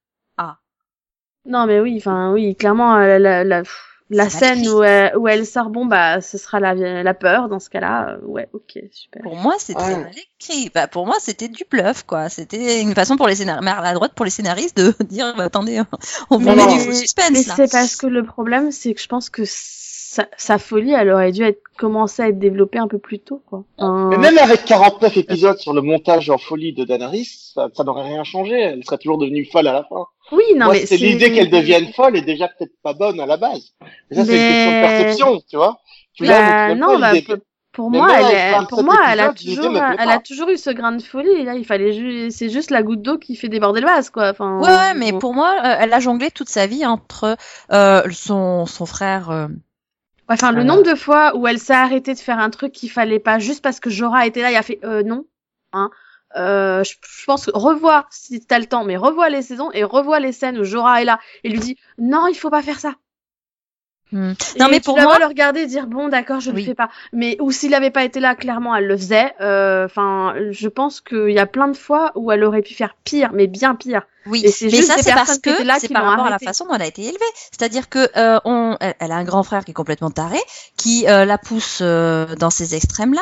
Non, 1.46 1.66
mais 1.68 1.80
oui, 1.82 1.96
enfin, 1.98 2.32
oui, 2.32 2.56
clairement, 2.56 2.96
euh, 2.96 3.20
la, 3.20 3.44
la, 3.44 3.64
la 4.10 4.24
mal 4.24 4.32
scène 4.32 4.68
où 4.68 4.84
elle, 4.84 5.18
où 5.18 5.28
elle 5.28 5.46
sort, 5.46 5.70
bon, 5.70 5.86
bah, 5.86 6.22
ce 6.22 6.38
sera 6.38 6.60
la, 6.60 6.74
la 6.76 7.14
peur 7.14 7.50
dans 7.50 7.60
ce 7.60 7.70
cas-là. 7.70 8.10
euh, 8.12 8.18
ouais, 8.26 8.48
ok, 8.54 8.80
super. 8.92 9.22
Pour 9.24 9.36
moi, 9.38 9.56
Ouais. 9.76 9.96
mal 9.98 10.12
écrit. 10.40 10.70
Bah 10.74 10.88
pour 10.88 11.06
moi, 11.06 11.16
c'était 11.20 11.48
du 11.48 11.64
bluff, 11.70 12.04
quoi. 12.04 12.30
C'était 12.30 12.82
une 12.82 12.94
façon 12.94 13.16
pour 13.18 13.28
les 13.28 13.36
scénaristes, 13.36 13.68
à 13.68 13.94
droite 13.94 14.14
pour 14.14 14.26
les 14.26 14.32
scénaristes 14.32 14.78
de 14.78 14.94
dire, 15.06 15.34
bah, 15.36 15.46
attendez, 15.46 15.82
on 16.30 16.38
vous 16.38 16.46
Mais- 16.46 16.56
met 16.56 16.68
du 16.84 16.88
Mais 16.90 16.96
suspense 16.96 17.48
là. 17.48 17.54
c'est 17.56 17.72
parce 17.72 17.96
que 17.96 18.08
le 18.08 18.24
problème, 18.24 18.72
c'est 18.72 18.94
que 18.94 19.02
je 19.02 19.08
pense 19.08 19.30
que 19.30 19.44
sa, 20.14 20.28
sa 20.38 20.60
folie, 20.60 20.92
elle 20.92 21.10
aurait 21.10 21.32
dû 21.32 21.42
être 21.44 21.60
commencer 21.76 22.22
à 22.22 22.28
être 22.28 22.38
développée 22.38 22.78
un 22.78 22.88
peu 22.88 23.00
plus 23.00 23.18
tôt, 23.18 23.42
quoi. 23.48 23.64
Mais 23.80 24.18
même 24.18 24.38
avec 24.38 24.64
49 24.64 25.18
épisodes 25.18 25.58
sur 25.58 25.74
le 25.74 25.82
montage 25.82 26.30
en 26.30 26.38
folie 26.38 26.72
de 26.72 26.84
Daenerys, 26.84 27.26
ça, 27.56 27.70
ça 27.74 27.84
n'aurait 27.84 28.04
rien 28.04 28.24
changé. 28.24 28.60
Elle 28.60 28.84
serait 28.84 29.00
toujours 29.00 29.18
devenue 29.18 29.44
folle 29.52 29.68
à 29.68 29.74
la 29.74 29.84
fin. 29.84 30.06
oui, 30.32 30.44
non, 30.56 30.66
Moi, 30.66 30.74
mais 30.76 30.86
c'est 30.86 30.98
l'idée 30.98 31.32
qu'elle 31.32 31.50
devienne 31.50 31.92
folle 31.94 32.16
est 32.16 32.22
déjà 32.22 32.48
peut-être 32.48 32.76
pas 32.84 32.94
bonne 32.94 33.20
à 33.20 33.26
la 33.26 33.38
base. 33.38 33.74
Mais 34.12 34.18
ça, 34.18 34.26
c'est 34.26 34.36
une 34.36 34.54
question 34.54 34.72
de 34.72 34.82
perception, 34.82 35.42
tu 35.50 35.56
vois. 35.56 35.80
Tu 36.14 36.28
Bah, 36.28 36.76
non, 36.76 37.00
bah, 37.00 37.14
pour- 37.72 37.90
Mais 37.90 37.98
moi, 37.98 38.08
elle, 38.16 38.26
avec 38.26 38.38
est- 38.38 38.52
27 38.52 38.70
pour 38.70 38.84
moi, 38.84 38.96
elle 39.12 39.20
a 39.20 39.34
toujours, 39.34 39.72
me 39.72 39.80
plaît 39.80 39.96
elle 39.98 40.06
pas. 40.10 40.14
a 40.14 40.20
toujours 40.20 40.50
eu 40.50 40.58
ce 40.58 40.70
grain 40.70 40.92
de 40.92 41.02
folie. 41.02 41.32
Et 41.32 41.44
là, 41.44 41.56
il 41.56 41.66
fallait 41.66 42.30
c'est 42.30 42.50
juste 42.52 42.70
la 42.70 42.84
goutte 42.84 43.02
d'eau 43.02 43.18
qui 43.18 43.36
fait 43.36 43.50
déborder 43.50 43.82
le 43.82 43.88
vase, 43.88 44.12
quoi. 44.12 44.30
Enfin. 44.30 44.60
Ouais, 44.60 44.68
ouais, 44.68 44.94
mais 44.94 45.12
pour 45.12 45.34
moi, 45.34 45.56
euh, 45.66 45.76
elle 45.80 45.92
a 45.92 46.00
jonglé 46.00 46.30
toute 46.30 46.50
sa 46.50 46.68
vie 46.68 46.86
entre 46.86 47.36
euh, 47.72 48.04
son 48.12 48.68
son 48.68 48.86
frère. 48.86 49.32
euh, 49.32 49.48
Enfin, 50.30 50.52
le 50.52 50.62
Euh. 50.62 50.64
nombre 50.64 50.84
de 50.84 50.96
fois 50.96 51.36
où 51.36 51.48
elle 51.48 51.60
s'est 51.60 51.74
arrêtée 51.74 52.14
de 52.14 52.20
faire 52.20 52.40
un 52.40 52.50
truc 52.50 52.72
qu'il 52.72 52.90
fallait 52.92 53.20
pas 53.20 53.40
juste 53.40 53.62
parce 53.62 53.80
que 53.80 53.90
Jorah 53.90 54.26
était 54.26 54.42
là, 54.42 54.52
il 54.52 54.56
a 54.56 54.64
fait 54.64 54.80
euh, 54.84 55.04
non. 55.04 55.26
Hein. 55.74 55.90
Euh, 56.36 56.84
je, 56.84 56.94
je 57.02 57.26
pense 57.26 57.50
revois 57.54 58.08
si 58.10 58.44
t'as 58.46 58.60
le 58.60 58.66
temps, 58.66 58.86
mais 58.86 58.98
revois 58.98 59.30
les 59.30 59.42
saisons 59.42 59.72
et 59.72 59.84
revois 59.84 60.20
les 60.20 60.32
scènes 60.32 60.58
où 60.58 60.64
Jorah 60.64 61.02
est 61.02 61.06
là 61.06 61.20
et 61.44 61.50
lui 61.50 61.60
dit 61.60 61.78
non, 61.98 62.28
il 62.28 62.36
faut 62.36 62.50
pas 62.50 62.62
faire 62.64 62.80
ça. 62.80 62.96
Et 64.14 64.60
Non, 64.60 64.68
mais 64.70 64.80
pour 64.80 65.00
moi, 65.00 65.18
le 65.20 65.26
regarder 65.26 65.62
et 65.62 65.66
dire 65.68 65.88
bon 65.88 66.08
d'accord, 66.08 66.40
je 66.40 66.52
Oui. 66.52 66.62
le 66.62 66.66
fais 66.68 66.76
pas. 66.76 66.90
Mais 67.12 67.36
ou 67.42 67.52
s'il 67.52 67.74
avait 67.74 67.92
pas 67.92 68.04
été 68.04 68.20
là, 68.20 68.36
clairement, 68.36 68.76
elle 68.76 68.88
le 68.88 68.98
faisait. 68.98 69.34
Euh, 69.42 69.86
Enfin, 69.86 70.34
je 70.52 70.68
pense 70.68 71.02
qu'il 71.02 71.32
y 71.32 71.40
a 71.40 71.46
plein 71.46 71.68
de 71.68 71.76
fois 71.78 72.12
où 72.16 72.32
elle 72.32 72.44
aurait 72.44 72.62
pu 72.62 72.74
faire 72.74 72.96
pire, 73.04 73.32
mais 73.34 73.48
bien 73.48 73.76
pire. 73.76 74.04
Oui, 74.26 74.40
Et 74.46 74.54
mais 74.62 74.70
juste 74.70 74.84
ça 74.88 74.96
c'est 75.02 75.12
parce 75.14 75.38
que 75.40 75.64
là 75.64 75.76
c'est 75.80 75.92
par 75.92 76.06
rapport 76.06 76.28
à 76.28 76.30
la 76.30 76.40
façon 76.40 76.66
dont 76.66 76.76
elle 76.76 76.82
a 76.84 76.88
été 76.88 77.02
élevée. 77.02 77.20
C'est-à-dire 77.52 77.90
que 77.90 78.08
euh, 78.16 78.40
on, 78.46 78.78
elle, 78.80 78.94
elle 79.00 79.12
a 79.12 79.16
un 79.16 79.26
grand 79.26 79.44
frère 79.44 79.66
qui 79.66 79.72
est 79.72 79.74
complètement 79.74 80.12
taré, 80.12 80.40
qui 80.78 81.06
euh, 81.10 81.26
la 81.26 81.38
pousse 81.38 81.80
euh, 81.82 82.34
dans 82.36 82.50
ces 82.50 82.74
extrêmes-là. 82.76 83.22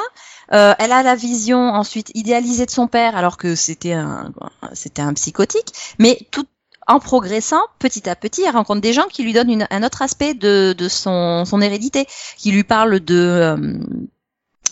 Euh, 0.53 0.73
elle 0.79 0.91
a 0.91 1.01
la 1.01 1.15
vision 1.15 1.57
ensuite 1.69 2.11
idéalisée 2.13 2.65
de 2.65 2.71
son 2.71 2.87
père, 2.87 3.15
alors 3.15 3.37
que 3.37 3.55
c'était 3.55 3.93
un, 3.93 4.31
c'était 4.73 5.01
un 5.01 5.13
psychotique. 5.13 5.73
Mais 5.97 6.19
tout 6.29 6.45
en 6.91 6.99
progressant, 6.99 7.61
petit 7.79 8.09
à 8.09 8.15
petit, 8.15 8.43
elle 8.43 8.55
rencontre 8.55 8.81
des 8.81 8.93
gens 8.93 9.07
qui 9.11 9.23
lui 9.23 9.33
donnent 9.33 9.49
une- 9.51 9.67
un 9.69 9.83
autre 9.83 10.01
aspect 10.01 10.33
de, 10.33 10.73
de 10.77 10.87
son, 10.89 11.45
son 11.45 11.61
hérédité, 11.61 12.05
qui 12.37 12.51
lui 12.51 12.63
parlent 12.63 12.99
de 12.99 13.15
euh, 13.15 13.77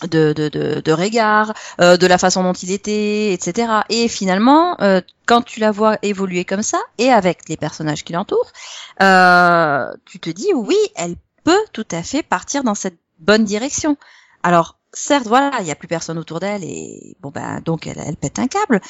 de, 0.08 0.32
de, 0.32 0.48
de, 0.48 0.80
de 0.80 0.92
regard, 0.92 1.52
euh, 1.80 1.96
de 1.98 2.06
la 2.06 2.16
façon 2.16 2.42
dont 2.42 2.54
il 2.54 2.70
était, 2.70 3.32
etc. 3.34 3.70
Et 3.90 4.08
finalement, 4.08 4.80
euh, 4.80 5.02
quand 5.26 5.42
tu 5.42 5.60
la 5.60 5.72
vois 5.72 5.98
évoluer 6.02 6.44
comme 6.46 6.62
ça, 6.62 6.78
et 6.96 7.10
avec 7.10 7.48
les 7.48 7.56
personnages 7.58 8.02
qui 8.04 8.14
l'entourent, 8.14 8.50
euh, 9.02 9.92
tu 10.06 10.18
te 10.18 10.30
dis 10.30 10.48
oui, 10.54 10.76
elle 10.96 11.16
peut 11.44 11.64
tout 11.72 11.86
à 11.90 12.02
fait 12.02 12.22
partir 12.22 12.64
dans 12.64 12.74
cette 12.74 12.96
bonne 13.18 13.44
direction. 13.44 13.96
Alors, 14.42 14.78
certes, 14.94 15.26
voilà, 15.26 15.50
il 15.58 15.64
n'y 15.64 15.70
a 15.70 15.74
plus 15.76 15.88
personne 15.88 16.16
autour 16.18 16.40
d'elle, 16.40 16.64
et 16.64 17.14
bon 17.20 17.30
ben 17.30 17.60
donc 17.62 17.86
elle, 17.86 18.02
elle 18.06 18.16
pète 18.16 18.38
un 18.38 18.46
câble. 18.48 18.80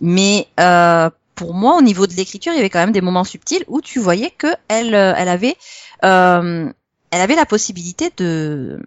Mais 0.00 0.48
euh, 0.58 1.10
pour 1.40 1.54
moi, 1.54 1.78
au 1.78 1.80
niveau 1.80 2.06
de 2.06 2.12
l'écriture, 2.12 2.52
il 2.52 2.56
y 2.56 2.58
avait 2.58 2.68
quand 2.68 2.80
même 2.80 2.92
des 2.92 3.00
moments 3.00 3.24
subtils 3.24 3.64
où 3.66 3.80
tu 3.80 3.98
voyais 3.98 4.30
que 4.30 4.48
elle, 4.68 4.94
euh, 4.94 5.14
elle 5.16 5.30
avait, 5.30 5.56
euh, 6.04 6.70
elle 7.10 7.20
avait 7.22 7.34
la 7.34 7.46
possibilité 7.46 8.10
de 8.18 8.78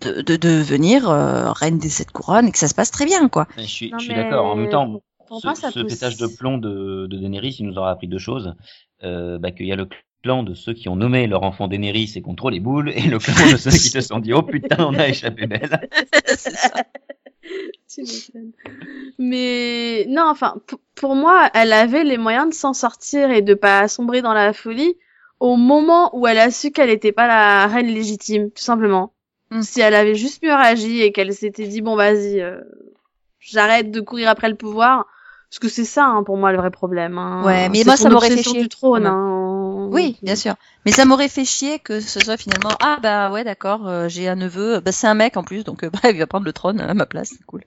de, 0.00 0.22
de 0.22 0.36
devenir 0.36 1.10
euh, 1.10 1.52
reine 1.52 1.78
des 1.78 1.90
sept 1.90 2.10
couronnes 2.10 2.48
et 2.48 2.52
que 2.52 2.58
ça 2.58 2.68
se 2.68 2.74
passe 2.74 2.90
très 2.90 3.04
bien 3.04 3.28
quoi. 3.28 3.46
Je 3.58 3.64
suis, 3.64 3.92
je 4.00 4.14
d'accord. 4.14 4.46
En 4.46 4.56
même 4.56 4.70
temps, 4.70 5.02
Pour 5.28 5.42
ce, 5.42 5.46
moi, 5.46 5.54
ça 5.54 5.70
ce 5.70 5.80
peut- 5.80 5.86
pétage 5.86 6.16
de 6.16 6.26
plomb 6.26 6.56
de, 6.56 7.06
de 7.06 7.18
Daenerys, 7.18 7.56
il 7.58 7.66
nous 7.66 7.76
aura 7.76 7.90
appris 7.90 8.08
deux 8.08 8.16
choses. 8.18 8.54
Euh, 9.04 9.36
bah, 9.38 9.50
qu'il 9.50 9.66
y 9.66 9.72
a 9.72 9.76
le 9.76 9.90
clan 10.22 10.42
de 10.42 10.54
ceux 10.54 10.72
qui 10.72 10.88
ont 10.88 10.96
nommé 10.96 11.26
leur 11.26 11.42
enfant 11.42 11.68
Daenerys 11.68 12.12
et 12.16 12.22
contre 12.22 12.48
les 12.50 12.60
boules, 12.60 12.90
et 12.96 13.02
le 13.02 13.18
clan 13.18 13.34
de 13.52 13.58
ceux 13.58 13.72
qui 13.72 13.90
se 13.90 14.00
sont 14.00 14.20
dit, 14.20 14.32
oh 14.32 14.42
putain, 14.42 14.78
on 14.78 14.94
a 14.94 15.06
échappé 15.06 15.46
belle. 15.46 15.86
Tu 17.96 18.02
m'étonnes. 18.02 18.52
Mais 19.18 20.04
non, 20.08 20.24
enfin, 20.28 20.56
pour 20.94 21.14
moi, 21.14 21.48
elle 21.54 21.72
avait 21.72 22.04
les 22.04 22.18
moyens 22.18 22.48
de 22.48 22.54
s'en 22.54 22.74
sortir 22.74 23.30
et 23.30 23.42
de 23.42 23.54
pas 23.54 23.88
sombrer 23.88 24.22
dans 24.22 24.34
la 24.34 24.52
folie 24.52 24.96
au 25.40 25.56
moment 25.56 26.16
où 26.16 26.26
elle 26.26 26.38
a 26.38 26.50
su 26.50 26.70
qu'elle 26.70 26.88
n'était 26.88 27.12
pas 27.12 27.26
la 27.26 27.66
reine 27.66 27.88
légitime, 27.88 28.50
tout 28.50 28.62
simplement. 28.62 29.12
Mm. 29.50 29.62
Si 29.62 29.80
elle 29.80 29.94
avait 29.94 30.14
juste 30.14 30.42
mieux 30.42 30.54
réagi 30.54 31.02
et 31.02 31.12
qu'elle 31.12 31.32
s'était 31.32 31.66
dit 31.66 31.80
bon 31.80 31.96
vas-y, 31.96 32.40
euh, 32.40 32.60
j'arrête 33.38 33.90
de 33.90 34.00
courir 34.00 34.28
après 34.28 34.48
le 34.48 34.56
pouvoir, 34.56 35.06
parce 35.50 35.58
que 35.58 35.68
c'est 35.68 35.84
ça 35.84 36.06
hein, 36.06 36.22
pour 36.22 36.36
moi 36.36 36.52
le 36.52 36.58
vrai 36.58 36.70
problème. 36.70 37.18
Hein. 37.18 37.44
Ouais, 37.44 37.68
mais 37.68 37.84
moi, 37.84 37.96
ça 37.96 38.08
m'aurait 38.08 38.30
fait 38.30 38.42
chier, 38.42 38.62
du 38.62 38.68
trône. 38.68 39.06
Hein. 39.06 39.45
Oui, 39.90 40.18
bien 40.22 40.36
sûr. 40.36 40.54
Mais 40.84 40.92
ça 40.92 41.04
m'aurait 41.04 41.28
fait 41.28 41.44
chier 41.44 41.78
que 41.78 42.00
ce 42.00 42.20
soit 42.20 42.36
finalement 42.36 42.70
ah 42.80 42.98
bah 43.02 43.30
ouais 43.30 43.44
d'accord, 43.44 43.86
euh, 43.86 44.08
j'ai 44.08 44.28
un 44.28 44.36
neveu, 44.36 44.80
bah 44.80 44.92
c'est 44.92 45.06
un 45.06 45.14
mec 45.14 45.36
en 45.36 45.44
plus 45.44 45.64
donc 45.64 45.84
euh, 45.84 45.90
bah, 46.02 46.10
il 46.10 46.18
va 46.18 46.26
prendre 46.26 46.44
le 46.44 46.52
trône 46.52 46.80
à 46.80 46.94
ma 46.94 47.06
place, 47.06 47.30
c'est 47.30 47.44
cool. 47.46 47.62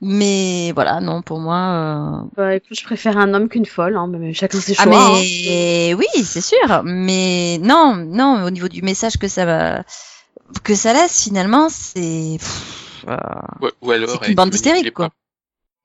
Mais 0.00 0.72
voilà, 0.72 1.00
non 1.00 1.22
pour 1.22 1.38
moi 1.38 1.56
euh, 1.56 2.28
Bah, 2.36 2.54
écoute, 2.56 2.76
je 2.78 2.84
préfère 2.84 3.16
un 3.16 3.32
homme 3.32 3.48
qu'une 3.48 3.64
folle, 3.64 3.96
hein, 3.96 4.06
mais 4.08 4.34
chacun 4.34 4.60
ses 4.60 4.74
choix. 4.74 4.84
Ah 4.86 4.96
hein. 4.96 5.12
mais 5.20 5.94
oui, 5.94 6.06
c'est 6.24 6.40
sûr, 6.40 6.82
mais 6.84 7.58
non, 7.62 7.94
non, 7.94 8.44
au 8.44 8.50
niveau 8.50 8.68
du 8.68 8.82
message 8.82 9.16
que 9.18 9.28
ça 9.28 9.44
va 9.46 9.84
que 10.62 10.74
ça 10.74 10.92
laisse 10.92 11.22
finalement, 11.24 11.68
c'est 11.70 12.38
euh, 13.08 13.16
Ou, 13.62 13.68
ou 13.80 13.90
alors 13.92 14.20
C'est 14.22 14.30
une 14.30 14.34
bande 14.34 14.54
hystérique, 14.54 14.92
quoi. 14.92 15.08
par- 15.08 15.16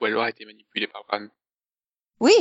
Ou 0.01 0.05
alors 0.05 0.21
elle 0.23 0.27
a 0.27 0.29
été 0.31 0.45
manipulée 0.45 0.87
par 0.87 1.03
Bran. 1.07 1.27
oui. 2.19 2.33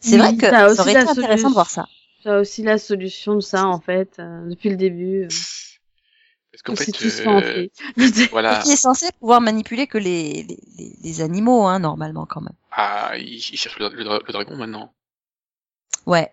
C'est 0.00 0.18
vrai 0.18 0.36
que 0.36 0.46
ça 0.50 0.82
aurait 0.82 0.90
été 0.92 0.98
intéressant 1.00 1.14
solution. 1.14 1.48
de 1.48 1.54
voir 1.54 1.70
ça. 1.70 1.86
C'est 2.24 2.34
aussi 2.36 2.62
la 2.62 2.78
solution 2.78 3.34
de 3.34 3.40
ça 3.40 3.66
en 3.66 3.78
fait 3.80 4.18
euh, 4.18 4.48
depuis 4.48 4.70
le 4.70 4.76
début. 4.76 5.24
euh, 5.24 5.28
Parce 5.28 6.62
qu'en 6.62 6.72
que 6.74 6.84
fait, 6.84 7.26
euh, 7.28 7.68
voilà, 8.30 8.62
Qui 8.62 8.72
est 8.72 8.76
censé 8.76 9.10
pouvoir 9.20 9.42
manipuler 9.42 9.86
que 9.86 9.98
les, 9.98 10.46
les, 11.02 11.20
animaux, 11.20 11.66
hein, 11.66 11.80
normalement 11.80 12.24
quand 12.24 12.40
même. 12.40 12.54
ah, 12.70 13.12
il, 13.18 13.34
il 13.34 13.58
cherche 13.58 13.78
le, 13.78 13.90
le 13.90 14.04
dra- 14.04 14.20
le 14.26 14.32
dragon 14.32 14.56
maintenant. 14.56 14.94
Ouais. 16.06 16.32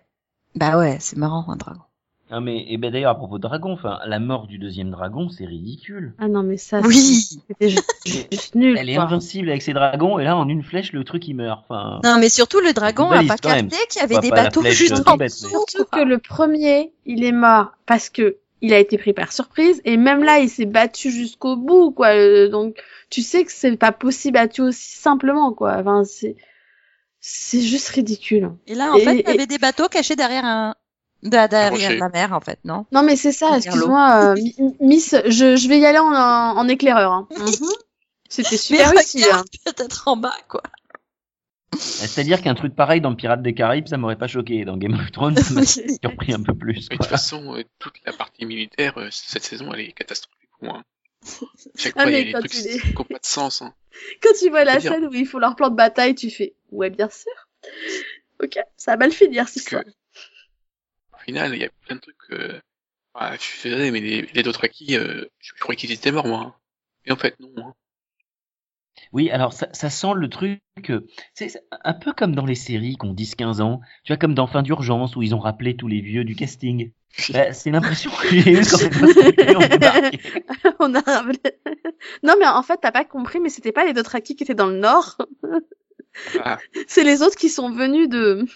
Bah 0.54 0.78
ouais, 0.78 0.98
c'est 1.00 1.16
marrant 1.18 1.44
un 1.50 1.56
dragon. 1.56 1.82
Ah, 2.34 2.40
mais, 2.40 2.64
et 2.68 2.78
ben 2.78 2.90
d'ailleurs, 2.90 3.10
à 3.10 3.14
propos 3.14 3.36
de 3.36 3.42
dragon, 3.42 3.72
enfin, 3.72 3.98
la 4.06 4.18
mort 4.18 4.46
du 4.46 4.56
deuxième 4.58 4.90
dragon, 4.90 5.28
c'est 5.28 5.44
ridicule. 5.44 6.14
Ah 6.18 6.28
non 6.28 6.42
mais 6.42 6.56
ça 6.56 6.80
Oui. 6.80 7.40
c'était 7.46 7.68
juste, 7.68 7.92
juste 8.32 8.54
nul. 8.54 8.76
Elle 8.78 8.88
est 8.88 8.94
quoi. 8.94 9.04
invincible 9.04 9.50
avec 9.50 9.60
ses 9.60 9.74
dragons, 9.74 10.18
et 10.18 10.24
là, 10.24 10.36
en 10.36 10.48
une 10.48 10.62
flèche, 10.62 10.92
le 10.92 11.04
truc, 11.04 11.28
il 11.28 11.34
meurt. 11.34 11.62
Enfin, 11.68 12.00
Non, 12.04 12.16
mais 12.18 12.30
surtout 12.30 12.60
le 12.60 12.72
dragon 12.72 13.10
a 13.10 13.22
pas 13.24 13.36
capté 13.36 13.76
qu'il 13.90 14.00
y 14.00 14.04
avait 14.04 14.18
des 14.18 14.30
bateaux 14.30 14.62
flèche, 14.62 14.78
juste 14.78 14.98
euh, 15.06 15.10
en 15.10 15.16
dessous. 15.18 15.48
Surtout 15.48 15.84
que 15.84 16.00
le 16.00 16.18
premier 16.18 16.92
il 17.04 17.22
est 17.22 17.32
mort 17.32 17.72
parce 17.86 18.08
que 18.08 18.36
il 18.64 18.72
a 18.72 18.78
été 18.78 18.96
pris 18.96 19.12
par 19.12 19.32
surprise 19.32 19.82
et 19.84 19.96
même 19.96 20.22
là, 20.22 20.38
il 20.38 20.48
s'est 20.48 20.66
battu 20.66 21.10
jusqu'au 21.10 21.56
bout, 21.56 21.90
quoi. 21.90 22.14
Euh, 22.14 22.48
Donc, 22.48 22.76
tu 23.10 23.20
sais 23.20 23.44
que 23.44 23.50
c'est 23.52 23.76
pas 23.76 23.92
possible 23.92 24.38
à 24.38 24.46
tuer 24.48 24.62
aussi 24.62 24.96
simplement, 24.98 25.52
quoi. 25.52 25.76
Enfin, 25.80 26.04
c'est 26.04 26.36
c'est 27.20 27.60
juste 27.60 27.88
ridicule. 27.88 28.50
Et 28.66 28.74
là, 28.74 28.92
en 28.92 28.96
Et- 28.96 29.00
fait, 29.00 29.14
il 29.14 29.20
et- 29.20 29.24
y 29.30 29.34
avait 29.34 29.46
des 29.46 29.58
bateaux 29.58 29.88
cachés 29.88 30.16
derrière 30.16 30.44
un, 30.44 30.74
derrière 31.22 31.96
la 31.98 32.08
mer, 32.08 32.32
en 32.32 32.40
fait, 32.40 32.58
non? 32.64 32.86
Non, 32.92 33.02
mais 33.02 33.16
c'est 33.16 33.32
ça. 33.32 33.56
Excuse-moi, 33.56 34.32
euh, 34.32 34.34
Mi- 34.34 34.56
Miss, 34.80 35.14
je, 35.26 35.56
je 35.56 35.68
vais 35.68 35.78
y 35.78 35.86
aller 35.86 35.98
en, 35.98 36.06
en 36.12 36.68
éclaireur. 36.68 37.12
Hein. 37.12 37.28
Mhm. 37.36 37.68
C'était 38.28 38.56
super 38.56 38.90
Mais 38.90 38.98
réussi. 38.98 39.24
hein. 39.30 39.44
peut-être 39.64 40.08
en 40.08 40.16
bas, 40.16 40.34
quoi. 40.48 40.62
C'est-à-dire 41.78 42.42
qu'un 42.42 42.54
truc 42.54 42.74
pareil 42.74 43.00
dans 43.00 43.14
Pirates 43.14 43.42
des 43.42 43.54
Caraïbes, 43.54 43.88
ça 43.88 43.96
m'aurait 43.96 44.16
pas 44.18 44.26
choqué. 44.26 44.64
Dans 44.64 44.76
Game 44.76 44.92
of 44.94 45.10
Thrones, 45.10 45.36
ça 45.36 45.54
m'a 45.54 45.62
surpris 46.02 46.32
un 46.34 46.42
peu 46.42 46.54
plus. 46.54 46.88
Mais 46.90 46.96
de 46.96 47.02
toute 47.02 47.06
façon, 47.10 47.54
euh, 47.56 47.62
toute 47.78 47.94
la 48.04 48.12
partie 48.12 48.44
militaire, 48.44 48.98
euh, 48.98 49.08
cette 49.10 49.44
saison, 49.44 49.72
elle 49.72 49.80
est 49.80 49.92
catastrophique 49.92 50.50
pour 50.58 50.68
moi. 50.68 50.82
Chaque 51.76 51.94
Ah, 51.96 52.02
fois, 52.02 52.10
il 52.10 52.18
y 52.18 52.20
a 52.20 52.24
des 52.24 52.48
trucs 52.48 52.50
qui 52.52 52.94
n'ont 52.94 53.04
pas 53.04 53.18
de 53.18 53.24
sens. 53.26 53.62
Hein. 53.62 53.72
Quand 54.22 54.30
tu 54.38 54.50
vois 54.50 54.64
la 54.64 54.80
scène 54.80 55.06
où 55.06 55.14
ils 55.14 55.26
font 55.26 55.38
leur 55.38 55.54
plan 55.56 55.70
de 55.70 55.76
bataille, 55.76 56.14
tu 56.14 56.30
fais 56.30 56.54
ouais, 56.72 56.90
bien 56.90 57.08
sûr. 57.08 57.32
Ok, 58.42 58.58
ça 58.76 58.92
va 58.92 58.96
mal 58.98 59.12
finir 59.12 59.44
Parce 59.44 59.56
histoire. 59.56 59.84
que, 59.84 59.90
final, 61.24 61.54
il 61.54 61.60
y 61.60 61.64
a 61.64 61.70
plein 61.86 61.96
de 61.96 62.00
trucs. 62.00 62.16
Euh... 62.32 62.60
ah, 63.14 63.34
je 63.36 63.42
suis 63.42 63.70
désolé, 63.70 63.90
mais 63.90 64.00
les, 64.00 64.22
les 64.22 64.48
autres 64.48 64.64
acquis, 64.64 64.96
euh, 64.96 65.26
je, 65.40 65.52
je 65.54 65.60
croyais 65.60 65.76
qu'ils 65.76 65.92
étaient 65.92 66.12
morts, 66.12 66.26
moi. 66.26 66.40
hein. 66.40 66.54
Et 67.06 67.12
en 67.12 67.16
fait, 67.16 67.38
non. 67.40 67.50
Hein. 67.58 67.74
Oui, 69.12 69.30
alors 69.30 69.52
ça, 69.52 69.68
ça 69.72 69.90
sent 69.90 70.12
le 70.14 70.28
truc, 70.28 70.60
euh, 70.90 71.06
c'est 71.34 71.50
un 71.84 71.92
peu 71.94 72.12
comme 72.12 72.34
dans 72.34 72.44
les 72.46 72.54
séries 72.54 72.96
qui 72.98 73.06
ont 73.06 73.14
10-15 73.14 73.60
ans, 73.60 73.80
tu 74.04 74.12
vois, 74.12 74.16
comme 74.18 74.34
dans 74.34 74.46
Fin 74.46 74.62
d'urgence 74.62 75.16
où 75.16 75.22
ils 75.22 75.34
ont 75.34 75.38
rappelé 75.38 75.76
tous 75.76 75.88
les 75.88 76.00
vieux 76.00 76.24
du 76.24 76.34
casting. 76.36 76.92
Bah, 77.32 77.52
c'est 77.52 77.70
l'impression 77.70 78.10
que 78.10 78.28
j'ai 78.28 78.52
eue 78.52 78.62
quand 78.64 79.68
débarqué. 79.68 80.18
On 80.78 80.94
a 80.94 81.00
rappelé- 81.00 81.40
non, 82.22 82.34
mais 82.38 82.46
en 82.46 82.62
fait, 82.62 82.78
t'as 82.80 82.90
pas 82.92 83.04
compris, 83.04 83.38
mais 83.38 83.50
c'était 83.50 83.72
pas 83.72 83.84
les 83.84 83.98
autres 84.00 84.14
acquis 84.14 84.34
qui 84.34 84.44
étaient 84.44 84.54
dans 84.54 84.66
le 84.68 84.78
nord. 84.78 85.18
Ah, 86.40 86.58
C'est 86.88 87.04
les 87.04 87.20
autres 87.22 87.36
qui 87.36 87.50
sont 87.50 87.70
venus 87.70 88.08
de. 88.08 88.46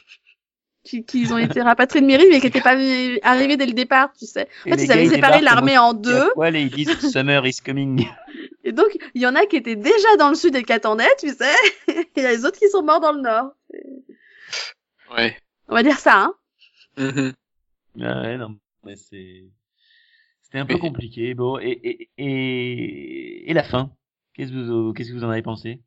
Qui, 0.87 1.05
qui 1.05 1.27
ont 1.33 1.39
été 1.39 1.61
rapatriés 1.63 2.01
de 2.01 2.07
mairie, 2.07 2.27
mais 2.31 2.41
qui 2.41 2.47
étaient 2.47 2.61
pas 2.61 2.77
arrivés 3.23 3.57
dès 3.57 3.67
le 3.67 3.73
départ, 3.73 4.13
tu 4.17 4.25
sais. 4.25 4.49
En 4.67 4.71
fait, 4.71 4.85
ils 4.85 4.93
avaient 4.93 5.09
séparé 5.09 5.41
l'armée 5.41 5.77
en 5.79 5.95
deux. 5.95 6.31
Ouais, 6.37 6.53
ils 6.63 6.71
disent 6.71 7.11
Summer 7.11 7.45
is 7.45 7.59
coming? 7.65 8.07
Et 8.63 8.71
donc, 8.71 8.97
il 9.15 9.21
y 9.23 9.27
en 9.27 9.35
a 9.35 9.47
qui 9.47 9.57
étaient 9.57 9.75
déjà 9.75 10.17
dans 10.19 10.29
le 10.29 10.37
sud 10.37 10.55
et 10.55 10.63
qui 10.63 10.73
attendaient, 10.73 11.15
tu 11.19 11.29
sais. 11.31 11.55
Et 11.89 12.07
il 12.17 12.23
y 12.23 12.27
a 12.27 12.31
les 12.31 12.45
autres 12.45 12.59
qui 12.59 12.69
sont 12.69 12.83
morts 12.85 13.01
dans 13.01 13.13
le 13.13 13.21
nord. 13.21 13.51
ouais. 15.17 15.37
On 15.69 15.75
va 15.75 15.83
dire 15.83 15.99
ça, 15.99 16.31
hein. 16.99 17.33
Ah 18.01 18.23
ouais, 18.23 18.37
non, 18.39 18.57
mais 18.85 18.95
c'est, 18.95 19.45
c'était 20.43 20.59
un 20.59 20.67
peu 20.67 20.79
compliqué. 20.79 21.35
Bon, 21.35 21.59
et, 21.59 21.71
et, 21.83 22.11
et, 22.19 23.51
et 23.51 23.55
la 23.55 23.65
fin. 23.65 23.91
Qu'est-ce 24.35 24.53
que 24.53 24.57
vous, 24.57 24.93
qu'est-ce 24.93 25.11
que 25.11 25.15
vous 25.17 25.25
en 25.25 25.31
avez 25.31 25.43
pensé? 25.43 25.81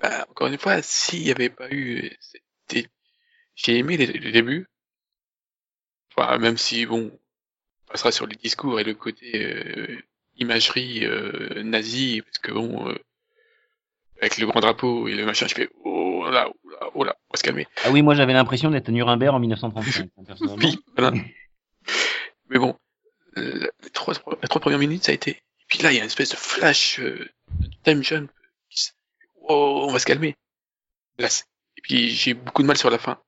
Bah, 0.00 0.26
encore 0.30 0.46
une 0.48 0.58
fois, 0.58 0.80
s'il 0.82 1.22
n'y 1.22 1.30
avait 1.30 1.50
pas 1.50 1.70
eu... 1.70 2.10
c'était- 2.20 2.88
J'ai 3.62 3.76
aimé 3.78 3.96
les- 3.96 4.06
le 4.06 4.32
début. 4.32 4.66
Enfin, 6.16 6.38
même 6.38 6.56
si, 6.56 6.86
bon, 6.86 7.10
on 7.12 7.90
passera 7.92 8.10
sur 8.12 8.26
les 8.26 8.36
discours 8.36 8.80
et 8.80 8.84
le 8.84 8.94
côté 8.94 9.32
euh, 9.44 9.98
imagerie 10.36 11.04
euh, 11.04 11.62
nazie, 11.62 12.22
parce 12.22 12.38
que 12.38 12.52
bon, 12.52 12.88
euh, 12.88 12.94
avec 14.20 14.38
le 14.38 14.46
grand 14.46 14.60
drapeau 14.60 15.08
et 15.08 15.14
le 15.14 15.24
machin, 15.26 15.46
je 15.46 15.54
fais 15.54 15.68
oh 15.84 16.28
là, 16.30 16.48
oh 16.64 16.70
là, 16.70 16.90
oh 16.94 17.04
là, 17.04 17.16
on 17.28 17.34
va 17.34 17.38
se 17.38 17.42
calmer. 17.42 17.66
Ah 17.84 17.90
oui, 17.90 18.02
moi 18.02 18.14
j'avais 18.14 18.32
l'impression 18.32 18.70
d'être 18.70 18.88
à 18.88 18.92
Nuremberg 18.92 19.34
en 19.34 19.40
1935, 19.40 20.08
personnellement. 20.26 20.56
Oui, 20.68 20.78
voilà. 20.96 21.12
Mais 22.48 22.58
bon, 22.58 22.76
euh, 23.36 23.68
les 23.82 23.90
trois, 23.90 24.14
les 24.42 24.48
trois 24.48 24.60
premières 24.60 24.78
minutes, 24.78 25.04
ça 25.04 25.12
a 25.12 25.14
été. 25.14 25.30
Et 25.32 25.64
puis 25.68 25.78
là, 25.80 25.92
il 25.92 25.96
y 25.96 25.98
a 25.98 26.02
une 26.02 26.06
espèce 26.06 26.30
de 26.30 26.36
flash 26.36 26.98
euh, 27.00 27.28
de 27.60 27.68
time 27.84 28.02
jump. 28.02 28.30
Oh, 29.42 29.86
on 29.88 29.92
va 29.92 29.98
se 29.98 30.06
calmer. 30.06 30.36
Là, 31.18 31.28
et 31.76 31.80
puis 31.82 32.10
j'ai 32.10 32.34
beaucoup 32.34 32.62
de 32.62 32.66
mal 32.66 32.76
sur 32.76 32.90
la 32.90 32.98
fin 32.98 33.20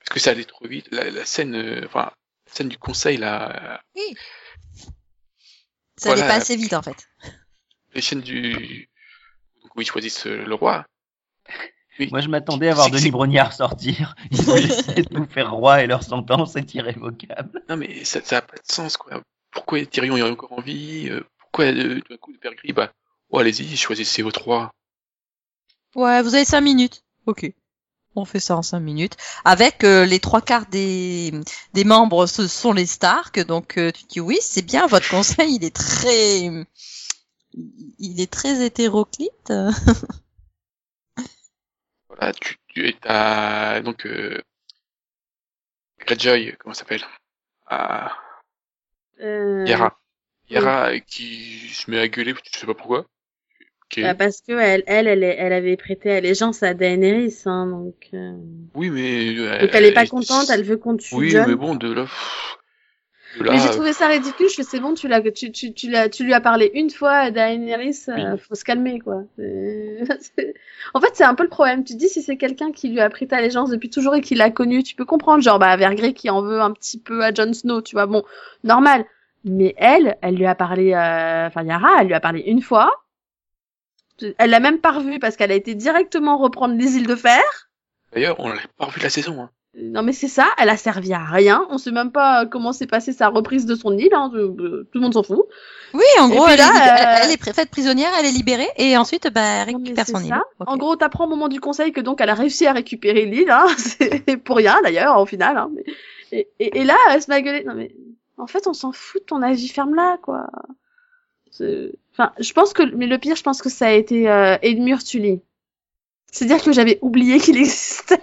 parce 0.00 0.08
que 0.10 0.20
ça 0.20 0.30
allait 0.30 0.44
trop 0.44 0.66
vite. 0.66 0.88
La, 0.90 1.10
la 1.10 1.24
scène, 1.24 1.54
euh, 1.54 1.84
enfin, 1.86 2.10
la 2.46 2.52
scène 2.52 2.68
du 2.68 2.78
conseil, 2.78 3.16
là, 3.18 3.80
Ça 5.96 6.08
Voilà. 6.08 6.22
allait 6.24 6.28
pas 6.32 6.36
assez 6.40 6.56
vite, 6.56 6.72
en 6.74 6.82
fait. 6.82 7.06
les 7.94 8.00
chaînes 8.00 8.20
du 8.22 8.88
donc, 9.62 9.76
où 9.76 9.80
ils 9.80 9.86
choisissent 9.86 10.26
euh, 10.26 10.44
le 10.44 10.54
roi. 10.54 10.84
Oui. 11.98 12.08
Moi 12.10 12.20
je 12.20 12.28
m'attendais 12.28 12.68
à 12.68 12.74
voir 12.74 12.88
Denis 12.90 13.10
Brognard 13.10 13.52
sortir. 13.52 14.14
Ils 14.30 14.48
ont 14.50 14.56
essayé 14.56 15.02
de 15.02 15.12
nous 15.12 15.26
faire 15.26 15.50
roi 15.52 15.82
et 15.82 15.86
leur 15.86 16.02
sentence 16.02 16.56
est 16.56 16.72
irrévocable. 16.74 17.62
Non 17.68 17.76
mais 17.76 18.04
ça, 18.04 18.22
ça 18.24 18.38
a 18.38 18.42
pas 18.42 18.56
de 18.56 18.72
sens 18.72 18.96
quoi. 18.96 19.20
Pourquoi 19.50 19.84
Tyrion 19.84 20.16
est 20.16 20.22
encore 20.22 20.52
en 20.52 20.62
vie 20.62 21.08
euh, 21.10 21.22
Pourquoi 21.38 21.66
euh, 21.66 22.00
tout 22.00 22.12
d'un 22.12 22.16
coup 22.16 22.32
le 22.32 22.38
père 22.38 22.54
gris 22.54 22.72
bah 22.72 22.92
oh 23.28 23.38
allez-y 23.40 23.76
choisissez 23.76 24.22
vos 24.22 24.32
trois. 24.32 24.72
Ouais, 25.94 26.22
vous 26.22 26.34
avez 26.34 26.44
cinq 26.46 26.62
minutes. 26.62 27.02
Ok. 27.26 27.52
On 28.16 28.24
fait 28.24 28.40
ça 28.40 28.56
en 28.56 28.62
cinq 28.62 28.80
minutes. 28.80 29.16
Avec 29.44 29.84
euh, 29.84 30.04
les 30.04 30.18
trois 30.20 30.40
quarts 30.40 30.66
des, 30.66 31.32
des 31.74 31.84
membres, 31.84 32.26
ce 32.26 32.48
sont 32.48 32.72
les 32.72 32.86
Stark. 32.86 33.40
Donc 33.46 33.78
euh, 33.78 33.92
tu 33.92 34.04
dis 34.04 34.20
oui, 34.20 34.38
c'est 34.42 34.62
bien. 34.62 34.86
Votre 34.86 35.08
conseil, 35.08 35.54
il 35.56 35.64
est 35.64 35.74
très, 35.74 36.50
il 37.54 38.20
est 38.20 38.30
très 38.30 38.64
hétéroclite. 38.64 39.52
Voilà 42.08 42.32
tu 42.34 42.56
tu 42.68 42.94
as 43.04 43.80
donc 43.82 44.06
euh, 44.06 44.40
Greyjoy 46.00 46.56
comment 46.58 46.74
ça 46.74 46.80
s'appelle? 46.80 47.04
Ah, 47.66 48.12
Euh, 49.20 49.64
Yara 49.66 50.00
Yara 50.48 50.90
euh, 50.90 50.98
qui 50.98 51.68
se 51.74 51.90
met 51.90 51.98
à 52.00 52.08
gueuler 52.08 52.34
je 52.52 52.58
sais 52.58 52.66
pas 52.66 52.74
pourquoi. 52.74 53.06
Bah, 53.96 54.14
parce 54.14 54.40
que 54.40 54.52
elle, 54.52 54.82
elle, 54.86 55.06
elle, 55.08 55.52
avait 55.52 55.76
prêté 55.76 56.12
allégeance 56.12 56.62
à 56.62 56.74
Daenerys, 56.74 57.42
hein, 57.46 57.66
donc. 57.66 57.94
euh, 58.14 58.32
Oui 58.74 58.90
mais 58.90 59.34
euh, 59.36 59.60
Donc 59.60 59.70
elle 59.72 59.84
est 59.86 59.92
pas 59.92 60.02
elle- 60.02 60.08
contente, 60.08 60.48
elle 60.50 60.62
veut 60.62 60.76
qu'on 60.76 60.96
tue 60.96 61.14
Oui 61.14 61.34
mais 61.46 61.54
bon 61.56 61.74
de 61.74 61.92
là. 61.92 62.02
pff, 62.02 62.56
de 63.38 63.44
là 63.44 63.52
Mais 63.52 63.58
j'ai 63.58 63.70
trouvé 63.70 63.92
ça 63.92 64.06
ridicule. 64.08 64.48
Je 64.48 64.54
fais 64.54 64.62
c'est 64.62 64.80
bon, 64.80 64.94
tu 64.94 65.08
l'as, 65.08 65.20
tu, 65.30 65.50
tu, 65.52 65.72
tu 65.72 65.90
l'as, 65.90 66.08
tu 66.08 66.24
lui 66.24 66.32
as 66.34 66.40
parlé 66.40 66.70
une 66.74 66.90
fois 66.90 67.12
à 67.12 67.30
Daenerys, 67.30 67.96
euh, 68.08 68.36
faut 68.36 68.54
se 68.54 68.64
calmer 68.64 69.00
quoi. 69.00 69.22
En 70.94 71.00
fait, 71.00 71.10
c'est 71.14 71.24
un 71.24 71.34
peu 71.34 71.42
le 71.44 71.48
problème. 71.48 71.84
Tu 71.84 71.94
te 71.94 71.98
dis 71.98 72.08
si 72.08 72.22
c'est 72.22 72.36
quelqu'un 72.36 72.72
qui 72.72 72.88
lui 72.88 73.00
a 73.00 73.08
prêté 73.10 73.34
allégeance 73.36 73.70
depuis 73.70 73.90
toujours 73.90 74.14
et 74.14 74.20
qui 74.20 74.34
l'a 74.34 74.50
connu, 74.50 74.82
tu 74.82 74.94
peux 74.94 75.04
comprendre. 75.04 75.42
Genre 75.42 75.58
bah 75.58 75.76
Vergrey 75.76 76.12
qui 76.14 76.30
en 76.30 76.42
veut 76.42 76.60
un 76.60 76.72
petit 76.72 76.98
peu 76.98 77.22
à 77.22 77.32
Jon 77.32 77.52
Snow, 77.52 77.82
tu 77.82 77.94
vois. 77.96 78.06
Bon, 78.06 78.24
normal. 78.64 79.04
Mais 79.44 79.74
elle, 79.78 80.16
elle 80.22 80.34
lui 80.34 80.46
a 80.46 80.54
parlé, 80.54 80.92
euh, 80.92 81.46
enfin 81.46 81.62
Yara, 81.62 82.00
elle 82.00 82.08
lui 82.08 82.14
a 82.14 82.20
parlé 82.20 82.40
une 82.46 82.60
fois. 82.62 82.90
Elle 84.38 84.50
l'a 84.50 84.60
même 84.60 84.78
pas 84.78 84.92
revu 84.92 85.18
parce 85.18 85.36
qu'elle 85.36 85.52
a 85.52 85.56
été 85.56 85.74
directement 85.74 86.38
reprendre 86.38 86.74
les 86.76 86.96
îles 86.96 87.06
de 87.06 87.16
fer. 87.16 87.42
D'ailleurs 88.12 88.40
on 88.40 88.48
l'a 88.48 88.60
pas 88.76 88.86
revu 88.86 89.00
la 89.00 89.10
saison. 89.10 89.40
Hein. 89.40 89.50
Non 89.74 90.02
mais 90.02 90.12
c'est 90.12 90.28
ça, 90.28 90.48
elle 90.58 90.68
a 90.68 90.76
servi 90.76 91.12
à 91.12 91.24
rien. 91.24 91.64
On 91.70 91.78
sait 91.78 91.92
même 91.92 92.10
pas 92.10 92.44
comment 92.44 92.72
s'est 92.72 92.88
passée 92.88 93.12
sa 93.12 93.28
reprise 93.28 93.66
de 93.66 93.76
son 93.76 93.96
île. 93.96 94.12
Hein. 94.12 94.28
Tout 94.32 94.86
le 94.94 95.00
monde 95.00 95.14
s'en 95.14 95.22
fout. 95.22 95.44
Oui, 95.94 96.02
en 96.18 96.28
gros, 96.28 96.46
elle, 96.48 96.58
là, 96.58 96.66
est, 96.66 97.22
euh, 97.22 97.24
elle, 97.24 97.30
est 97.32 97.52
faite 97.52 97.70
prisonnière, 97.70 98.10
elle 98.18 98.26
est 98.26 98.32
libérée, 98.32 98.68
et 98.76 98.96
ensuite, 98.96 99.28
bah, 99.32 99.40
elle 99.40 99.74
récupère 99.74 100.06
son 100.06 100.22
île. 100.22 100.36
En 100.64 100.76
gros, 100.76 100.94
t'apprends 100.96 101.26
au 101.26 101.28
moment 101.28 101.48
du 101.48 101.60
conseil 101.60 101.92
que 101.92 102.00
donc 102.00 102.20
elle 102.20 102.30
a 102.30 102.34
réussi 102.34 102.66
à 102.66 102.72
récupérer 102.72 103.26
l'île, 103.26 103.50
hein. 103.50 103.66
C'est 103.76 104.36
pour 104.36 104.56
rien 104.56 104.80
d'ailleurs 104.82 105.18
au 105.18 105.26
final. 105.26 105.56
Hein. 105.56 105.70
Et, 106.32 106.48
et, 106.58 106.80
et 106.80 106.84
là, 106.84 106.96
elle 107.10 107.22
se 107.22 107.30
met 107.30 107.36
à 107.36 107.42
gueuler. 107.42 107.64
Non 107.64 107.74
mais 107.74 107.94
en 108.38 108.46
fait, 108.46 108.66
on 108.66 108.72
s'en 108.72 108.90
fout 108.92 109.20
de 109.22 109.26
ton 109.26 109.42
avis 109.42 109.68
ferme 109.68 109.94
là, 109.94 110.18
quoi. 110.22 110.46
Enfin, 112.12 112.32
je 112.38 112.52
pense 112.52 112.72
que, 112.72 112.82
mais 112.94 113.06
le 113.06 113.18
pire, 113.18 113.36
je 113.36 113.42
pense 113.42 113.62
que 113.62 113.68
ça 113.68 113.86
a 113.86 113.92
été 113.92 114.28
euh, 114.28 114.56
Edmure 114.62 115.02
Tully. 115.02 115.40
C'est-à-dire 116.30 116.62
que 116.62 116.72
j'avais 116.72 116.98
oublié 117.02 117.38
qu'il 117.40 117.56
existait. 117.56 118.22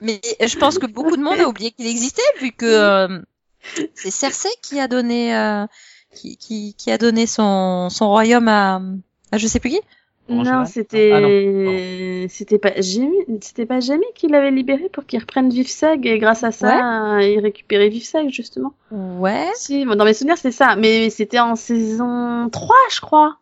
Mais 0.00 0.20
je 0.40 0.58
pense 0.58 0.78
que 0.78 0.86
beaucoup 0.86 1.16
de 1.16 1.22
monde 1.22 1.40
a 1.40 1.48
oublié 1.48 1.70
qu'il 1.70 1.86
existait, 1.86 2.22
vu 2.40 2.52
que 2.52 2.64
euh, 2.66 3.20
c'est 3.94 4.10
Cersei 4.10 4.48
qui 4.62 4.80
a 4.80 4.88
donné, 4.88 5.36
euh, 5.36 5.66
qui, 6.14 6.36
qui, 6.36 6.74
qui 6.74 6.90
a 6.90 6.98
donné 6.98 7.26
son, 7.26 7.90
son 7.90 8.08
royaume 8.08 8.48
à, 8.48 8.80
à 9.30 9.38
je 9.38 9.46
sais 9.46 9.60
plus 9.60 9.70
qui. 9.70 9.80
Non, 10.28 10.64
c'était, 10.64 11.10
Ah 11.12 11.20
non, 11.20 12.26
c'était 12.30 12.58
pas 12.58 12.80
Jamie, 12.80 13.18
c'était 13.42 13.66
pas 13.66 13.80
Jamie 13.80 14.06
qui 14.14 14.26
l'avait 14.28 14.50
libéré 14.50 14.88
pour 14.88 15.04
qu'il 15.04 15.20
reprenne 15.20 15.50
Vifseg 15.50 16.06
et 16.06 16.18
grâce 16.18 16.44
à 16.44 16.50
ça, 16.52 17.20
il 17.22 17.40
récupérait 17.40 17.90
Vifseg 17.90 18.30
justement. 18.30 18.72
Ouais. 18.90 19.50
Si, 19.54 19.84
bon, 19.84 19.96
dans 19.96 20.04
mes 20.06 20.14
souvenirs, 20.14 20.38
c'est 20.38 20.50
ça. 20.50 20.76
Mais 20.76 21.10
c'était 21.10 21.40
en 21.40 21.56
saison 21.56 22.48
3, 22.50 22.74
je 22.90 23.00
crois. 23.02 23.36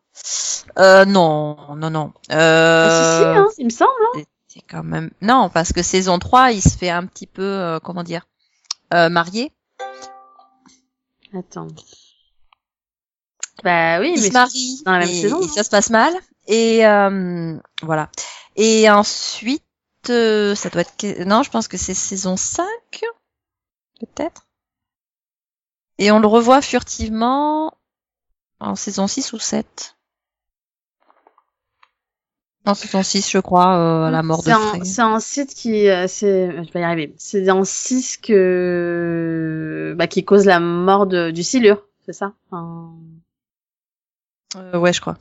Euh, 0.78 1.04
non, 1.04 1.56
non, 1.76 1.90
non. 1.90 2.12
Euh, 2.32 2.86
Ah, 2.88 2.88
si, 3.16 3.22
si, 3.22 3.38
hein, 3.38 3.48
il 3.58 3.64
me 3.66 3.70
semble. 3.70 3.90
hein. 4.16 4.22
C'est 4.48 4.60
quand 4.68 4.82
même 4.82 5.10
non 5.22 5.48
parce 5.48 5.72
que 5.72 5.82
saison 5.82 6.18
3 6.18 6.52
il 6.52 6.60
se 6.60 6.76
fait 6.76 6.90
un 6.90 7.06
petit 7.06 7.26
peu 7.26 7.42
euh, 7.42 7.78
comment 7.78 8.02
dire 8.02 8.26
euh, 8.92 9.08
marié 9.08 9.50
Attends. 11.34 11.68
Bah 13.64 14.00
oui, 14.00 14.12
il 14.16 14.20
mais 14.20 14.28
se 14.28 14.32
marie 14.32 14.82
dans 14.84 14.92
la 14.92 14.98
même 15.00 15.08
et, 15.08 15.20
saison, 15.20 15.40
et 15.40 15.44
hein. 15.44 15.48
ça 15.54 15.62
se 15.62 15.70
passe 15.70 15.88
mal 15.90 16.12
et 16.46 16.86
euh, 16.86 17.56
voilà 17.82 18.10
et 18.56 18.90
ensuite 18.90 19.62
euh, 20.10 20.54
ça 20.54 20.68
doit 20.70 20.82
être 20.82 21.24
non 21.26 21.42
je 21.42 21.50
pense 21.50 21.68
que 21.68 21.76
c'est 21.76 21.94
saison 21.94 22.36
5 22.36 22.66
peut-être 24.00 24.46
Et 25.98 26.10
on 26.10 26.18
le 26.20 26.26
revoit 26.26 26.60
furtivement 26.62 27.78
en 28.60 28.74
saison 28.76 29.06
6 29.06 29.32
ou 29.32 29.38
7. 29.38 29.96
En 32.64 32.74
saison 32.74 33.02
6, 33.02 33.28
je 33.30 33.38
crois, 33.38 33.76
euh, 33.76 34.04
à 34.06 34.10
la 34.10 34.22
mort 34.22 34.42
de 34.44 34.44
C'est 34.44 34.52
un, 34.52 34.58
Frey. 34.68 34.84
c'est 34.84 35.02
un 35.02 35.18
site 35.20 35.54
qui, 35.54 35.88
euh, 35.88 36.06
c'est, 36.06 36.64
je 36.64 36.72
vais 36.72 36.80
y 36.80 36.84
arriver. 36.84 37.14
C'est 37.18 37.42
dans 37.42 37.64
6 37.64 38.18
que, 38.18 39.94
bah, 39.98 40.06
qui 40.06 40.24
cause 40.24 40.46
la 40.46 40.60
mort 40.60 41.06
de, 41.06 41.30
du 41.32 41.42
silure, 41.42 41.86
c'est 42.06 42.12
ça? 42.12 42.34
Enfin, 42.50 42.92
Euh, 44.56 44.78
ouais, 44.78 44.92
je 44.92 45.00
crois. 45.00 45.16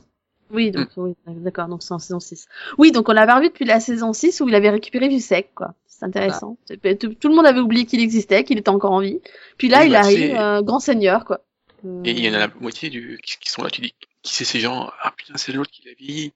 Oui, 0.52 0.70
donc, 0.70 0.88
oui, 0.96 1.14
d'accord, 1.26 1.66
donc 1.68 1.82
c'est 1.82 1.92
en 1.94 1.98
saison 1.98 2.20
6. 2.20 2.46
Oui, 2.78 2.92
donc 2.92 3.08
on 3.08 3.12
l'avait 3.12 3.32
revu 3.32 3.48
depuis 3.48 3.64
la 3.64 3.80
saison 3.80 4.12
6 4.12 4.40
où 4.42 4.48
il 4.48 4.54
avait 4.54 4.70
récupéré 4.70 5.08
du 5.08 5.18
sec, 5.18 5.50
quoi. 5.54 5.74
C'est 5.86 6.04
intéressant. 6.04 6.58
C'est- 6.66 6.98
Tout, 6.98 7.14
tout 7.14 7.28
le 7.28 7.34
monde 7.34 7.46
avait 7.46 7.60
oublié 7.60 7.86
qu'il 7.86 8.00
existait, 8.00 8.44
qu'il 8.44 8.58
était 8.58 8.68
encore 8.68 8.92
en 8.92 9.00
vie. 9.00 9.20
Puis 9.56 9.68
là, 9.68 9.80
Oui, 9.80 9.86
il 9.86 9.92
bah, 9.92 9.98
arrive, 10.00 10.18
c'est- 10.18 10.38
euh, 10.38 10.62
grand 10.62 10.78
seigneur, 10.80 11.24
quoi. 11.24 11.40
Euh, 11.86 12.02
Et 12.04 12.10
il 12.10 12.24
y 12.24 12.28
en 12.28 12.34
a 12.34 12.38
la 12.38 12.48
moitié 12.60 12.90
du, 12.90 13.18
qui, 13.24 13.50
sont 13.50 13.62
là, 13.62 13.70
tu 13.70 13.80
dis, 13.80 13.94
qui 14.22 14.34
c'est 14.34 14.44
ces 14.44 14.60
gens? 14.60 14.90
Ah 15.02 15.12
putain, 15.16 15.34
c'est 15.36 15.52
l'autre 15.52 15.70
qui 15.70 15.82
l'a 15.86 15.94
vieilli. 15.98 16.32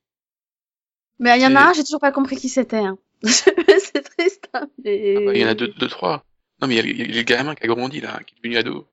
Mais 1.19 1.39
il 1.39 1.43
y 1.43 1.47
en 1.47 1.55
a 1.55 1.61
c'est- 1.63 1.69
un, 1.69 1.73
j'ai 1.75 1.85
toujours 1.85 2.01
pas 2.01 2.13
compris 2.13 2.37
qui 2.37 2.49
c'était, 2.49 2.79
hein. 2.79 2.99
c'est 3.23 4.03
triste, 4.17 4.49
hein, 4.55 4.69
mais... 4.85 5.15
Ah 5.17 5.21
bah, 5.27 5.33
il 5.35 5.41
y 5.41 5.45
en 5.45 5.49
a 5.49 5.55
deux, 5.55 5.69
deux, 5.69 5.89
trois. 5.89 6.25
Non, 6.63 6.69
mais 6.69 6.77
il 6.77 6.79
y 6.79 6.81
a, 6.81 7.05
il 7.05 7.11
y 7.11 7.15
a 7.15 7.17
le 7.19 7.23
gamin 7.23 7.55
qui 7.55 7.65
a 7.65 7.67
grandi, 7.67 8.01
là, 8.01 8.21
qui 8.27 8.35
est 8.35 8.39
devenu 8.43 8.57
ado. 8.57 8.87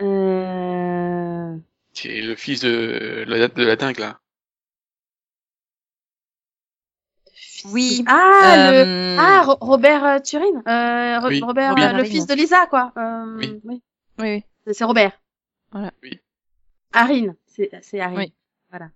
Euh... 0.00 1.56
Qui 1.92 2.08
est 2.08 2.22
le 2.22 2.34
fils 2.36 2.60
de 2.60 3.24
la, 3.26 3.48
de 3.48 3.64
la 3.64 3.76
dingue, 3.76 3.98
là. 3.98 4.20
Oui. 7.66 8.04
Ah, 8.06 8.70
le... 8.72 8.76
Euh, 8.86 9.16
Ah, 9.18 9.42
Ro- 9.44 9.58
Robert 9.60 10.04
euh, 10.04 10.18
Turin. 10.20 10.62
Euh, 10.66 11.20
Ro- 11.20 11.28
Oui. 11.28 11.40
Robert, 11.42 11.74
Oui. 11.74 11.82
euh, 11.82 11.92
le 11.92 12.04
fils 12.04 12.26
de 12.26 12.34
Lisa, 12.34 12.66
quoi. 12.66 12.92
Euh, 12.96 13.36
Oui. 13.38 13.60
oui, 13.64 13.82
oui. 14.18 14.44
C'est- 14.72 14.84
Robert. 14.84 15.12
Voilà. 15.72 15.90
Oui. 16.02 16.18
Arin. 16.92 17.34
C'est 17.46 17.70
c'est 17.82 18.00
Arin. 18.00 18.16
Oui. 18.16 18.32
Voilà. 18.70 18.90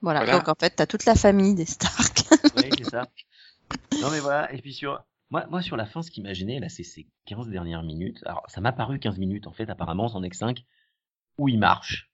Voilà. 0.00 0.20
Voilà. 0.24 0.38
Donc 0.38 0.48
en 0.48 0.54
fait, 0.58 0.70
t'as 0.70 0.86
toute 0.86 1.04
la 1.04 1.14
famille 1.14 1.54
des 1.54 1.66
Stark. 1.66 2.18
Oui, 2.56 2.70
c'est 2.78 2.84
ça. 2.90 3.06
Non, 4.00 4.10
mais 4.10 4.20
voilà. 4.20 4.52
Et 4.54 4.58
puis 4.62 4.72
sur, 4.72 5.02
moi, 5.30 5.46
moi, 5.50 5.60
sur 5.62 5.76
la 5.76 5.86
fin, 5.86 6.02
ce 6.02 6.10
qui 6.10 6.22
m'a 6.22 6.32
gêné, 6.34 6.60
là, 6.60 6.68
c'est 6.68 6.84
ces 6.84 7.06
15 7.26 7.48
dernières 7.48 7.82
minutes. 7.82 8.18
Alors, 8.26 8.44
ça 8.48 8.60
m'a 8.60 8.72
paru 8.72 8.98
15 8.98 9.18
minutes, 9.18 9.46
en 9.46 9.52
fait, 9.52 9.68
apparemment, 9.68 10.08
c'en 10.08 10.22
est 10.22 10.30
que 10.30 10.36
5, 10.36 10.64
où 11.38 11.48
il 11.48 11.58
marche. 11.58 12.10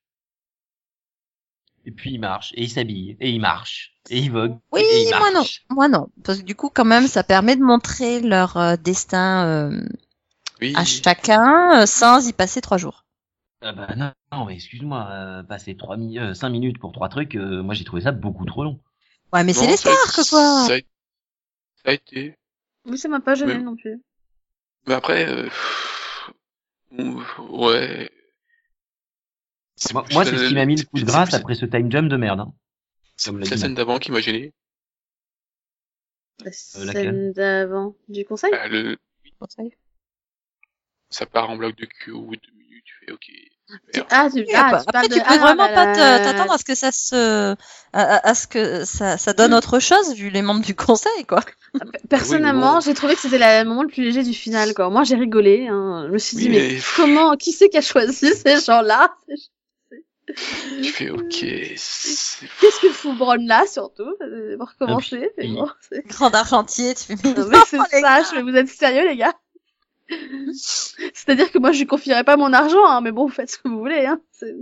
Et 1.87 1.91
puis 1.91 2.11
il 2.13 2.19
marche, 2.19 2.51
et 2.55 2.63
il 2.63 2.69
s'habille, 2.69 3.15
et 3.19 3.29
il 3.29 3.39
marche, 3.39 3.93
et 4.09 4.17
il 4.19 4.31
vogue. 4.31 4.57
Oui, 4.71 4.81
et 4.81 5.03
il 5.03 5.15
moi 5.17 5.31
non. 5.31 5.43
Moi 5.69 5.87
non. 5.87 6.07
Parce 6.23 6.39
que 6.39 6.43
du 6.43 6.55
coup, 6.55 6.69
quand 6.73 6.85
même, 6.85 7.07
ça 7.07 7.23
permet 7.23 7.55
de 7.55 7.61
montrer 7.63 8.21
leur 8.21 8.57
euh, 8.57 8.75
destin 8.75 9.45
euh, 9.45 9.81
Oui. 10.61 10.73
à 10.75 10.83
chacun 10.83 11.81
euh, 11.81 11.85
sans 11.85 12.27
y 12.27 12.33
passer 12.33 12.61
trois 12.61 12.77
jours. 12.77 13.05
Ah 13.61 13.71
bah 13.71 13.87
non, 13.95 14.11
non, 14.31 14.45
mais 14.45 14.55
excuse-moi, 14.55 15.07
euh, 15.11 15.43
passer 15.43 15.75
3 15.77 15.97
mi 15.97 16.19
euh, 16.19 16.33
5 16.33 16.49
minutes 16.49 16.77
pour 16.79 16.91
trois 16.91 17.07
trucs, 17.09 17.35
euh, 17.35 17.63
moi 17.63 17.73
j'ai 17.73 17.83
trouvé 17.85 18.01
ça 18.01 18.11
beaucoup 18.11 18.45
trop 18.45 18.63
long. 18.63 18.79
Ouais, 19.33 19.43
mais 19.43 19.53
c'est 19.53 19.65
les 19.65 19.73
a- 19.73 19.77
Stark, 19.77 20.13
quoi. 20.13 20.23
Ça 20.23 20.73
a, 20.73 20.77
ça 20.77 20.81
a 21.85 21.91
été. 21.93 22.35
Oui, 22.85 22.97
ça 22.97 23.07
m'a 23.07 23.19
pas 23.21 23.33
gêné 23.35 23.55
Mais- 23.55 23.63
non 23.63 23.75
plus. 23.75 24.01
Mais 24.87 24.93
après, 24.93 25.27
euh, 25.29 25.49
ouais. 27.49 28.09
Moi, 29.93 30.25
c'est 30.25 30.37
ce 30.37 30.47
qui 30.47 30.55
m'a 30.55 30.65
mis 30.65 30.75
le 30.75 30.83
coup 30.83 30.99
de 30.99 31.05
grâce 31.05 31.33
après 31.33 31.55
ce 31.55 31.65
time 31.65 31.91
jump 31.91 32.09
de 32.09 32.17
merde. 32.17 32.39
Hein. 32.41 32.53
C'est 33.17 33.31
l'a 33.31 33.45
scène 33.45 33.59
Matt. 33.59 33.73
d'avant 33.73 33.99
qui 33.99 34.11
m'a 34.11 34.21
gêné. 34.21 34.53
La 36.43 36.47
Euh, 36.47 36.51
scène 36.51 37.31
d'avant 37.33 37.95
du 38.09 38.25
conseil? 38.25 38.51
Ah, 38.53 38.67
le, 38.67 38.97
ça 41.09 41.25
part 41.25 41.49
en 41.49 41.55
bloc 41.55 41.75
de 41.77 41.85
cul 41.85 42.11
au 42.11 42.21
bout 42.21 42.35
de 42.35 42.41
deux 42.41 42.57
minutes, 42.57 42.83
tu 42.85 43.05
fais 43.05 43.11
ok. 43.11 43.31
Ah, 44.09 44.29
tu, 44.31 44.39
Oui, 44.39 44.45
ah, 44.53 44.83
tu 44.85 44.91
parles 44.91 45.05
après, 45.05 45.07
de... 45.07 45.13
tu 45.15 45.21
peux 45.21 45.25
ah, 45.27 45.37
vraiment 45.37 45.67
pas 45.67 45.95
t'attendre 45.95 46.51
à 46.53 46.57
ce 46.57 46.65
que 46.65 46.75
ça 46.75 46.91
se, 46.91 47.53
à, 47.53 47.55
à- 47.93 48.29
à 48.29 48.35
ce 48.35 48.47
que 48.47 48.85
ça, 48.85 49.17
ça 49.17 49.33
donne 49.33 49.53
autre 49.53 49.79
chose 49.79 50.13
vu 50.13 50.29
les 50.29 50.41
membres 50.41 50.63
du 50.63 50.75
conseil, 50.75 51.25
quoi. 51.25 51.41
Personnellement, 52.09 52.75
bon. 52.75 52.79
j'ai 52.81 52.93
trouvé 52.93 53.15
que 53.15 53.21
c'était 53.21 53.37
la- 53.37 53.63
le 53.63 53.69
moment 53.69 53.83
le 53.83 53.87
plus 53.89 54.03
léger 54.03 54.23
du 54.23 54.33
final, 54.33 54.73
quoi. 54.73 54.89
Moi, 54.89 55.03
j'ai 55.03 55.15
rigolé, 55.15 55.67
hein. 55.67 56.03
Je 56.07 56.11
me 56.11 56.17
suis 56.17 56.37
dit, 56.37 56.49
mais 56.49 56.59
mais- 56.73 56.79
comment, 56.95 57.35
qui 57.37 57.53
c'est 57.53 57.69
qui 57.69 57.77
a 57.77 57.81
choisi 57.81 58.33
ces 58.35 58.59
gens-là? 58.59 59.15
Tu 60.27 60.91
fais 60.91 61.09
ok. 61.11 61.45
c'est- 61.77 62.47
Qu'est-ce 62.59 62.79
que 62.81 62.89
fout 62.89 63.15
Bron 63.17 63.37
là, 63.45 63.65
surtout? 63.67 64.15
Euh, 64.21 64.57
Pour 64.57 64.69
recommencer. 64.69 65.29
mais 65.37 65.43
puis- 65.45 65.53
bon, 65.53 65.69
c'est- 65.81 66.03
Grand 66.07 66.33
argentier, 66.33 66.95
tu 66.95 67.03
fais, 67.03 67.15
mais 67.23 67.33
Non, 67.33 67.47
mais 67.47 67.57
c'est 67.67 67.77
ça, 68.01 68.23
je 68.23 68.41
vous 68.41 68.55
êtes 68.55 68.67
sérieux, 68.69 69.07
les 69.07 69.17
gars? 69.17 69.33
C'est-à-dire 71.13 71.51
que 71.51 71.57
moi, 71.59 71.71
je 71.71 71.79
lui 71.79 71.87
confierai 71.87 72.23
pas 72.23 72.37
mon 72.37 72.53
argent, 72.53 72.85
hein, 72.85 73.01
mais 73.01 73.11
bon, 73.11 73.25
vous 73.27 73.31
faites 73.33 73.51
ce 73.51 73.57
que 73.57 73.67
vous 73.67 73.79
voulez, 73.79 74.05
hein. 74.05 74.19
C'est- 74.31 74.55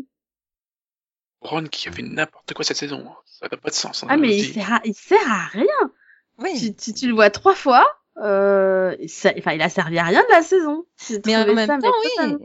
Ron 1.42 1.66
qui 1.66 1.90
a 1.90 1.92
fait 1.92 2.02
n'importe 2.02 2.54
quoi 2.54 2.64
cette 2.64 2.78
saison. 2.78 3.04
hein. 3.08 3.16
Ça 3.26 3.48
n'a 3.52 3.58
pas 3.58 3.70
de 3.70 3.76
sens. 3.76 4.04
hein, 4.04 4.08
Ah, 4.10 4.18
mais 4.18 4.38
je 4.40 4.46
il 4.50 4.54
sert 4.54 4.74
à, 4.74 4.82
il 4.86 4.94
sert 4.96 5.30
à 5.32 5.48
rien. 5.48 5.92
Oui. 6.40 6.58
Tu, 6.60 6.74
tu, 6.76 6.94
tu 6.94 7.08
le 7.08 7.14
vois 7.14 7.30
trois 7.30 7.56
fois, 7.56 7.86
euh, 8.22 8.96
sa- 9.08 9.34
enfin, 9.38 9.54
il 9.54 9.62
a 9.62 9.70
servi 9.70 9.98
à 9.98 10.04
rien 10.04 10.22
de 10.22 10.32
la 10.32 10.42
saison. 10.42 10.86
Mais 11.26 11.36
en 11.36 11.46
même 11.54 11.68
ça, 11.68 11.78
temps, 11.78 11.92
oui. 12.20 12.36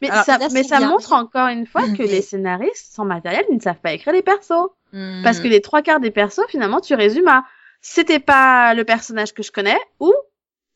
Mais 0.00 0.10
Alors, 0.10 0.24
ça, 0.24 0.34
a 0.36 0.48
mais 0.50 0.62
ça 0.62 0.80
montre 0.80 1.12
encore 1.12 1.48
une 1.48 1.66
fois 1.66 1.82
que 1.96 2.02
les 2.02 2.22
scénaristes 2.22 2.94
sans 2.94 3.04
matériel, 3.04 3.44
ils 3.50 3.56
ne 3.56 3.60
savent 3.60 3.80
pas 3.82 3.92
écrire 3.92 4.12
les 4.14 4.22
persos. 4.22 4.70
Hmm. 4.92 5.22
Parce 5.22 5.40
que 5.40 5.48
les 5.48 5.60
trois 5.60 5.82
quarts 5.82 6.00
des 6.00 6.10
persos, 6.10 6.40
finalement, 6.48 6.80
tu 6.80 6.94
résumes 6.94 7.28
à 7.28 7.44
c'était 7.82 8.20
pas 8.20 8.74
le 8.74 8.84
personnage 8.84 9.32
que 9.32 9.42
je 9.42 9.52
connais 9.52 9.78
ou 10.00 10.12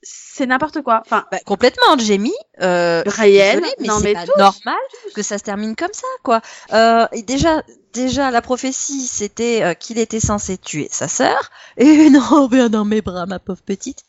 c'est 0.05 0.47
n'importe 0.47 0.83
quoi. 0.83 1.03
Enfin, 1.05 1.25
Bah, 1.33 1.39
complètement, 1.45 1.99
Jamie. 1.99 2.33
Euh, 2.63 3.03
Brienne, 3.05 3.61
désolée, 3.61 3.75
mais 3.81 3.87
non, 3.89 3.99
c'est 3.99 4.05
mais 4.05 4.15
pas 4.15 4.25
normal 4.39 4.77
que 5.15 5.23
ça 5.23 5.39
se 5.39 5.43
termine 5.43 5.75
comme 5.75 5.93
ça, 5.93 6.07
quoi. 6.23 6.41
Euh, 6.73 7.07
et 7.13 7.23
déjà, 7.23 7.63
déjà, 7.93 8.31
la 8.31 8.43
prophétie, 8.43 9.07
c'était 9.07 9.63
euh, 9.63 9.75
qu'il 9.75 9.99
était 9.99 10.21
censé 10.21 10.57
tuer 10.59 10.89
sa 10.93 11.09
sœur. 11.09 11.51
Et 11.77 12.11
non, 12.11 12.47
viens 12.47 12.69
dans 12.69 12.85
mes 12.85 13.01
bras, 13.03 13.27
ma 13.27 13.39
pauvre 13.41 13.63
petite. 13.63 14.01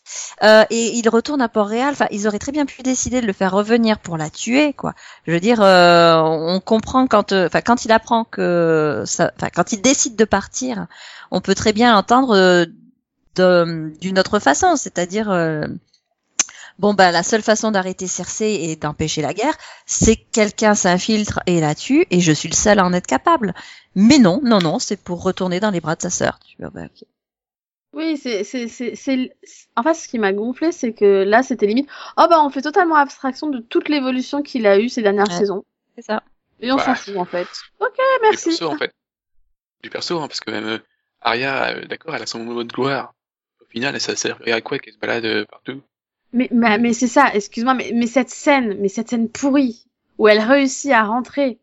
Euh, 0.44 0.64
et 0.70 0.96
il 0.98 1.10
retourne 1.10 1.42
à 1.42 1.50
Port-Réal. 1.50 1.94
Enfin, 1.94 2.08
ils 2.12 2.28
auraient 2.28 2.38
très 2.40 2.52
bien 2.52 2.66
pu 2.68 2.84
décider 2.84 3.22
de 3.22 3.26
le 3.26 3.34
faire 3.34 3.52
revenir 3.52 3.98
pour 4.00 4.18
la 4.18 4.30
tuer, 4.30 4.74
quoi. 4.74 4.94
Je 5.26 5.32
veux 5.32 5.40
dire, 5.40 5.62
euh, 5.62 6.18
on 6.22 6.60
comprend 6.60 7.08
quand, 7.08 7.32
euh, 7.32 7.48
enfin, 7.48 7.62
quand 7.62 7.86
il 7.86 7.92
apprend 7.92 8.24
que, 8.26 9.04
enfin, 9.04 9.30
quand 9.56 9.72
il 9.72 9.82
décide 9.82 10.16
de 10.16 10.26
partir, 10.26 10.86
on 11.32 11.42
peut 11.42 11.56
très 11.56 11.74
bien 11.74 11.94
l'entendre 11.94 12.36
euh, 12.36 12.66
de- 12.66 12.74
d'une 13.36 14.20
autre 14.20 14.40
façon, 14.40 14.76
c'est-à-dire. 14.76 15.30
euh, 15.32 15.66
Bon 16.78 16.94
bah 16.94 17.12
la 17.12 17.24
seule 17.24 17.42
façon 17.42 17.72
d'arrêter 17.72 18.08
Cersei 18.08 18.56
et 18.70 18.76
d'empêcher 18.76 19.22
la 19.22 19.34
guerre, 19.34 19.56
c'est 19.86 20.18
que 20.18 20.26
quelqu'un 20.34 20.76
s'infiltre 20.76 21.40
et 21.46 21.62
la 21.62 21.74
tue, 21.74 22.06
et 22.12 22.20
je 22.20 22.32
suis 22.34 22.50
le 22.50 22.56
seul 22.56 22.80
à 22.80 22.86
en 22.86 22.94
être 22.94 23.08
capable. 23.08 23.54
Mais 23.96 24.20
non, 24.20 24.42
non, 24.44 24.60
non, 24.60 24.80
c'est 24.80 24.98
pour 25.02 25.24
retourner 25.24 25.60
dans 25.62 25.72
les 25.72 25.80
bras 25.80 25.96
de 25.96 26.02
sa 26.02 26.10
sœur. 26.10 26.38
Tu 26.46 26.58
vois, 26.60 26.70
bah, 26.72 26.84
ok. 26.86 27.08
oui, 27.94 28.18
c'est, 28.18 28.44
c'est, 28.44 28.68
c'est, 28.68 28.94
c'est, 28.96 29.38
en 29.78 29.84
fait, 29.84 29.94
ce 29.94 30.10
qui 30.10 30.20
m'a 30.20 30.34
gonflé, 30.34 30.74
c'est 30.74 30.92
que 30.94 31.24
là, 31.24 31.44
c'était 31.44 31.66
limite, 31.66 31.88
oh 32.18 32.26
bah, 32.30 32.44
on 32.44 32.50
fait 32.50 32.62
totalement 32.62 32.96
abstraction 32.96 33.48
de 33.50 33.60
toute 33.60 33.88
l'évolution 33.88 34.42
qu'il 34.44 34.68
a 34.68 34.78
eue 34.80 34.90
ces 34.90 35.02
dernières 35.02 35.30
Ouais. 35.30 35.38
saisons. 35.38 35.64
C'est 35.96 36.04
ça. 36.04 36.24
Et 36.60 36.74
on 36.74 36.76
Bah. 36.76 36.84
s'en 36.84 36.96
fout, 36.96 37.16
en 37.16 37.26
fait. 37.26 37.48
Ok, 37.80 37.96
Du 37.96 38.04
merci. 38.22 38.50
perso, 38.50 38.68
en 38.70 38.76
fait. 38.78 38.92
Du 39.84 39.90
perso, 39.90 40.20
hein, 40.22 40.28
parce 40.28 40.42
que 40.42 40.52
même 40.52 40.68
euh, 40.68 40.80
Arya, 41.22 41.70
euh, 41.78 41.86
d'accord, 41.88 42.16
elle 42.16 42.24
a 42.24 42.28
son 42.28 42.40
moment 42.44 42.66
de 42.66 42.74
gloire. 42.74 43.15
Final, 43.76 44.00
ça 44.00 44.16
sert 44.16 44.40
à 44.48 44.62
quoi 44.62 44.80
qu'elle 44.80 44.94
se 44.94 45.00
balade 45.00 45.26
euh, 45.26 45.46
partout? 45.46 45.82
Mais, 46.32 46.48
mais, 46.50 46.78
mais 46.78 46.94
c'est 46.94 47.08
ça, 47.08 47.30
excuse-moi, 47.34 47.74
mais, 47.74 47.92
mais 47.94 48.08
cette 48.08 48.30
scène, 48.30 48.78
mais 48.80 48.88
cette 48.88 49.10
scène 49.10 49.28
pourrie, 49.30 49.86
où 50.18 50.30
elle 50.30 50.40
réussit 50.40 50.92
à 50.92 51.04
rentrer, 51.04 51.60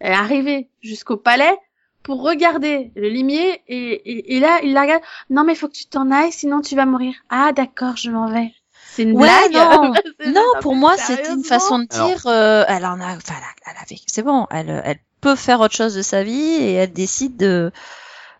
à 0.00 0.18
arriver 0.18 0.68
jusqu'au 0.80 1.16
palais, 1.16 1.56
pour 2.02 2.20
regarder 2.22 2.90
le 2.96 3.08
limier, 3.08 3.62
et, 3.68 3.92
et, 3.92 4.36
et 4.36 4.40
là, 4.40 4.58
il 4.64 4.72
la 4.72 4.82
regarde, 4.82 5.02
non 5.30 5.44
mais 5.44 5.54
faut 5.54 5.68
que 5.68 5.74
tu 5.74 5.86
t'en 5.86 6.10
ailles, 6.10 6.32
sinon 6.32 6.62
tu 6.62 6.74
vas 6.74 6.84
mourir. 6.84 7.14
Ah 7.30 7.52
d'accord, 7.52 7.96
je 7.96 8.10
m'en 8.10 8.26
vais. 8.26 8.52
C'est 8.90 9.04
une 9.04 9.12
Ouais, 9.12 9.20
blague 9.28 9.54
non. 9.54 9.94
C'est 10.20 10.32
Non, 10.32 10.42
pour 10.60 10.74
moi, 10.74 10.96
c'était 10.98 11.32
une 11.32 11.44
façon 11.44 11.78
de 11.78 11.84
dire, 11.86 12.26
euh, 12.26 12.64
elle 12.66 12.84
en 12.84 13.00
a, 13.00 13.14
enfin, 13.16 13.34
elle, 13.38 13.44
a- 13.44 13.70
elle 13.70 13.76
avait, 13.82 14.00
c'est 14.08 14.22
bon, 14.24 14.48
elle, 14.50 14.82
elle 14.84 14.98
peut 15.20 15.36
faire 15.36 15.60
autre 15.60 15.76
chose 15.76 15.94
de 15.94 16.02
sa 16.02 16.24
vie 16.24 16.54
et 16.54 16.72
elle 16.72 16.92
décide 16.92 17.36
de, 17.36 17.70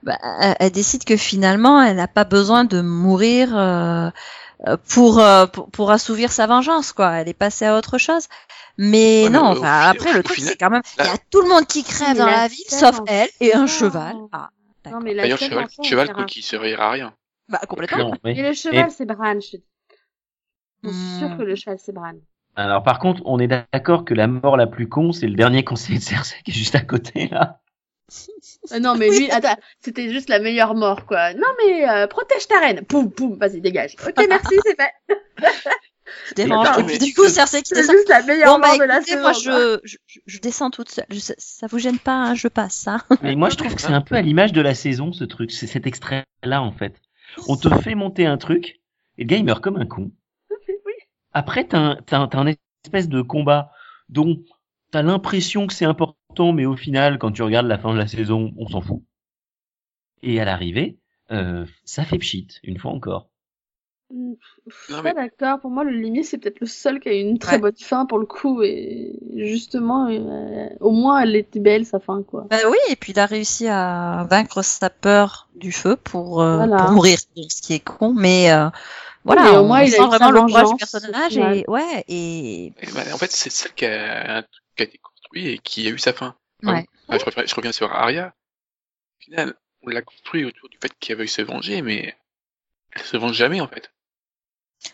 bah, 0.02 0.18
elle, 0.40 0.56
elle 0.60 0.72
décide 0.72 1.04
que 1.04 1.16
finalement, 1.16 1.82
elle 1.82 1.96
n'a 1.96 2.08
pas 2.08 2.24
besoin 2.24 2.64
de 2.64 2.80
mourir 2.80 3.56
euh, 3.56 4.10
euh, 4.68 4.76
pour, 4.92 5.18
euh, 5.20 5.46
pour 5.46 5.70
pour 5.70 5.90
assouvir 5.90 6.32
sa 6.32 6.46
vengeance, 6.46 6.92
quoi. 6.92 7.12
Elle 7.14 7.28
est 7.28 7.34
passée 7.34 7.66
à 7.66 7.76
autre 7.76 7.98
chose. 7.98 8.26
Mais 8.78 9.24
Ouais, 9.24 9.30
non, 9.30 9.44
enfin, 9.52 9.92
fi- 9.92 9.98
après 9.98 10.12
le 10.14 10.22
truc, 10.22 10.36
final- 10.36 10.50
c'est 10.52 10.56
quand 10.58 10.70
même, 10.70 10.82
il 10.98 11.04
y 11.04 11.08
a 11.08 11.18
tout 11.30 11.42
le 11.42 11.48
monde 11.48 11.66
qui 11.66 11.84
crève 11.84 12.16
dans 12.16 12.26
la 12.26 12.42
la 12.42 12.48
ville, 12.48 12.64
sauf 12.68 13.00
en 13.00 13.04
elle 13.06 13.28
et 13.40 13.54
un 13.54 13.66
cheval. 13.66 14.14
Ah, 14.32 14.48
Non 14.86 14.90
d'accord. 14.90 15.02
mais 15.02 15.14
la 15.14 15.22
D'ailleurs, 15.24 15.38
cheval, 15.38 15.66
cheval 15.82 16.12
quoi, 16.14 16.24
qui 16.24 16.42
servira 16.42 16.86
à 16.86 16.90
rien. 16.90 17.14
bah 17.48 17.60
complètement. 17.68 17.98
Non, 18.10 18.14
mais- 18.24 18.36
Et 18.38 18.42
le 18.42 18.52
cheval, 18.54 18.90
c'est 18.90 19.04
Bran, 19.06 19.38
je 19.40 19.50
te 19.52 19.56
dis. 19.58 19.64
Je 20.84 20.88
suis 20.90 20.98
Hmm. 20.98 21.18
sûre 21.28 21.36
que 21.36 21.42
le 21.42 21.54
cheval, 21.54 21.78
c'est 21.78 21.92
Bran. 21.92 22.14
Alors 22.56 22.82
par 22.82 22.98
contre, 22.98 23.22
on 23.24 23.38
est 23.38 23.46
d'accord 23.46 24.04
que 24.04 24.14
la 24.14 24.26
mort 24.26 24.56
la 24.58 24.66
plus 24.66 24.88
con, 24.88 25.12
c'est 25.12 25.26
le 25.26 25.34
dernier 25.36 25.64
conseiller 25.64 25.98
de 25.98 26.04
Cersei 26.04 26.36
qui 26.44 26.50
est 26.50 26.54
juste 26.54 26.74
à 26.74 26.80
côté 26.80 27.28
là. 27.28 27.60
Euh, 28.72 28.78
non 28.78 28.94
mais 28.94 29.08
lui, 29.08 29.30
attends, 29.30 29.56
c'était 29.80 30.10
juste 30.12 30.28
la 30.28 30.38
meilleure 30.38 30.74
mort 30.74 31.06
quoi. 31.06 31.34
Non 31.34 31.46
mais 31.64 31.88
euh, 31.88 32.06
protège 32.06 32.46
ta 32.48 32.58
reine. 32.60 32.82
Poum 32.84 33.10
poum, 33.10 33.36
vas-y 33.38 33.60
dégage. 33.60 33.96
Ok 34.06 34.24
merci, 34.28 34.56
c'est 34.64 34.76
fait. 34.76 34.92
Attends, 36.38 36.80
Et 36.80 36.84
puis, 36.84 36.98
du 36.98 37.14
coup, 37.14 37.26
Cersei 37.26 37.62
qui 37.62 37.74
C'est 37.74 37.90
juste 37.90 38.08
la 38.08 38.22
meilleure 38.22 38.54
Bon, 38.54 38.60
bah, 38.60 38.68
mort 38.68 38.78
de 38.78 38.84
la 38.84 38.96
écoutez, 38.96 39.12
saison. 39.12 39.22
moi, 39.22 39.32
quoi. 39.32 39.40
je, 39.84 39.96
je, 40.06 40.18
je 40.26 40.38
descends 40.40 40.70
toute 40.70 40.90
seule. 40.90 41.06
Je- 41.10 41.18
ça, 41.20 41.34
ça 41.38 41.66
vous 41.68 41.78
gêne 41.78 41.98
pas, 41.98 42.12
hein, 42.12 42.34
je 42.34 42.48
passe, 42.48 42.86
hein. 42.86 43.00
Mais 43.22 43.34
moi, 43.34 43.48
je 43.48 43.56
trouve 43.56 43.74
que 43.74 43.80
c'est 43.80 43.92
un 43.94 44.02
peu 44.02 44.16
à 44.16 44.20
l'image 44.20 44.52
de 44.52 44.60
la 44.60 44.74
saison, 44.74 45.12
ce 45.12 45.24
truc, 45.24 45.50
c'est 45.52 45.66
cet 45.66 45.86
extrait-là, 45.86 46.60
en 46.60 46.72
fait. 46.72 47.00
On 47.48 47.56
te 47.56 47.68
fait 47.80 47.94
monter 47.94 48.26
un 48.26 48.36
truc, 48.36 48.80
et 49.16 49.22
le 49.22 49.26
gars, 49.26 49.36
il 49.38 49.44
meurt 49.44 49.62
comme 49.62 49.76
un 49.76 49.86
con. 49.86 50.10
Oui. 50.50 50.92
Après, 51.32 51.64
t'as 51.66 51.78
un, 51.78 51.96
t'as 52.04 52.18
un, 52.18 52.28
t'as 52.28 52.38
un 52.40 52.52
espèce 52.84 53.08
de 53.08 53.22
combat 53.22 53.70
dont 54.10 54.42
t'as 54.90 55.02
l'impression 55.02 55.66
que 55.66 55.72
c'est 55.72 55.86
important, 55.86 56.11
mais 56.40 56.66
au 56.66 56.76
final, 56.76 57.18
quand 57.18 57.32
tu 57.32 57.42
regardes 57.42 57.66
la 57.66 57.78
fin 57.78 57.92
de 57.92 57.98
la 57.98 58.06
saison, 58.06 58.52
on 58.58 58.68
s'en 58.68 58.80
fout. 58.80 59.02
Et 60.22 60.40
à 60.40 60.44
l'arrivée, 60.44 60.98
euh, 61.30 61.66
ça 61.84 62.04
fait 62.04 62.18
pchit, 62.18 62.48
une 62.62 62.78
fois 62.78 62.92
encore. 62.92 63.28
Mm, 64.12 64.34
Je 64.68 64.74
suis 64.84 64.92
pas 64.92 65.02
mais- 65.02 65.14
d'accord. 65.14 65.60
Pour 65.60 65.70
moi, 65.70 65.84
le 65.84 65.90
limier, 65.90 66.22
c'est 66.22 66.38
peut-être 66.38 66.60
le 66.60 66.66
seul 66.66 67.00
qui 67.00 67.08
a 67.08 67.14
eu 67.14 67.20
une 67.20 67.38
très 67.38 67.56
Ouais. 67.56 67.62
bonne 67.62 67.76
fin 67.78 68.04
pour 68.06 68.18
le 68.18 68.26
coup. 68.26 68.62
Et 68.62 69.18
justement, 69.34 70.08
euh, 70.08 70.68
au 70.80 70.90
moins, 70.90 71.20
elle 71.22 71.34
était 71.34 71.60
belle, 71.60 71.86
sa 71.86 71.98
fin, 71.98 72.22
quoi. 72.22 72.46
Bah 72.50 72.58
oui, 72.70 72.76
et 72.90 72.96
puis 72.96 73.12
il 73.12 73.18
a 73.18 73.26
réussi 73.26 73.66
à 73.68 74.26
vaincre 74.30 74.62
sa 74.62 74.90
peur 74.90 75.48
du 75.56 75.72
feu 75.72 75.96
pour, 75.96 76.42
euh, 76.42 76.56
Voilà. 76.56 76.76
pour 76.76 76.90
mourir, 76.92 77.18
ce 77.18 77.62
qui 77.62 77.72
est 77.74 77.80
con, 77.84 78.12
mais 78.14 78.52
euh, 78.52 78.68
voilà, 79.24 79.44
mais 79.44 79.56
au 79.56 79.60
on 79.62 79.66
moins, 79.66 79.82
il 79.82 79.94
a 79.94 79.96
sent 79.96 80.02
eu 80.02 80.06
vraiment 80.06 80.30
le 80.30 80.40
courage 80.42 80.68
du 80.70 80.76
personnage 80.76 81.36
et 81.38 81.64
ouais, 81.68 82.04
et 82.08 82.66
Et 82.66 82.72
bah, 82.94 83.00
en 83.14 83.16
fait, 83.18 83.30
c'est 83.32 83.50
celle 83.50 83.72
qui 83.72 83.86
a, 83.86 84.36
un 84.38 84.42
truc 84.42 84.62
qui 84.76 84.82
a 84.82 84.86
été 84.86 84.98
construit 85.32 85.48
et 85.48 85.58
qui 85.58 85.86
a 85.86 85.90
eu 85.90 85.98
sa 85.98 86.12
fin. 86.12 86.36
ouais. 86.62 86.86
Je, 87.08 87.24
reviens, 87.24 87.44
je 87.46 87.54
reviens 87.54 87.72
sur 87.72 87.92
Arya. 87.92 88.34
Au 89.20 89.24
final, 89.24 89.54
on 89.82 89.88
l'a 89.88 90.02
construit 90.02 90.44
autour 90.44 90.68
du 90.68 90.78
fait 90.80 90.92
qu'elle 90.98 91.18
veuille 91.18 91.28
se 91.28 91.42
venger, 91.42 91.82
mais 91.82 92.14
elle 92.92 93.02
se 93.02 93.16
venge 93.16 93.34
jamais, 93.34 93.60
en 93.60 93.68
fait. 93.68 93.92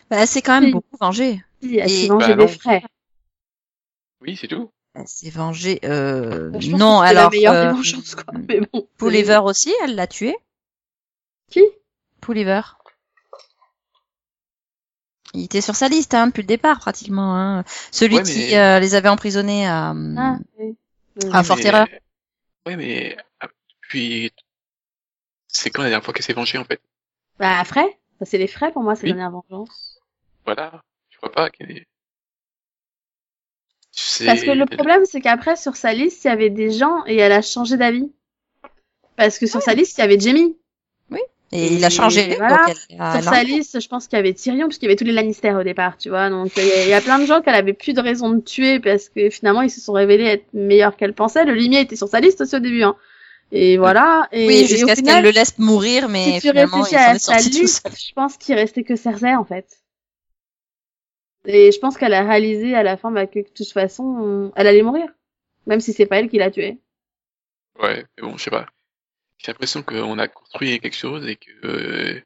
Bah, 0.09 0.17
elle 0.21 0.27
s'est 0.27 0.41
quand 0.41 0.53
même 0.53 0.65
Oui. 0.65 0.71
beaucoup 0.71 0.97
vengée. 0.99 1.43
Si, 1.61 1.77
elle 1.77 1.89
s'est 1.89 2.07
vengée 2.07 2.35
Bah, 2.35 2.45
des 2.45 2.47
frais. 2.47 2.83
Oui, 4.21 4.37
c'est 4.37 4.47
tout. 4.47 4.71
Elle 4.93 5.07
s'est 5.07 5.29
vengée. 5.29 5.79
Euh, 5.83 6.49
Bah, 6.49 6.59
non, 6.77 6.99
alors 7.01 7.23
la 7.25 7.29
meilleure 7.29 7.53
euh, 7.53 7.73
des 7.73 8.15
quoi. 8.15 8.33
Mais 8.47 8.61
bon. 8.61 8.87
Pulliver 8.97 9.39
aussi, 9.43 9.73
elle 9.83 9.95
l'a 9.95 10.07
tué. 10.07 10.35
Qui? 11.49 11.63
Pulliver. 12.21 12.61
Il 15.33 15.43
était 15.45 15.61
sur 15.61 15.75
sa 15.75 15.87
liste 15.89 16.13
hein, 16.13 16.27
depuis 16.27 16.41
le 16.41 16.47
départ 16.47 16.79
pratiquement. 16.79 17.35
Hein. 17.35 17.63
Celui 17.91 18.17
Ouais, 18.17 18.23
qui 18.23 18.37
mais- 18.49 18.57
euh, 18.57 18.79
les 18.79 18.95
avait 18.95 19.09
emprisonnés 19.09 19.67
à, 19.67 19.91
euh, 19.91 20.15
Ah, 20.17 20.37
oui. 20.57 20.75
Ah, 21.31 21.43
Fort 21.43 21.59
Terreur. 21.59 21.87
Ouais, 22.65 22.75
mais 22.75 23.15
ah, 23.39 23.47
puis 23.81 24.31
c'est 25.47 25.69
quand 25.69 25.83
la 25.83 25.89
dernière 25.89 26.03
fois 26.03 26.13
qu'elle 26.13 26.23
s'est 26.25 26.33
vengée, 26.33 26.57
en 26.57 26.63
fait? 26.65 26.81
Bah. 27.37 27.63
Ça, 27.65 28.25
c'est 28.25 28.37
les 28.37 28.47
frais 28.47 28.71
pour 28.71 28.83
moi, 28.83 28.95
c'est 28.95 29.03
Oui. 29.03 29.09
la 29.09 29.15
dernière 29.15 29.31
vengeance. 29.31 29.99
Voilà. 30.45 30.81
Je 31.09 31.17
vois 31.19 31.31
pas 31.31 31.49
qu'elle 31.49 31.71
est... 31.71 31.85
C'est- 33.91 34.25
Parce 34.25 34.41
que 34.43 34.51
le 34.51 34.65
problème, 34.65 35.05
c'est 35.05 35.21
qu'après, 35.21 35.55
sur 35.55 35.75
sa 35.75 35.93
liste, 35.93 36.23
il 36.23 36.27
y 36.27 36.31
avait 36.31 36.49
des 36.49 36.71
gens 36.71 37.03
et 37.05 37.17
elle 37.17 37.31
a 37.31 37.41
changé 37.41 37.77
d'avis. 37.77 38.11
Parce 39.15 39.37
que 39.39 39.47
sur 39.47 39.61
sa 39.61 39.73
liste, 39.73 39.97
il 39.97 40.01
y 40.01 40.03
avait 40.03 40.19
Jamie. 40.19 40.57
Et 41.51 41.73
il 41.73 41.83
a 41.83 41.89
changé. 41.89 42.35
Voilà. 42.37 42.57
donc 42.67 42.75
elle 42.89 43.01
a- 43.01 43.21
Sur 43.21 43.23
sa 43.33 43.43
liste, 43.43 43.79
je 43.79 43.87
pense 43.87 44.07
qu'il 44.07 44.17
y 44.17 44.19
avait 44.19 44.33
Tyrion, 44.33 44.67
puisqu'il 44.67 44.85
y 44.85 44.87
avait 44.89 44.95
tous 44.95 45.03
les 45.05 45.11
Lannister 45.11 45.53
au 45.53 45.63
départ, 45.63 45.97
tu 45.97 46.09
vois. 46.09 46.29
Donc, 46.29 46.51
il 46.57 46.63
y, 46.65 46.71
a- 46.71 46.83
il 46.83 46.89
y 46.89 46.93
a 46.93 47.01
plein 47.01 47.19
de 47.19 47.25
gens 47.25 47.41
qu'elle 47.41 47.55
avait 47.55 47.73
plus 47.73 47.93
de 47.93 48.01
raison 48.01 48.29
de 48.29 48.39
tuer 48.41 48.79
parce 48.79 49.09
que 49.09 49.29
finalement, 49.29 49.61
ils 49.61 49.69
se 49.71 49.81
sont 49.81 49.93
révélés 49.93 50.25
être 50.25 50.45
meilleurs 50.53 50.95
qu'elle 50.95 51.13
pensait. 51.13 51.45
Le 51.45 51.53
limier 51.53 51.81
était 51.81 51.95
sur 51.95 52.07
sa 52.07 52.19
liste 52.19 52.41
aussi 52.41 52.55
au 52.55 52.59
début, 52.59 52.83
hein. 52.83 52.95
Et 53.51 53.77
voilà. 53.77 54.27
Et, 54.31 54.45
oui, 54.45 54.67
jusqu'à 54.67 54.95
ce 54.95 55.01
qu'elle 55.01 55.23
le 55.23 55.31
laisse 55.31 55.57
mourir, 55.57 56.07
mais 56.07 56.23
si 56.25 56.33
tu 56.33 56.39
finalement 56.49 56.81
réfléchis 56.81 56.95
à 57.03 57.17
sa 57.17 57.39
seul. 57.39 57.41
je 57.97 58.13
pense 58.13 58.37
qu'il 58.37 58.53
restait 58.55 58.83
que 58.83 58.95
Cersei, 58.95 59.35
en 59.35 59.43
fait. 59.45 59.65
Et 61.45 61.71
je 61.71 61.79
pense 61.79 61.97
qu'elle 61.97 62.13
a 62.13 62.23
réalisé 62.23 62.75
à 62.75 62.83
la 62.83 62.97
fin 62.97 63.11
bah, 63.11 63.25
que 63.25 63.39
de 63.39 63.47
toute 63.55 63.71
façon, 63.71 64.03
on- 64.03 64.51
elle 64.55 64.67
allait 64.67 64.83
mourir. 64.83 65.07
Même 65.65 65.79
si 65.79 65.93
c'est 65.93 66.05
pas 66.05 66.19
elle 66.19 66.29
qui 66.29 66.37
l'a 66.37 66.51
tué. 66.51 66.77
Ouais, 67.81 68.05
mais 68.17 68.27
bon, 68.27 68.37
je 68.37 68.43
sais 68.43 68.49
pas. 68.51 68.67
J'ai 69.39 69.51
l'impression 69.51 69.81
qu'on 69.83 70.19
a 70.19 70.27
construit 70.27 70.79
quelque 70.79 70.95
chose 70.95 71.25
et 71.27 71.35
que... 71.37 71.49
euh, 71.65 72.21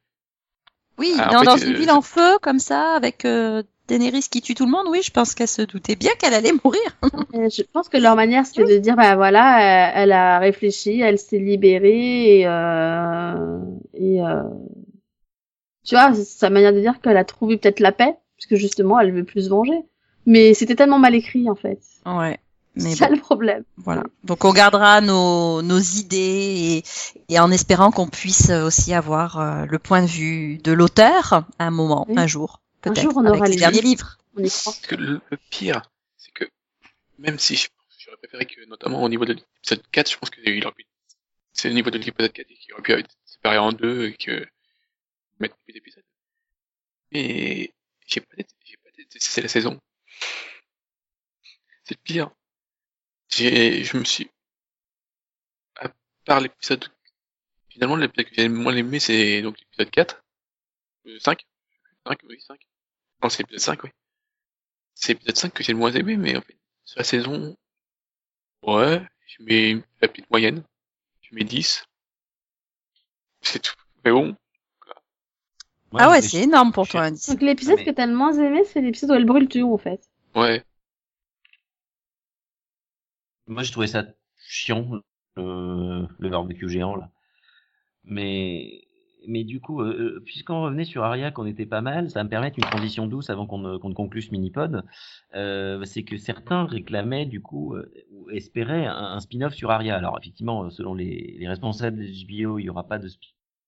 Oui, 0.97 1.14
Ah, 1.20 1.30
dans, 1.32 1.39
fait, 1.39 1.45
dans 1.45 1.57
euh, 1.57 1.68
une 1.68 1.76
ville 1.76 1.91
en 1.91 2.01
feu 2.01 2.38
comme 2.41 2.59
ça, 2.59 2.95
avec 2.95 3.24
euh, 3.26 3.61
Daenerys 3.88 4.26
qui 4.32 4.41
tue 4.41 4.55
tout 4.55 4.66
le 4.66 4.72
monde, 4.72 4.88
oui, 4.89 5.01
je 5.03 5.11
pense 5.11 5.36
qu'elle 5.36 5.47
se 5.47 5.61
doutait 5.61 5.95
bien 5.95 6.11
qu'elle 6.20 6.34
allait 6.34 6.53
mourir. 6.64 6.82
Je 7.34 7.61
pense 7.72 7.88
que 7.89 7.97
leur 7.97 8.16
manière, 8.16 8.45
c'était 8.45 8.66
de 8.66 8.78
dire, 8.78 8.95
bah 8.95 9.16
voilà, 9.16 9.91
elle, 9.93 10.03
elle 10.03 10.11
a 10.11 10.39
réfléchi, 10.39 11.01
elle 11.01 11.20
s'est 11.20 11.38
libérée 11.39 12.39
et, 12.39 12.47
euh, 12.47 13.59
et 13.93 14.22
euh, 14.22 14.43
tu 15.86 15.95
vois, 15.95 16.14
c'est 16.16 16.24
sa 16.24 16.49
manière 16.49 16.74
de 16.74 16.80
dire 16.80 16.99
qu'elle 17.01 17.18
a 17.18 17.26
trouvé 17.26 17.57
peut-être 17.57 17.80
la 17.82 17.91
paix, 17.91 18.16
parce 18.38 18.47
que 18.47 18.55
justement, 18.55 18.99
elle 18.99 19.11
veut 19.11 19.26
plus 19.26 19.45
se 19.45 19.49
venger. 19.49 19.78
Mais 20.26 20.53
c'était 20.53 20.76
tellement 20.76 20.99
mal 20.99 21.14
écrit, 21.16 21.49
en 21.49 21.55
fait. 21.55 21.80
Ouais. 22.05 22.39
C'est 22.76 22.95
ça 22.95 23.07
bon, 23.07 23.13
le 23.15 23.19
problème. 23.21 23.63
voilà. 23.78 24.03
Donc 24.24 24.45
on 24.45 24.51
gardera 24.53 24.99
nos, 25.01 25.61
nos 25.61 25.80
idées 25.80 26.84
et, 27.30 27.34
et 27.34 27.39
en 27.39 27.51
espérant 27.51 27.91
qu'on 27.91 28.07
puisse 28.07 28.49
aussi 28.49 28.93
avoir 28.93 29.39
euh, 29.39 29.65
le 29.65 29.78
point 29.80 30.01
de 30.01 30.07
vue 30.07 30.57
de 30.57 30.71
l'auteur 30.71 31.34
à 31.34 31.65
un 31.67 31.69
moment, 31.71 32.05
Oui. 32.09 32.15
un 32.17 32.26
jour, 32.28 32.61
Un 32.84 32.93
jour, 32.95 33.13
on 33.17 33.26
aura 33.28 33.45
les 33.45 33.51
les 33.53 33.57
derniers 33.59 33.82
livres. 33.82 34.17
livres. 34.17 34.17
On 34.38 34.43
y 34.43 34.49
croit. 34.49 34.74
Parce 34.74 34.88
que 34.88 34.95
le, 34.95 35.21
le 35.30 35.38
pire, 35.51 35.84
c'est 36.17 36.32
que 36.32 36.45
même 37.19 37.38
si 37.38 37.55
je- 37.55 37.67
j'aurais 37.99 38.17
préféré 38.17 38.45
que, 38.47 38.65
notamment 38.67 39.03
au 39.03 39.09
niveau 39.09 39.26
de 39.26 39.34
l'épisode 39.34 39.84
4, 39.91 40.11
je 40.11 40.17
pense 40.17 40.30
qu'il 40.32 40.65
aurait 40.65 40.74
pu... 40.74 40.86
C'est 41.53 41.69
au 41.69 41.74
niveau 41.74 41.91
de 41.91 41.99
l'épisode 41.99 42.32
4 42.34 42.47
qui 42.47 42.74
aurait 42.74 42.82
pu 42.82 42.91
être 42.93 43.11
séparé 43.26 43.59
en 43.59 43.71
deux 43.71 44.07
et 44.07 44.13
que... 44.13 44.45
mettre 45.39 45.55
plus 45.63 45.74
d'épisodes. 45.74 46.03
Mais 47.11 47.71
j'ai 48.07 48.21
pas 48.21 48.36
j'ai 48.65 48.78
pas 48.78 48.89
détesté 48.97 49.41
la 49.43 49.47
saison. 49.47 49.80
C'est 51.84 51.95
le 51.95 52.01
pire. 52.03 52.32
J'ai, 53.36 53.84
je 53.84 53.97
me 53.97 54.03
suis, 54.03 54.29
à 55.75 55.89
part 56.25 56.39
l'épisode, 56.39 56.86
finalement, 57.69 57.95
l'épisode 57.95 58.27
que 58.29 58.36
j'ai 58.36 58.47
le 58.47 58.53
moins 58.53 58.75
aimé, 58.75 58.99
c'est 58.99 59.41
donc 59.41 59.57
l'épisode 59.59 59.89
4, 59.89 60.23
euh, 61.07 61.19
5, 61.19 61.45
5, 62.05 62.19
oui, 62.29 62.39
5. 62.41 62.59
Non, 63.23 63.29
c'est 63.29 63.39
l'épisode 63.43 63.59
5, 63.59 63.84
oui. 63.84 63.89
C'est 64.93 65.13
l'épisode 65.13 65.38
5 65.38 65.53
que 65.53 65.63
j'ai 65.63 65.71
le 65.73 65.79
moins 65.79 65.91
aimé, 65.91 66.15
mais 66.17 66.36
en 66.38 66.41
fait, 66.41 66.57
sur 66.86 66.99
la 66.99 67.03
saison, 67.03 67.57
ouais, 68.63 69.01
je 69.25 69.43
mets 69.43 69.71
une 69.71 69.84
la 70.01 70.07
petite 70.07 70.29
moyenne. 70.29 70.63
Je 71.21 71.34
mets 71.36 71.43
10. 71.43 71.86
C'est 73.41 73.59
tout. 73.61 73.73
Mais 74.05 74.11
bon, 74.11 74.36
ah 75.95 76.09
ouais, 76.09 76.21
c'est 76.21 76.41
énorme 76.41 76.71
pour 76.71 76.88
toi, 76.88 77.01
un 77.03 77.11
10. 77.11 77.29
Donc 77.29 77.41
l'épisode 77.41 77.77
Mais- 77.77 77.86
que 77.86 77.91
t'as 77.91 78.05
le 78.07 78.15
moins 78.15 78.34
aimé, 78.34 78.63
c'est 78.65 78.81
l'épisode 78.81 79.11
où 79.11 79.13
elle 79.13 79.25
brûle 79.25 79.47
tout, 79.47 79.71
en 79.73 79.77
fait. 79.77 80.01
ouais. 80.36 80.63
Moi, 83.47 83.63
je 83.63 83.71
trouvais 83.71 83.87
ça 83.87 84.05
chiant, 84.47 85.01
le, 85.35 86.07
le 86.19 86.29
barbecue 86.29 86.69
géant, 86.69 86.95
là. 86.95 87.09
Mais, 88.05 88.87
mais 89.27 89.43
du 89.43 89.61
coup, 89.61 89.81
euh, 89.81 90.17
euh, 90.17 90.23
puisqu'on 90.25 90.63
revenait 90.63 90.85
sur 90.85 91.03
Aria, 91.03 91.31
qu'on 91.31 91.45
était 91.45 91.65
pas 91.65 91.81
mal, 91.81 92.09
ça 92.09 92.19
va 92.19 92.23
me 92.25 92.29
permettre 92.29 92.59
une 92.59 92.65
transition 92.65 93.07
douce 93.07 93.29
avant 93.29 93.47
qu'on 93.47 93.79
qu'on 93.79 93.89
ne 93.89 93.93
conclue 93.93 94.21
ce 94.21 94.31
mini-pod. 94.31 94.83
Euh, 95.35 95.83
c'est 95.85 96.03
que 96.03 96.17
certains 96.17 96.65
réclamaient, 96.65 97.25
du 97.25 97.41
coup, 97.41 97.75
euh, 97.75 97.91
ou 98.11 98.29
espéraient 98.29 98.85
un, 98.85 99.19
spin-off 99.19 99.53
sur 99.53 99.71
Aria. 99.71 99.95
Alors, 99.95 100.17
effectivement, 100.19 100.65
euh, 100.65 100.69
selon 100.69 100.93
les, 100.93 101.37
les 101.39 101.47
responsables 101.47 101.97
de 101.97 102.05
HBO, 102.05 102.59
il 102.59 102.65
y 102.65 102.69
aura 102.69 102.87
pas 102.87 102.99
de 102.99 103.07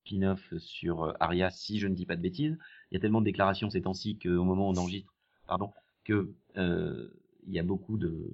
spin-off 0.06 0.54
sur 0.58 1.04
euh, 1.04 1.14
Aria, 1.20 1.50
si 1.50 1.80
je 1.80 1.88
ne 1.88 1.96
dis 1.96 2.06
pas 2.06 2.16
de 2.16 2.22
bêtises. 2.22 2.58
Il 2.92 2.96
y 2.96 2.98
a 2.98 3.00
tellement 3.00 3.22
de 3.22 3.26
déclarations 3.26 3.70
ces 3.70 3.82
temps-ci 3.82 4.20
qu'au 4.20 4.44
moment 4.44 4.70
où 4.70 4.72
on 4.72 4.78
enregistre, 4.78 5.14
pardon, 5.48 5.72
que 6.04 6.34
euh, 6.58 7.10
il 7.48 7.54
y 7.54 7.60
a 7.60 7.64
beaucoup 7.64 7.98
de 7.98 8.30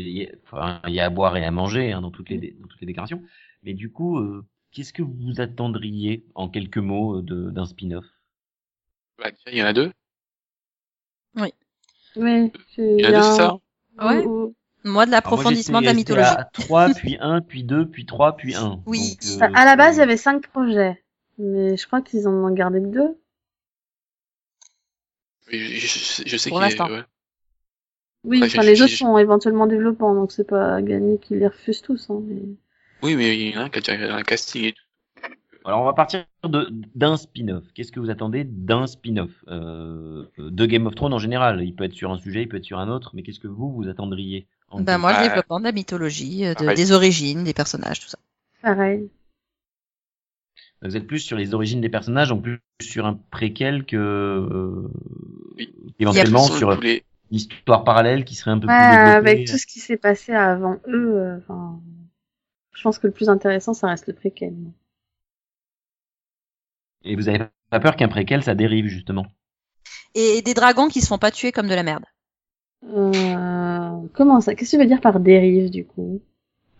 il 0.00 0.08
y, 0.18 0.26
a, 0.26 0.30
enfin, 0.44 0.80
il 0.88 0.94
y 0.94 1.00
a 1.00 1.06
à 1.06 1.10
boire 1.10 1.36
et 1.36 1.44
à 1.44 1.50
manger 1.50 1.92
hein, 1.92 2.00
dans 2.00 2.10
toutes 2.10 2.30
les 2.30 2.38
dé- 2.38 2.56
dans 2.60 2.68
toutes 2.68 2.80
les 2.80 2.86
déclarations. 2.86 3.22
Mais 3.62 3.74
du 3.74 3.90
coup, 3.90 4.18
euh, 4.18 4.44
qu'est-ce 4.72 4.92
que 4.92 5.02
vous 5.02 5.40
attendriez 5.40 6.24
en 6.34 6.48
quelques 6.48 6.78
mots 6.78 7.18
euh, 7.18 7.22
de- 7.22 7.50
d'un 7.50 7.66
spin-off? 7.66 8.04
Bah, 9.18 9.30
il 9.46 9.58
y 9.58 9.62
en 9.62 9.66
a 9.66 9.72
deux. 9.72 9.92
Oui. 11.36 11.52
Il 12.16 13.00
y 13.00 13.06
en 13.06 13.08
a 13.08 13.12
deux, 13.12 13.22
c'est 13.22 13.36
ça? 13.36 13.58
Ouais. 13.98 14.26
Ou- 14.26 14.46
ou- 14.46 14.54
Moi, 14.84 15.06
de 15.06 15.10
l'approfondissement 15.10 15.80
de 15.80 15.86
la 15.86 15.94
mythologie. 15.94 16.34
À 16.36 16.44
3, 16.44 16.88
puis 16.90 17.16
1, 17.20 17.40
puis 17.40 17.64
2, 17.64 17.88
puis 17.88 18.06
3, 18.06 18.36
puis 18.36 18.54
1. 18.54 18.80
Oui. 18.86 19.16
Bah, 19.38 19.48
à 19.54 19.64
la 19.64 19.76
base, 19.76 19.96
il 19.96 20.00
y 20.00 20.02
avait 20.02 20.16
cinq 20.16 20.46
projets. 20.48 21.02
Mais 21.38 21.76
je 21.76 21.86
crois 21.86 22.02
qu'ils 22.02 22.28
en 22.28 22.32
ont 22.32 22.50
gardé 22.52 22.80
que 22.80 22.86
deux. 22.86 23.18
Je, 25.48 25.58
je, 26.26 26.36
sais 26.36 26.50
Pour 26.50 26.60
qu'il 26.60 26.70
y 26.70 26.80
a, 26.80 26.84
ouais. 26.90 27.04
Oui, 28.24 28.40
Ouais, 28.40 28.46
enfin, 28.46 28.62
les 28.62 28.80
autres 28.82 28.92
sont 28.94 29.18
éventuellement 29.18 29.66
développants, 29.66 30.14
donc 30.14 30.32
c'est 30.32 30.46
pas 30.48 30.80
gagné 30.82 31.18
qu'ils 31.18 31.38
les 31.38 31.46
refusent 31.48 31.82
tous. 31.82 32.08
Hein, 32.10 32.20
mais... 32.26 32.40
Oui, 33.02 33.16
mais 33.16 33.38
il 33.38 33.50
y 33.54 33.56
en 33.58 33.60
a 33.60 33.64
un 33.64 33.68
qui 33.68 33.78
a 33.78 33.96
déjà 33.96 34.14
un 34.16 34.22
casting 34.22 34.64
et 34.64 34.72
tout. 34.72 34.80
Alors, 35.66 35.80
on 35.82 35.84
va 35.84 35.92
partir 35.94 36.24
de- 36.42 36.68
d'un 36.94 37.16
spin-off. 37.16 37.64
Qu'est-ce 37.74 37.90
que 37.92 38.00
vous 38.00 38.10
attendez 38.10 38.44
d'un 38.44 38.86
spin-off? 38.86 39.30
Euh, 39.48 40.24
De 40.38 40.66
Game 40.66 40.86
of 40.86 40.94
Thrones 40.94 41.12
en 41.14 41.18
général. 41.18 41.62
Il 41.64 41.74
peut 41.74 41.84
être 41.84 41.92
sur 41.94 42.10
un 42.12 42.18
sujet, 42.18 42.42
il 42.42 42.48
peut 42.48 42.58
être 42.58 42.64
sur 42.64 42.78
un 42.78 42.88
autre, 42.90 43.12
mais 43.14 43.22
qu'est-ce 43.22 43.40
que 43.40 43.48
vous, 43.48 43.72
vous 43.72 43.88
attendriez 43.88 44.46
en 44.70 44.80
Ben 44.82 44.98
moi, 44.98 45.12
le 45.12 45.18
Ah. 45.20 45.28
développement 45.28 45.58
de 45.60 45.64
la 45.64 45.72
mythologie, 45.72 46.44
euh, 46.46 46.50
de- 46.54 46.58
Pareil. 46.60 46.76
des 46.76 46.92
origines, 46.92 47.44
des 47.44 47.54
personnages, 47.54 48.00
tout 48.00 48.08
ça. 48.08 48.18
Pareil. 48.62 49.08
Vous 50.82 50.96
êtes 50.96 51.06
plus 51.06 51.20
sur 51.20 51.36
les 51.38 51.54
origines 51.54 51.80
des 51.80 51.88
personnages, 51.88 52.30
en 52.30 52.38
plus 52.38 52.60
sur 52.82 53.06
un 53.06 53.18
préquel 53.30 53.84
que 53.86 53.96
euh, 53.96 54.88
Oui. 55.56 55.72
éventuellement 55.98 56.44
sur 56.46 56.74
tous 56.74 56.82
les- 56.82 57.04
l'histoire 57.34 57.84
parallèle 57.84 58.24
qui 58.24 58.34
serait 58.34 58.50
un 58.52 58.58
peu 58.58 58.66
Ouais, 58.68 58.74
plus 58.74 58.86
développée. 58.86 59.16
avec 59.16 59.46
tout 59.46 59.56
ce 59.58 59.66
qui 59.66 59.80
s'est 59.80 59.96
passé 59.96 60.32
avant 60.32 60.78
eux, 60.86 61.14
euh, 61.16 61.38
enfin, 61.38 61.80
je 62.72 62.82
pense 62.82 62.98
que 62.98 63.06
le 63.06 63.12
plus 63.12 63.28
intéressant, 63.30 63.74
ça 63.74 63.88
reste 63.88 64.06
le 64.08 64.14
préquel. 64.14 64.54
Et 67.04 67.14
vous 67.14 67.28
avez 67.28 67.38
pas 67.70 67.78
peur 67.78 67.94
qu'un 67.94 68.08
préquel 68.08 68.42
ça 68.42 68.56
dérive 68.56 68.86
justement? 68.88 69.26
Et 70.16 70.42
des 70.42 70.54
dragons 70.54 70.88
qui 70.88 71.00
se 71.00 71.06
font 71.06 71.18
pas 71.18 71.30
tuer 71.30 71.52
comme 71.52 71.68
de 71.68 71.74
la 71.74 71.84
merde. 71.84 72.04
Euh, 72.84 74.08
comment 74.12 74.40
ça? 74.40 74.54
Qu'est-ce 74.54 74.72
que 74.72 74.76
tu 74.76 74.82
veux 74.82 74.88
dire 74.88 75.00
par 75.00 75.20
dérive, 75.20 75.70
du 75.70 75.84
coup? 75.86 76.22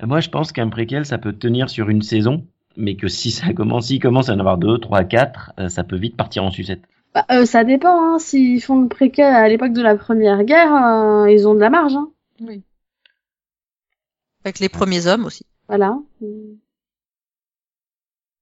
Moi, 0.00 0.20
je 0.20 0.28
pense 0.30 0.52
qu'un 0.52 0.68
préquel, 0.68 1.04
ça 1.04 1.18
peut 1.18 1.32
tenir 1.32 1.68
sur 1.68 1.88
une 1.88 2.02
saison, 2.02 2.46
mais 2.76 2.94
que 2.94 3.08
si 3.08 3.32
ça 3.32 3.52
commence, 3.52 3.86
s'il 3.88 3.98
commence 4.00 4.28
à 4.28 4.34
en 4.34 4.38
avoir 4.38 4.56
deux, 4.58 4.78
trois, 4.78 5.02
quatre, 5.02 5.52
euh, 5.58 5.68
ça 5.68 5.82
peut 5.82 5.96
vite 5.96 6.16
partir 6.16 6.44
en 6.44 6.50
sucette. 6.52 6.82
Bah, 7.14 7.24
euh, 7.30 7.46
Ça 7.46 7.64
dépend, 7.64 8.14
hein. 8.14 8.18
S'ils 8.18 8.62
font 8.62 8.80
le 8.80 8.88
préquel 8.88 9.32
à 9.34 9.48
l'époque 9.48 9.72
de 9.72 9.82
la 9.82 9.96
Première 9.96 10.44
Guerre, 10.44 10.74
euh, 10.74 11.30
ils 11.30 11.46
ont 11.48 11.54
de 11.54 11.60
la 11.60 11.70
marge, 11.70 11.94
hein. 11.94 12.10
Oui. 12.40 12.62
Avec 14.44 14.58
les 14.58 14.68
premiers 14.68 15.06
hommes 15.06 15.24
aussi. 15.24 15.46
Voilà. 15.68 15.98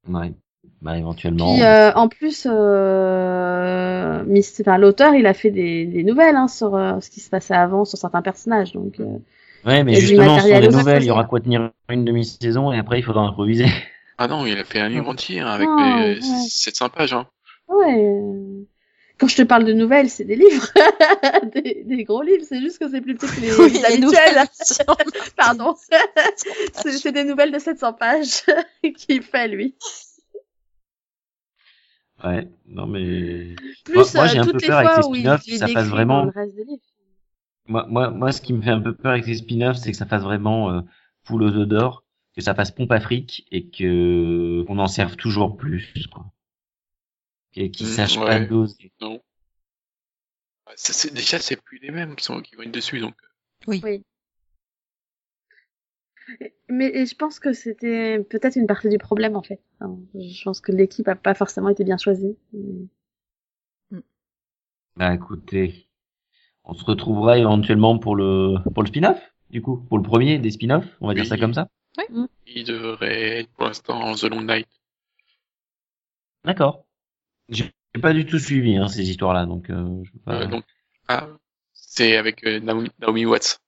Ouais. 0.08 0.32
Bah, 0.80 0.98
éventuellement. 0.98 1.54
Puis, 1.54 1.62
euh, 1.62 1.92
en 1.94 2.08
plus, 2.08 2.46
euh, 2.50 4.24
enfin, 4.60 4.78
l'auteur, 4.78 5.14
il 5.14 5.26
a 5.26 5.34
fait 5.34 5.50
des, 5.52 5.86
des 5.86 6.02
nouvelles 6.02 6.34
hein, 6.34 6.48
sur 6.48 6.74
euh, 6.74 6.98
ce 7.00 7.08
qui 7.10 7.20
se 7.20 7.30
passait 7.30 7.54
avant, 7.54 7.84
sur 7.84 7.98
certains 7.98 8.22
personnages. 8.22 8.72
Donc, 8.72 8.98
euh, 8.98 9.18
Ouais, 9.64 9.84
mais 9.84 9.94
justement, 9.94 10.42
des 10.42 10.66
aux 10.66 10.72
nouvelles, 10.72 11.04
il 11.04 11.06
y 11.06 11.10
aura 11.10 11.24
quoi 11.24 11.38
tenir 11.38 11.70
une 11.88 12.04
demi-saison 12.04 12.72
et 12.72 12.78
après 12.78 12.98
il 12.98 13.02
faudra 13.02 13.22
improviser. 13.22 13.66
Ah 14.18 14.26
non, 14.28 14.44
il 14.44 14.58
a 14.58 14.64
fait 14.64 14.80
un 14.80 14.88
livre 14.88 15.08
entier 15.08 15.40
hein, 15.40 15.46
avec 15.46 15.68
Ah, 15.70 16.02
euh, 16.02 16.14
ouais. 16.14 16.20
700 16.20 16.88
pages. 16.90 17.12
Hein. 17.12 17.26
Ouais. 17.78 18.04
euh, 18.06 18.64
Quand 19.18 19.28
je 19.28 19.36
te 19.36 19.42
parle 19.42 19.64
de 19.64 19.72
nouvelles, 19.72 20.10
c'est 20.10 20.24
des 20.24 20.36
livres, 20.36 20.68
des, 21.54 21.82
des 21.84 22.04
gros 22.04 22.22
livres. 22.22 22.44
C'est 22.48 22.60
juste 22.60 22.78
que 22.78 22.88
c'est 22.90 23.00
plus 23.00 23.14
petit 23.14 23.26
que 23.34 23.40
les, 23.40 23.52
Oui, 23.58 23.80
les 23.90 23.98
nouvelles. 23.98 24.38
Pardon. 25.36 25.74
c'est 26.74 27.12
des 27.12 27.24
nouvelles 27.24 27.52
de 27.52 27.58
700 27.58 27.92
pages 27.94 28.42
qu'il 28.96 29.22
fait 29.22 29.48
lui. 29.48 29.74
Ouais, 32.24 32.48
non 32.66 32.86
mais 32.86 33.56
Plus 33.84 33.94
Moi- 33.94 34.04
moi, 34.14 34.24
euh, 34.24 34.28
j'ai 34.28 34.38
un 34.38 34.44
peu 34.46 34.58
peur 34.58 34.78
avec 34.78 34.92
ces 34.94 35.02
spin-offs, 35.02 35.42
ça 35.42 35.66
fasse 35.66 35.84
décrit 35.84 35.88
vraiment- 35.90 36.30
moi, 37.66 37.86
moi, 37.88 38.10
moi, 38.10 38.32
ce 38.32 38.40
qui 38.40 38.52
me 38.52 38.62
fait 38.62 38.70
un 38.70 38.80
peu 38.80 38.94
peur 38.94 39.12
avec 39.12 39.24
ces 39.24 39.34
spin-offs, 39.34 39.76
c'est 39.78 39.90
que 39.90 39.96
ça 39.96 40.06
fasse 40.06 40.22
vraiment 40.22 40.70
euh, 40.70 40.80
poule 41.24 41.42
aux 41.42 41.50
œufs 41.56 41.66
d'or, 41.66 42.04
que 42.36 42.40
ça 42.42 42.54
fasse 42.54 42.70
pompe 42.70 42.92
à 42.92 43.00
fric 43.00 43.46
et 43.50 43.68
que 43.68 44.62
qu'on 44.66 44.78
en 44.78 44.86
serve 44.86 45.16
toujours 45.16 45.56
plus, 45.56 45.92
quoi. 46.12 46.26
Et 47.54 47.70
qu'ils 47.70 47.86
Mm, 47.86 47.90
sachent 47.90 48.18
pas 48.18 48.40
doser. 48.40 48.92
Non. 49.00 49.20
Ça, 50.76 50.92
c'est- 50.92 51.12
déjà, 51.12 51.38
c'est 51.38 51.56
plus 51.60 51.78
les 51.78 51.90
mêmes 51.90 52.16
qui 52.16 52.24
sont 52.24 52.40
qui 52.40 52.56
viennent 52.56 52.70
dessus, 52.72 52.98
donc. 53.00 53.14
Mais 56.68 56.90
et 56.94 57.04
je 57.04 57.14
pense 57.14 57.38
que 57.40 57.52
c'était 57.52 58.20
peut-être 58.20 58.56
une 58.56 58.66
partie 58.66 58.88
du 58.88 58.96
problème 58.98 59.36
en 59.36 59.42
fait. 59.42 59.60
Enfin, 59.80 59.98
je 60.14 60.42
pense 60.44 60.60
que 60.60 60.72
l'équipe 60.72 61.06
a 61.08 61.16
pas 61.16 61.34
forcément 61.34 61.68
été 61.68 61.84
bien 61.84 61.98
choisie. 61.98 62.36
Bah 64.96 65.14
écoutez, 65.14 65.88
on 66.64 66.74
se 66.74 66.84
retrouvera 66.84 67.38
éventuellement 67.38 67.98
pour 67.98 68.14
le 68.16 68.56
pour 68.72 68.82
le 68.82 68.88
spin-off, 68.88 69.18
du 69.50 69.60
coup, 69.62 69.78
pour 69.88 69.98
le 69.98 70.04
premier 70.04 70.38
des 70.38 70.50
spin-offs, 70.50 70.86
on 71.00 71.08
va 71.08 71.14
dire 71.14 71.24
Oui. 71.24 71.28
ça 71.28 71.38
comme 71.38 71.54
ça. 71.54 71.68
Il 72.46 72.64
devrait 72.64 73.40
être 73.40 73.50
pour 73.52 73.66
l'instant 73.66 74.14
The 74.14 74.24
Long 74.24 74.42
Night. 74.42 74.68
D'accord. 76.44 76.84
J'ai 77.48 77.72
pas 78.00 78.12
du 78.12 78.24
tout 78.26 78.38
suivi 78.38 78.76
hein, 78.76 78.88
ces 78.88 79.08
histoires-là, 79.10 79.46
donc 79.46 79.68
euh, 79.70 80.02
je 80.04 80.12
peux 80.12 80.18
pas- 80.20 80.42
Euh, 80.42 80.46
donc, 80.46 80.64
ah, 81.08 81.28
c'est 81.74 82.16
avec 82.16 82.44
euh, 82.46 82.60
Naomi, 82.60 82.90
Naomi 82.98 83.26
Watts. 83.26 83.60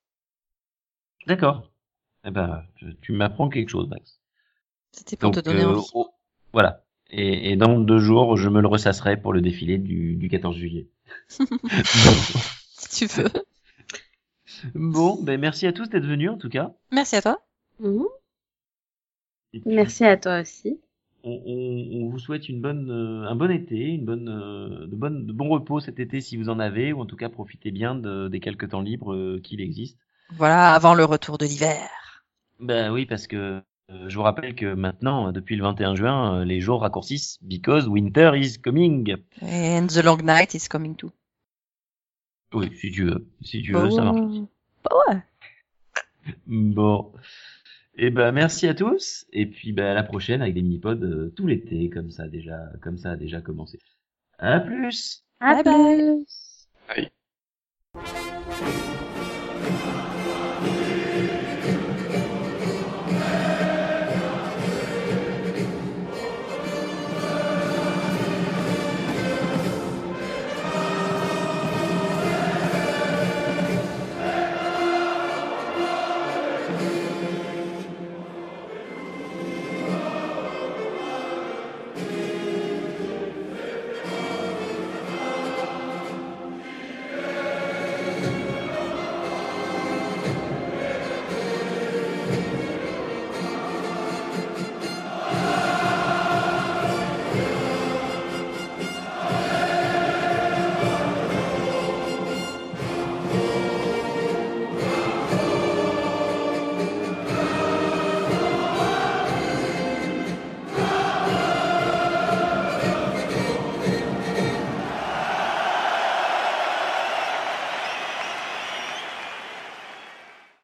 D'accord. 1.27 1.71
Eh 2.25 2.31
ben, 2.31 2.63
je- 2.77 2.89
tu 3.01 3.11
m'apprends 3.11 3.49
quelque 3.49 3.69
chose, 3.69 3.87
Max. 3.87 4.19
C'était 4.91 5.15
pour 5.17 5.31
Donc, 5.31 5.35
te 5.35 5.39
donner 5.41 5.63
euh, 5.63 5.69
envie. 5.77 5.87
oh, 5.93 6.09
voilà. 6.53 6.83
Et, 7.11 7.51
et 7.51 7.55
dans 7.55 7.79
deux 7.79 7.99
jours, 7.99 8.35
je 8.37 8.49
me 8.49 8.61
le 8.61 8.67
ressasserai 8.67 9.17
pour 9.21 9.31
le 9.33 9.41
défilé 9.41 9.77
du, 9.77 10.15
du 10.15 10.27
14 10.29 10.55
juillet. 10.57 10.87
Si 12.77 13.07
tu 13.07 13.13
veux. 13.15 13.29
bon, 14.75 15.21
ben 15.21 15.39
merci 15.39 15.65
à 15.67 15.73
tous 15.73 15.89
d'être 15.89 16.05
venus 16.05 16.29
en 16.29 16.37
tout 16.37 16.49
cas. 16.49 16.73
Merci 16.91 17.15
à 17.15 17.21
toi. 17.21 17.41
Puis, 19.51 19.61
Merci 19.65 20.05
à 20.05 20.17
toi 20.17 20.41
aussi. 20.41 20.79
On, 21.27 21.41
on- 21.45 22.03
on 22.05 22.09
vous 22.09 22.19
souhaite 22.19 22.47
une 22.49 22.61
bonne, 22.61 22.89
euh, 22.91 23.27
un 23.27 23.35
bon 23.35 23.49
été, 23.49 23.75
une 23.95 24.05
bonne, 24.05 24.29
euh, 24.29 24.85
de, 24.85 24.95
bonne, 24.95 25.25
de 25.25 25.33
bon 25.33 25.49
repos 25.49 25.79
cet 25.79 25.99
été 25.99 26.21
si 26.21 26.37
vous 26.37 26.49
en 26.49 26.59
avez, 26.59 26.93
ou 26.93 27.01
en 27.01 27.05
tout 27.07 27.15
cas 27.15 27.29
profitez 27.29 27.71
bien 27.71 27.95
de- 27.95 28.27
des 28.27 28.39
quelques 28.39 28.69
temps 28.69 28.81
libres 28.81 29.13
euh, 29.13 29.39
qu'il 29.43 29.59
existe. 29.59 29.97
Voilà, 30.37 30.73
avant 30.73 30.93
le 30.93 31.03
retour 31.03 31.37
de 31.39 31.45
l'hiver. 31.45 32.23
Ben 32.59 32.91
oui, 32.91 33.05
parce 33.07 33.25
que 33.27 33.61
je 34.07 34.15
vous 34.15 34.23
rappelle 34.23 34.55
que 34.55 34.73
maintenant, 34.73 35.31
depuis 35.31 35.55
le 35.55 35.63
21 35.63 35.95
juin, 35.95 36.45
les 36.45 36.61
jours 36.61 36.81
raccourcissent 36.81 37.37
because 37.41 37.87
winter 37.87 38.31
is 38.35 38.57
coming. 38.59 39.15
And 39.41 39.87
the 39.87 40.03
long 40.03 40.21
night 40.23 40.53
is 40.53 40.67
coming 40.69 40.95
too. 40.95 41.11
Oui, 42.53 42.71
si 42.79 42.91
tu 42.91 43.03
veux, 43.05 43.27
si 43.41 43.61
tu 43.63 43.73
veux, 43.73 43.89
ça 43.91 44.03
marche. 44.03 44.37
Bah 44.83 44.95
ouais. 45.09 45.17
Bon. 46.47 47.11
Et 47.97 48.09
ben 48.09 48.31
merci 48.33 48.67
à 48.67 48.73
tous 48.73 49.25
et 49.31 49.45
puis 49.45 49.71
ben 49.71 49.85
à 49.85 49.93
la 49.93 50.03
prochaine 50.03 50.41
avec 50.41 50.53
des 50.53 50.61
mini-pods 50.61 51.01
euh, 51.01 51.33
tout 51.35 51.47
l'été 51.47 51.89
comme 51.89 52.11
ça 52.11 52.27
déjà 52.27 52.59
comme 52.81 52.97
ça 52.97 53.11
a 53.11 53.15
déjà 53.15 53.39
commencé. 53.39 53.79
À 54.37 54.59
plus. 54.59 55.23
À 55.39 55.63
plus. 55.63 56.25